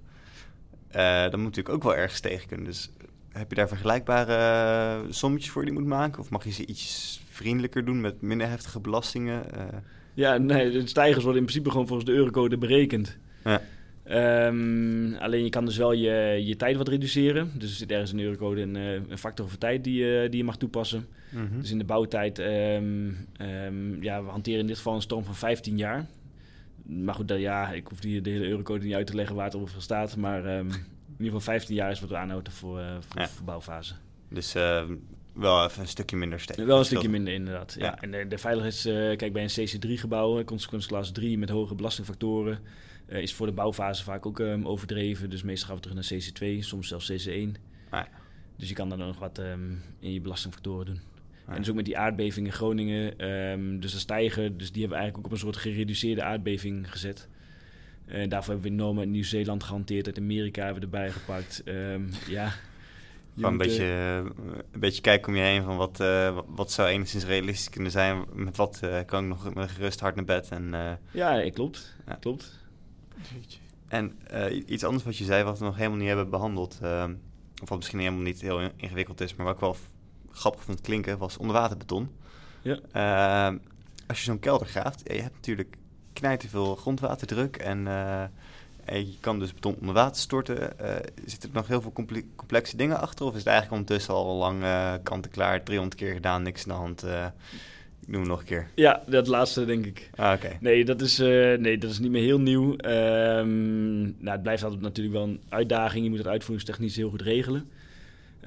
[0.88, 2.66] eh, dan moet je natuurlijk ook wel ergens tegen kunnen.
[2.66, 2.90] Dus
[3.32, 6.20] heb je daar vergelijkbare eh, sommetjes voor die je moet maken?
[6.20, 9.44] Of mag je ze iets vriendelijker doen met minder heftige belastingen?
[10.14, 13.16] Ja, nee, de stijgers worden in principe gewoon volgens de eurocode berekend.
[13.44, 13.60] Ja.
[14.04, 17.50] Ehm, alleen je kan dus wel je, je tijd wat reduceren.
[17.54, 20.26] Dus er zit ergens in de eurocode een, eh, een factor voor tijd die, je
[20.28, 21.06] die je mag toepassen.
[21.30, 21.60] mhm.
[21.60, 25.34] Dus in de bouwtijd, ehm, ehm, ja, we hanteren in dit geval een storm van
[25.34, 26.06] 15 jaar.
[26.82, 29.44] Maar goed, dat, ja, ik hoef die, de hele eurocode niet uit te leggen waar
[29.44, 30.16] het over staat.
[30.16, 33.28] Maar ehm, in ieder geval 15 jaar is wat we aanhouden voor, eh voor, Ja.
[33.28, 33.94] voor bouwfase.
[34.28, 34.82] Dus eh,
[35.32, 36.64] wel even een stukje minder stevig.
[36.64, 37.74] Wel een stukje minder inderdaad.
[37.78, 37.84] Ja.
[37.84, 38.00] Ja.
[38.00, 42.58] En de, de veiligheids, eh, kijk bij een CC3-gebouw, consequentieklas 3 met hoge belastingfactoren,
[43.06, 45.30] eh, is voor de bouwfase vaak ook ehm, overdreven.
[45.30, 46.20] Dus meestal gaan we terug naar
[46.58, 47.50] CC2, soms zelfs CC1.
[47.90, 48.08] Ah, ja.
[48.56, 51.00] Dus je kan dan nog wat ehm, in je belastingfactoren doen.
[51.46, 51.52] Ja.
[51.52, 54.98] En dus ook met die aardbeving in Groningen, ehm, dus de stijger, dus die hebben
[54.98, 57.28] we eigenlijk ook op een soort gereduceerde aardbeving gezet.
[58.06, 61.62] En daarvoor hebben we normen Nieuw-Zeeland gehanteerd, uit Amerika hebben we erbij gepakt.
[62.28, 62.52] Ja.
[63.34, 64.16] Gewoon een eh, beetje, eh,
[64.72, 68.24] een beetje kijken om je heen van wat, eh, wat- zou enigszins realistisch kunnen zijn.
[68.32, 70.48] Met wat eh, kan ik nog met gerust hart naar bed.
[70.48, 71.96] En, eh, Ja, eh, klopt.
[72.06, 72.14] Ja.
[72.14, 72.63] klopt.
[73.88, 76.78] En eh, iets anders wat je zei, wat we nog helemaal niet hebben behandeld.
[76.82, 77.04] eh,
[77.62, 79.76] of wat misschien helemaal niet heel in- ingewikkeld is, maar wat ik wel
[80.30, 82.10] grappig vond klinken, was onderwaterbeton.
[82.62, 82.78] Ja.
[82.92, 83.56] Eh,
[84.06, 85.76] als je zo'n kelder graaft, ja, je hebt natuurlijk
[86.12, 88.22] knijt veel grondwaterdruk en, eh,
[88.84, 90.72] en je kan dus beton onder water storten.
[91.24, 91.92] Zitten er nog heel veel
[92.36, 93.26] complexe dingen achter?
[93.26, 94.62] Of is het eigenlijk ondertussen al lang
[95.02, 97.04] kant-en-klaar, 300 keer gedaan, niks in de hand?
[98.06, 98.68] Ik noem het nog een keer.
[98.74, 100.10] Ja, dat laatste denk ik.
[100.14, 100.56] Ah, oké.
[100.60, 102.70] Nee, dat is, nee, dat is niet meer heel nieuw.
[102.70, 106.04] Um, nou, het blijft altijd natuurlijk wel een uitdaging.
[106.04, 107.68] Je moet het uitvoeringstechnisch heel goed regelen.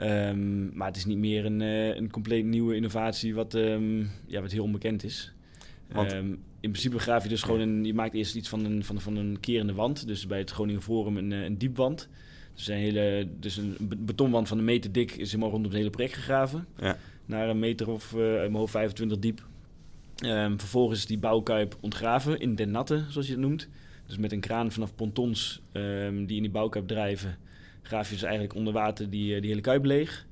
[0.01, 4.51] Um, maar het is niet meer een, een compleet nieuwe innovatie wat, um, ja, wat
[4.51, 5.34] heel onbekend is.
[5.91, 6.16] Want...
[6.60, 9.16] In principe graaf je dus gewoon een, je maakt eerst iets van een, van, van
[9.16, 10.08] een kerende wand.
[10.08, 12.10] Dus bij het Groningen Forum een, een diepwand.
[12.55, 15.89] Dus een, hele, dus een betonwand van een meter dik is helemaal rondom het hele
[15.89, 16.68] project gegraven.
[16.78, 16.97] Ja.
[17.28, 19.45] Naar een meter of uh, mijn hoofd 25 diep.
[20.25, 23.69] Um, vervolgens die bouwkuip ontgraven in den natte, zoals je het noemt.
[24.05, 27.38] Dus met een kraan vanaf pontons um, die in die bouwkuip drijven,
[27.82, 30.25] graaf je dus eigenlijk onder water die, eh, die hele kuip leeg.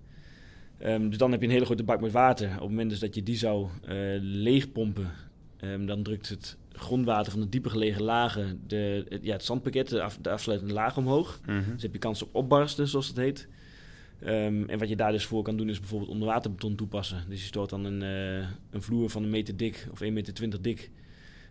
[0.84, 2.48] Um, dus dan heb je een hele grote bak met water.
[2.48, 5.12] Op het moment dus dat je die zou uh, leegpompen,
[5.66, 9.90] Um, dan drukt het grondwater van de dieper gelegen lagen de, het, ja, het zandpakket,
[9.90, 11.40] de, af, de afsluitende laag omhoog.
[11.46, 11.74] Mm -hmm.
[11.74, 13.48] Dus heb je kans op opbarsten, zoals het heet.
[14.24, 17.26] Um, en wat je daar dus voor kan doen, is bijvoorbeeld onderwaterbeton toepassen.
[17.30, 20.62] Dus je stoort dan een, uh, een vloer van een meter dik of 1,20 meter
[20.62, 20.92] dik.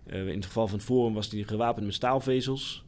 [0.07, 2.85] Uh, in het geval van het Forum was die gewapend met staalvezels.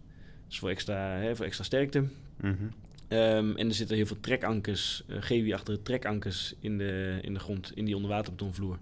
[0.49, 2.01] Dus voor extra, hè, voor extra sterkte.
[2.01, 2.09] Mm
[2.41, 2.71] -hmm.
[3.19, 7.73] um, en er zitten heel veel trekankers, uh, GW-achtige trekankers in de, in de grond,
[7.75, 8.79] in die onderwaterbetonvloer.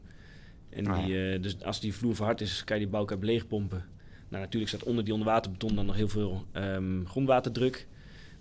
[0.75, 3.85] En Ah, die, eh, dus als die vloer verhard is, kan je die bouwkuip leegpompen.
[4.29, 7.87] Nou, natuurlijk staat onder die onderwaterbeton dan nog heel veel ehm, grondwaterdruk.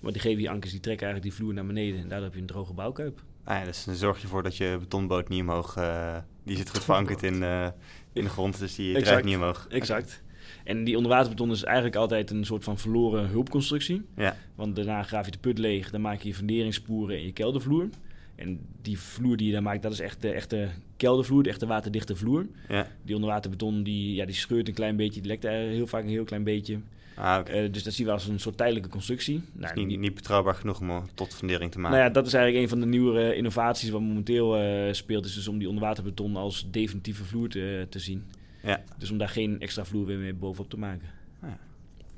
[0.04, 2.00] Maar die GW-ankers die trekken eigenlijk die vloer naar beneden.
[2.00, 3.24] En daardoor heb je een droge bouwkuip.
[3.44, 5.78] Ah ja, dus dan zorg je ervoor dat je betonboot niet omhoog...
[5.78, 7.68] Uh, die zit goed verankerd in, uh,
[8.14, 9.68] in de grond, dus die draait niet omhoog.
[9.70, 10.24] Exact.
[10.64, 14.02] En die onderwaterbeton is eigenlijk altijd een soort van verloren hulpconstructie.
[14.16, 14.38] Ja.
[14.56, 17.90] Want daarna graaf je de put leeg, dan maak je je funderingssporen in je keldervloer.
[18.36, 21.66] En die vloer die je dan maakt, dat is echt de echte keldervloer, de echte
[21.66, 22.48] waterdichte vloer.
[22.68, 22.88] Ja.
[23.04, 26.10] Die onderwaterbeton, die, ja, die scheurt een klein beetje, die lekt er heel vaak een
[26.10, 26.80] heel klein beetje.
[27.16, 27.48] Ah.
[27.48, 29.42] Uh, dus dat zien we als een soort tijdelijke constructie.
[29.52, 31.98] Nou, niet, niet, betrouwbaar genoeg om tot fundering te maken.
[31.98, 35.26] Nou ja, dat is eigenlijk een van de nieuwere innovaties wat momenteel uh, speelt.
[35.26, 38.26] Is dus om die onderwaterbeton als definitieve vloer te, te zien.
[38.64, 38.84] Ja.
[38.98, 41.10] Dus om daar geen extra vloer weer mee bovenop te maken.
[41.42, 41.58] Ah, ja.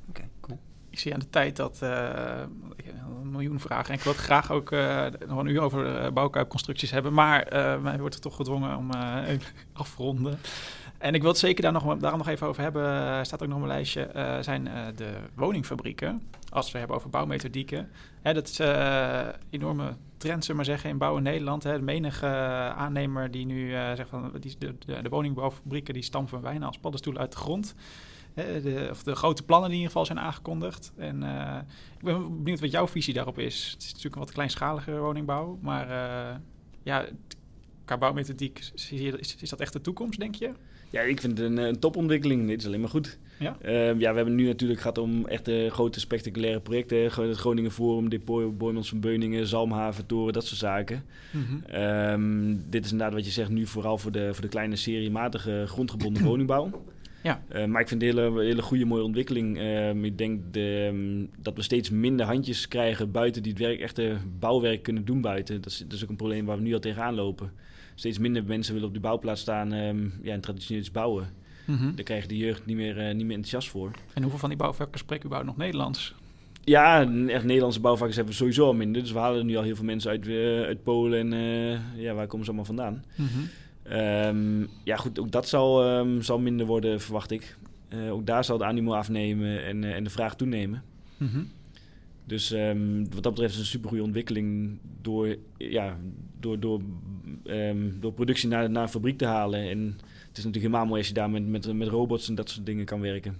[0.09, 0.59] Oké, okay, cool.
[0.89, 2.41] Ik zie aan de tijd dat uh,
[2.75, 6.03] ik heb een miljoen vragen en ik wil graag ook uh, nog een uur over
[6.03, 7.47] uh, bouwkuipconstructies hebben, maar
[7.81, 8.89] mij wordt er toch gedwongen om
[9.73, 10.39] afronden.
[11.05, 12.83] En ik wil het zeker daar nog, daarom nog even over hebben.
[12.83, 14.09] Er staat ook nog op mijn lijstje.
[14.41, 16.21] zijn de woningfabrieken.
[16.49, 17.89] Als we hebben over bouwmethodieken.
[18.21, 18.59] Hè, dat is
[19.49, 21.63] enorme trend, zullen maar zeggen, in bouw in Nederland.
[21.63, 21.77] Hè.
[21.77, 22.25] De menige
[22.75, 27.31] aannemer die nu zegt van die, de, de, woningbouwfabrieken die stampen bijna als paddenstoelen uit
[27.31, 27.75] de grond.
[28.33, 30.93] De, of de grote plannen die in ieder geval zijn aangekondigd.
[30.97, 31.23] En
[31.97, 33.71] ik ben benieuwd wat jouw visie daarop is.
[33.73, 35.87] Het is natuurlijk een wat kleinschalige woningbouw, maar
[36.83, 37.05] ja,
[37.85, 40.51] qua bouwmethodiek, is, is dat echt de toekomst, denk je?
[40.95, 42.47] Ja, ik vind het een, een topontwikkeling.
[42.47, 43.17] Dit is alleen maar goed.
[43.39, 43.57] Ja?
[43.65, 47.03] Uh, ja, we hebben nu natuurlijk gehad om echt uh, grote spectaculaire projecten.
[47.03, 51.03] Het Groningen Forum, Depot, Boymans van Beuningen, Zalmhaven, Toren, dat soort zaken.
[51.31, 51.81] Mm -hmm.
[51.81, 55.63] um, dit is inderdaad wat je zegt nu vooral voor de, voor de kleine seriematige
[55.67, 56.83] grondgebonden woningbouw.
[57.23, 57.43] Ja.
[57.55, 59.59] Uh, maar ik vind het een hele, hele goede, mooie ontwikkeling.
[60.03, 64.17] Ik denk de, um, dat we steeds minder handjes krijgen buiten die het werk, echte
[64.39, 65.61] bouwwerk kunnen doen buiten.
[65.61, 67.51] Dat is, dat is ook een probleem waar we nu al tegenaan lopen.
[67.95, 71.29] Steeds minder mensen willen op die bouwplaats staan um, ja, en traditioneel iets bouwen.
[71.65, 71.95] Mm -hmm.
[71.95, 73.91] Daar krijgt de jeugd niet meer, uh, niet meer enthousiast voor.
[74.13, 76.15] En hoeveel van die bouwvakkers spreken überhaupt nog Nederlands?
[76.63, 79.01] Ja, echt Nederlandse bouwvakkers hebben we sowieso al minder.
[79.01, 80.27] Dus we halen nu al heel veel mensen uit,
[80.65, 83.03] uit Polen en ja, waar komen ze allemaal vandaan?
[83.15, 83.49] Mm -hmm.
[83.93, 87.57] Um, ja, goed, ook dat zal, um, zal minder worden, verwacht ik.
[88.09, 90.83] Ook daar zal de animo afnemen en, en de vraag toenemen.
[91.17, 91.49] Mm -hmm.
[92.25, 95.97] Dus um, wat dat betreft is het een supergoeie ontwikkeling door, ja,
[96.39, 96.81] door, door,
[97.99, 99.69] door productie naar, naar een fabriek te halen.
[99.69, 99.79] En
[100.27, 102.65] het is natuurlijk helemaal mooi als je daar met, met, met robots en dat soort
[102.65, 103.37] dingen kan werken.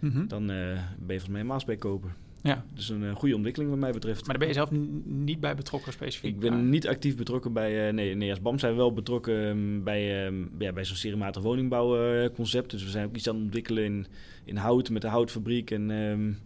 [0.00, 0.28] Mm -hmm.
[0.28, 2.14] Dan uh, ben je volgens mij helemaal bij kopen.
[2.42, 2.64] Ja.
[2.74, 4.20] Dus een uh, goede ontwikkeling wat mij betreft.
[4.20, 4.70] Maar daar ben je zelf
[5.04, 6.34] niet bij betrokken specifiek?
[6.34, 6.62] Ik ben maar...
[6.62, 7.86] niet actief betrokken bij...
[7.86, 10.96] Uh, nee, nee, als BAM zijn we wel betrokken um, bij, um, ja, bij zo'n
[10.96, 12.70] seriematig woningbouwconcept.
[12.70, 14.06] dus we zijn ook iets aan het ontwikkelen in,
[14.44, 15.70] in hout met de houtfabriek.
[15.70, 16.38] En um,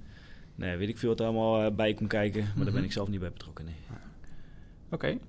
[0.57, 2.41] nee, weet ik veel wat er allemaal uh, bij komt kijken.
[2.41, 2.65] Maar mm -hmm.
[2.65, 3.75] daar ben ik zelf niet bij betrokken, nee.
[4.85, 5.21] Oké, okay.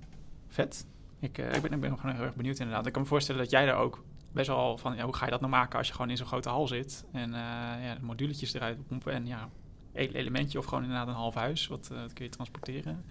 [0.47, 0.85] vet.
[1.19, 2.85] Ik, ik, ben, ik ben gewoon heel erg benieuwd inderdaad.
[2.85, 4.95] Ik kan me voorstellen dat jij daar ook best wel van...
[4.95, 7.05] Ja, hoe ga je dat nou maken als je gewoon in zo'n grote hal zit...
[7.11, 9.49] en ja, de moduletjes eruit pompen en ja
[9.93, 11.67] elementje of gewoon inderdaad een half huis.
[11.67, 13.03] Wat, wat kun je transporteren?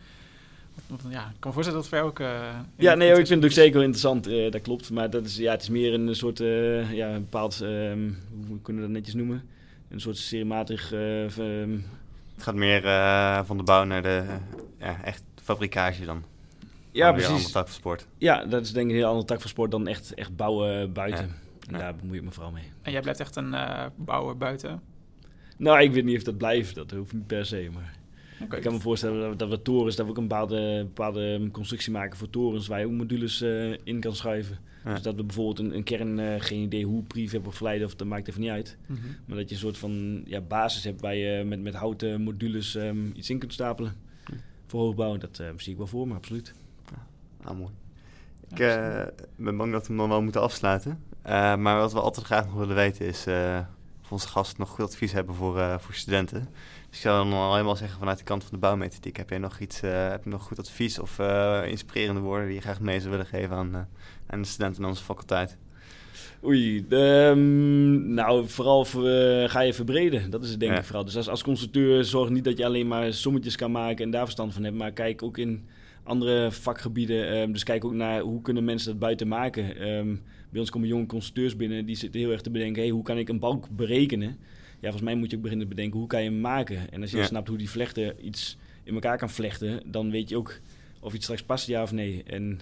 [1.08, 2.18] Ja, ik kan me voorstellen dat het voor jou ook...
[2.18, 4.28] Uh, ja, nee, ik vind het ook zeker interessant.
[4.28, 4.90] Uh, dat klopt.
[4.90, 8.82] Maar dat is, ja, het is meer een soort, ja, een bepaald, um, hoe kunnen
[8.82, 9.42] we dat netjes noemen?
[9.88, 10.92] Een soort seriematig...
[12.36, 12.82] Het gaat meer
[13.46, 14.24] van de bouw naar de
[14.78, 16.24] ja, echt fabrikage dan.
[16.90, 17.30] Ja, Een precies.
[17.32, 18.06] andere tak van sport.
[18.18, 20.92] Ja, dat is denk ik een heel andere tak van sport dan echt, echt bouwen
[20.92, 21.24] buiten.
[21.66, 21.78] En Ja.
[21.78, 22.72] daar bemoei ik me vooral mee.
[22.82, 24.82] En jij blijft echt een eh, bouwer buiten.
[25.58, 26.74] Nou, ik weet niet of dat blijft.
[26.74, 27.95] Dat hoeft niet per se, maar...
[28.40, 32.18] Ik kan me voorstellen dat, we torens, dat we ook een bepaalde, bepaalde constructie maken
[32.18, 34.58] voor torens waar je ook modules eh, in kan schuiven.
[34.86, 34.92] Ja.
[34.92, 37.94] Dus dat we bijvoorbeeld een, een kern, eh, geen idee hoe prefab of verleiden, of
[37.94, 38.76] dat maakt even niet uit.
[38.86, 39.00] Mhm.
[39.24, 42.74] Maar dat je een soort van ja, basis hebt waar je met, met houten modules
[42.74, 43.94] ehm, iets in kunt stapelen.
[44.66, 46.54] Voor hoogbouw, dat eh, zie ik wel voor me, absoluut.
[47.42, 47.70] Ah, mooi.
[48.50, 51.02] Ik Ja, eh, ben bang dat we hem dan wel moeten afsluiten.
[51.58, 53.26] Maar wat we altijd graag nog willen weten is
[54.02, 56.48] of onze gasten nog goed advies hebben voor, voor studenten.
[56.96, 59.16] Ik zou dan al helemaal zeggen vanuit de kant van de bouwmethodiek.
[59.16, 62.54] Heb jij nog iets, eh, heb je nog goed advies of eh, inspirerende woorden die
[62.54, 63.80] je graag mee zou willen geven aan, eh,
[64.26, 65.56] aan de studenten in onze faculteit?
[66.44, 69.02] Oei, ehm, nou vooral voor,
[69.48, 70.30] ga je verbreden.
[70.30, 70.78] Dat is het denk Ja.
[70.78, 71.04] ik vooral.
[71.04, 74.24] Dus als, als constructeur zorg niet dat je alleen maar sommetjes kan maken en daar
[74.24, 74.76] verstand van hebt.
[74.76, 75.64] Maar kijk ook in
[76.02, 77.28] andere vakgebieden.
[77.30, 79.76] ehm, dus kijk ook naar hoe kunnen mensen dat buiten maken.
[79.76, 80.16] Ehm,
[80.50, 82.82] bij ons komen jonge constructeurs binnen die zitten heel erg te bedenken.
[82.82, 84.38] Hey, hoe kan ik een balk berekenen?
[84.80, 86.90] Ja, volgens mij moet je ook beginnen te bedenken hoe kan je hem maken.
[86.90, 87.24] En als je Ja.
[87.24, 90.60] snapt hoe die vlechten iets in elkaar kan vlechten, dan weet je ook
[91.00, 92.22] of iets straks past, ja of nee.
[92.26, 92.60] En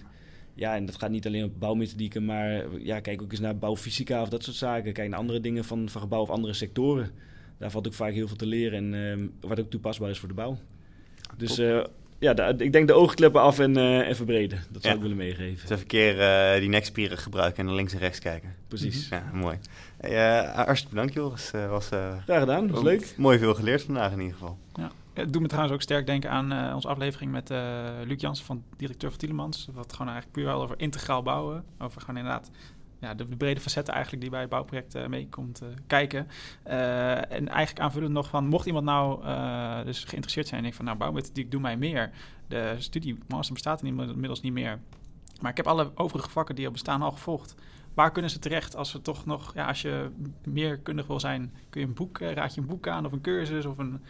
[0.53, 4.21] ja, en dat gaat niet alleen op bouwmethodieken, maar ja, kijk ook eens naar bouwfysica
[4.21, 4.93] of dat soort zaken.
[4.93, 7.11] Kijk naar andere dingen van, van gebouw of andere sectoren.
[7.57, 10.27] Daar valt ook vaak heel veel te leren en ehm, wat ook toepasbaar is voor
[10.27, 10.57] de bouw.
[11.37, 11.83] Dus eh,
[12.19, 14.63] ja, ik denk de oogkleppen af en, eh, en verbreden.
[14.69, 14.93] Dat zou Ja.
[14.93, 15.53] ik willen meegeven.
[15.53, 18.55] Dus even een keer eh, die nekspieren gebruiken en naar links en rechts kijken.
[18.67, 19.09] Precies.
[19.09, 19.57] Ja, mooi.
[19.97, 21.51] Hey, eh, hartstikke bedankt Joris.
[21.51, 23.13] Eh was, eh, Graag gedaan, dat was leuk.
[23.17, 24.57] Mooi veel geleerd vandaag in ieder geval.
[24.73, 24.91] Ja.
[25.13, 28.45] Het doet me trouwens ook sterk denken aan eh, onze aflevering met eh Luc Jansen
[28.45, 29.67] van directeur van Tielemans.
[29.73, 31.63] Wat gewoon eigenlijk puur wel over integraal bouwen.
[31.79, 32.49] Over gewoon inderdaad
[32.99, 36.27] ja, de, de brede facetten eigenlijk die bij het bouwproject eh, mee komt eh, kijken.
[36.63, 39.23] Eh, en eigenlijk aanvullend nog van, mocht iemand nou
[39.85, 42.11] dus geïnteresseerd zijn en denkt van, nou bouwmethodiek doe mij meer.
[42.47, 44.79] De studie master bestaat inmiddels niet meer.
[45.41, 47.55] Maar ik heb alle overige vakken die al bestaan al gevolgd.
[47.93, 50.09] Waar kunnen ze terecht als ze toch nog, ja, als je
[50.43, 53.21] meer kundig wil zijn, kun je een boek, raad je een boek aan of een
[53.21, 54.01] cursus of een...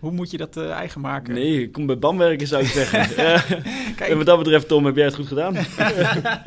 [0.00, 1.34] Hoe moet je dat eh, eigen maken?
[1.34, 3.06] Nee, kom bij BAM werken zou ik zeggen.
[3.96, 4.10] Kijk.
[4.10, 5.54] en wat dat betreft, Tom, heb jij het goed gedaan?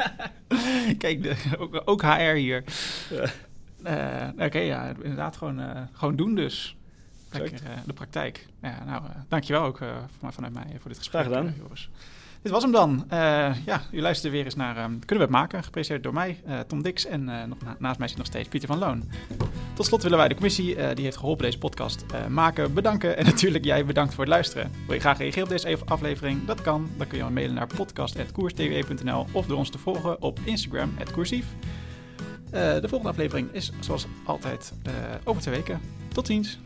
[1.03, 2.63] Kijk, de, ook, ook HR hier.
[3.83, 6.77] Eh, Oké, ja, inderdaad gewoon, eh, gewoon doen dus.
[7.31, 8.47] Lekker, de praktijk.
[8.61, 9.77] Ja, nou, dankjewel ook
[10.19, 11.21] van, vanuit mij voor dit gesprek.
[11.23, 11.53] Graag gedaan.
[11.57, 11.89] Joris.
[12.43, 13.05] Dit was hem dan.
[13.09, 13.17] Eh,
[13.65, 15.63] ja, u luistert weer eens naar ehm, Kunnen we het maken?
[15.63, 17.05] Gepresenteerd door mij, eh, Tom Dix.
[17.05, 19.03] En eh, naast mij zit nog steeds Pieter van Loon.
[19.73, 23.17] Tot slot willen wij de commissie die heeft geholpen deze podcast maken bedanken.
[23.17, 24.71] En natuurlijk jij bedankt voor het luisteren.
[24.85, 26.45] Wil je graag reageren op deze aflevering?
[26.45, 26.89] Dat kan.
[26.97, 31.45] Dan kun je mailen naar podcast.koerstw.nl of door ons te volgen op Instagram, @koersief.
[32.51, 34.73] De volgende aflevering is zoals altijd
[35.23, 35.81] over twee weken.
[36.13, 36.59] Tot ziens.